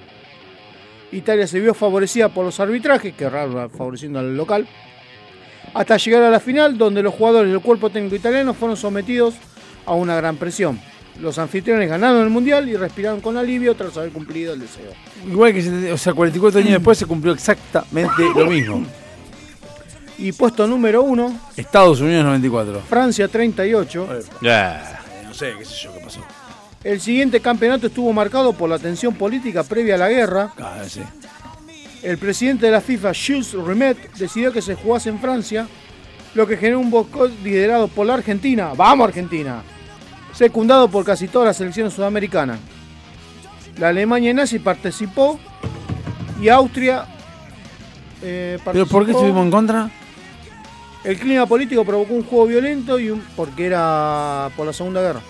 [1.11, 4.67] Italia se vio favorecida por los arbitrajes, que raro favoreciendo al local,
[5.73, 9.35] hasta llegar a la final donde los jugadores del cuerpo técnico italiano fueron sometidos
[9.85, 10.79] a una gran presión.
[11.21, 14.91] Los anfitriones ganaron el mundial y respiraron con alivio tras haber cumplido el deseo.
[15.27, 18.85] Igual que, o sea, 44 años después se cumplió exactamente lo mismo.
[20.19, 22.81] Y puesto número uno, Estados Unidos 94.
[22.89, 24.07] Francia 38.
[24.41, 24.99] Ya.
[25.23, 26.21] No sé, qué sé yo qué pasó.
[26.83, 30.53] El siguiente campeonato estuvo marcado por la tensión política previa a la guerra.
[30.59, 31.01] Ah, sí.
[32.03, 35.67] El presidente de la FIFA, Jules Rimet, decidió que se jugase en Francia,
[36.35, 38.71] lo que generó un boicot liderado por la Argentina.
[38.75, 39.63] ¡Vamos, Argentina!
[40.33, 42.59] Secundado por casi todas las selecciones sudamericanas.
[43.79, 45.39] La Alemania nazi participó
[46.41, 47.05] y Austria.
[48.21, 49.17] eh, ¿Pero por qué participó.
[49.19, 49.91] estuvimos en contra?
[51.03, 55.21] El clima político provocó un juego violento y un, porque era por la Segunda Guerra.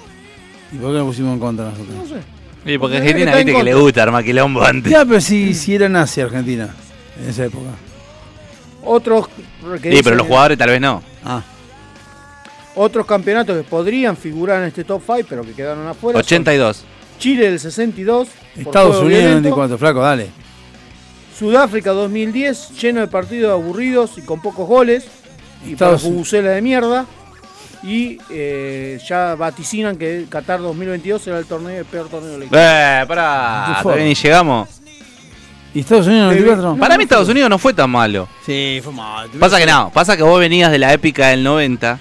[0.71, 1.95] ¿Y por qué nos pusimos en contra nosotros?
[1.95, 2.36] No sé.
[2.67, 4.91] Sí, porque Argentina viste que le gusta armar quilombo antes.
[4.91, 6.69] Ya, pero si, si era nazi Argentina
[7.21, 7.69] en esa época.
[8.83, 9.27] Otros,
[9.81, 11.01] que Sí, pero los jugadores tal vez no.
[11.23, 11.41] Ah.
[12.75, 16.19] otros campeonatos que podrían figurar en este top 5, pero que quedaron afuera.
[16.19, 16.83] son 82.
[17.19, 18.27] Chile del 62.
[18.27, 19.49] por Estados Unidos violento.
[19.49, 20.27] 94, flaco, dale.
[21.37, 25.05] Sudáfrica 2010, lleno de partidos aburridos y con pocos goles.
[25.65, 27.05] y Estados- para de mierda.
[27.83, 32.43] Y eh, ya vaticinan que Qatar 2022 será el torneo el peor torneo de la
[32.45, 33.01] historia.
[33.03, 34.69] Eh, pará, todavía ni llegamos.
[35.73, 36.75] ¿Y Estados Unidos 94?
[36.77, 38.27] Para mí Estados Unidos no fue tan malo.
[38.45, 39.29] Sí, fue mal.
[39.39, 41.99] Pasa que no, pasa que vos venías de la épica del 90.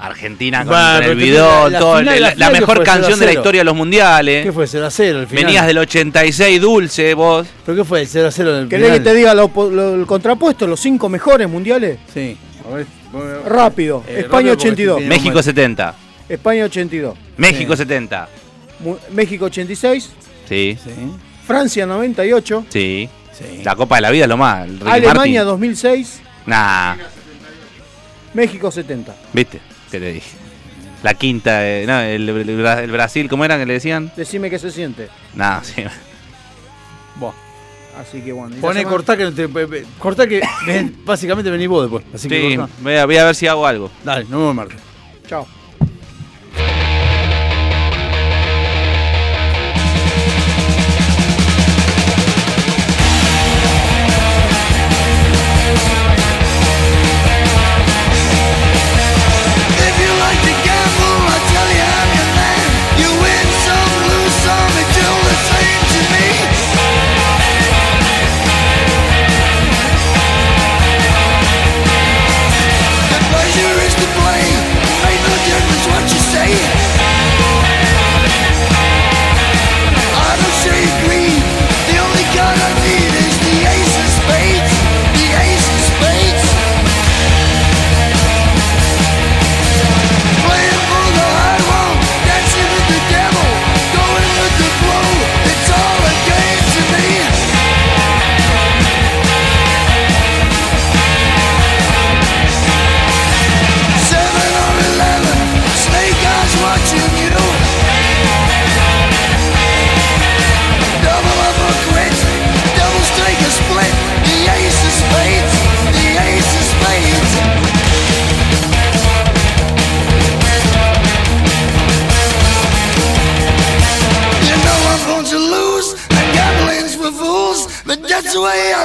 [0.00, 3.14] Argentina con, Bueno, el bidón, la todo, final- la, la la final que mejor canción
[3.14, 3.40] 0 de la a 0.
[3.40, 4.44] historia de los mundiales.
[4.44, 4.66] ¿Qué fue?
[4.68, 5.44] 0 a 0 el final.
[5.44, 7.46] Venías del 86 dulce, vos.
[7.66, 8.02] ¿Pero qué fue?
[8.02, 8.98] El 0 a 0 del ¿Querés final.
[9.02, 10.68] que te diga lo, lo- el contrapuesto?
[10.68, 11.98] Los cinco mejores mundiales.
[12.14, 12.36] Sí.
[13.46, 14.04] Rápido.
[14.06, 14.96] Eh, España rápido porque 82.
[14.98, 15.94] tiene México 70.
[16.28, 17.16] España 82.
[17.36, 18.28] México 70.
[18.80, 20.10] Mu- México 86.
[20.48, 20.78] Sí.
[21.46, 22.66] Francia 98.
[22.68, 23.08] Sí.
[23.64, 24.68] La Copa de la Vida es lo más.
[24.84, 25.34] Alemania Martin.
[25.44, 26.20] 2006.
[26.46, 26.96] Nah,
[28.34, 29.14] México 70.
[29.32, 29.60] ¿viste?
[29.90, 30.30] ¿Qué te dije?
[31.02, 34.10] La quinta, eh, no, el, el- el Bra- el Brasil, ¿cómo era que le decían?
[34.16, 35.08] Decime qué se siente.
[35.34, 35.84] Nah, sí.
[37.98, 38.54] Así que bueno.
[38.60, 39.48] Poné semana- cortá que no te.
[39.48, 42.04] pe- pe- Cortá que ven- básicamente venís vos después.
[42.14, 42.72] Así que Sí, cortá.
[42.80, 43.90] voy a, voy a ver si hago algo.
[44.04, 44.78] Dale, nos vemos martes.
[45.26, 45.46] Chao.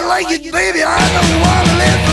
[0.07, 0.83] Like it, baby.
[0.83, 2.12] I don't want to live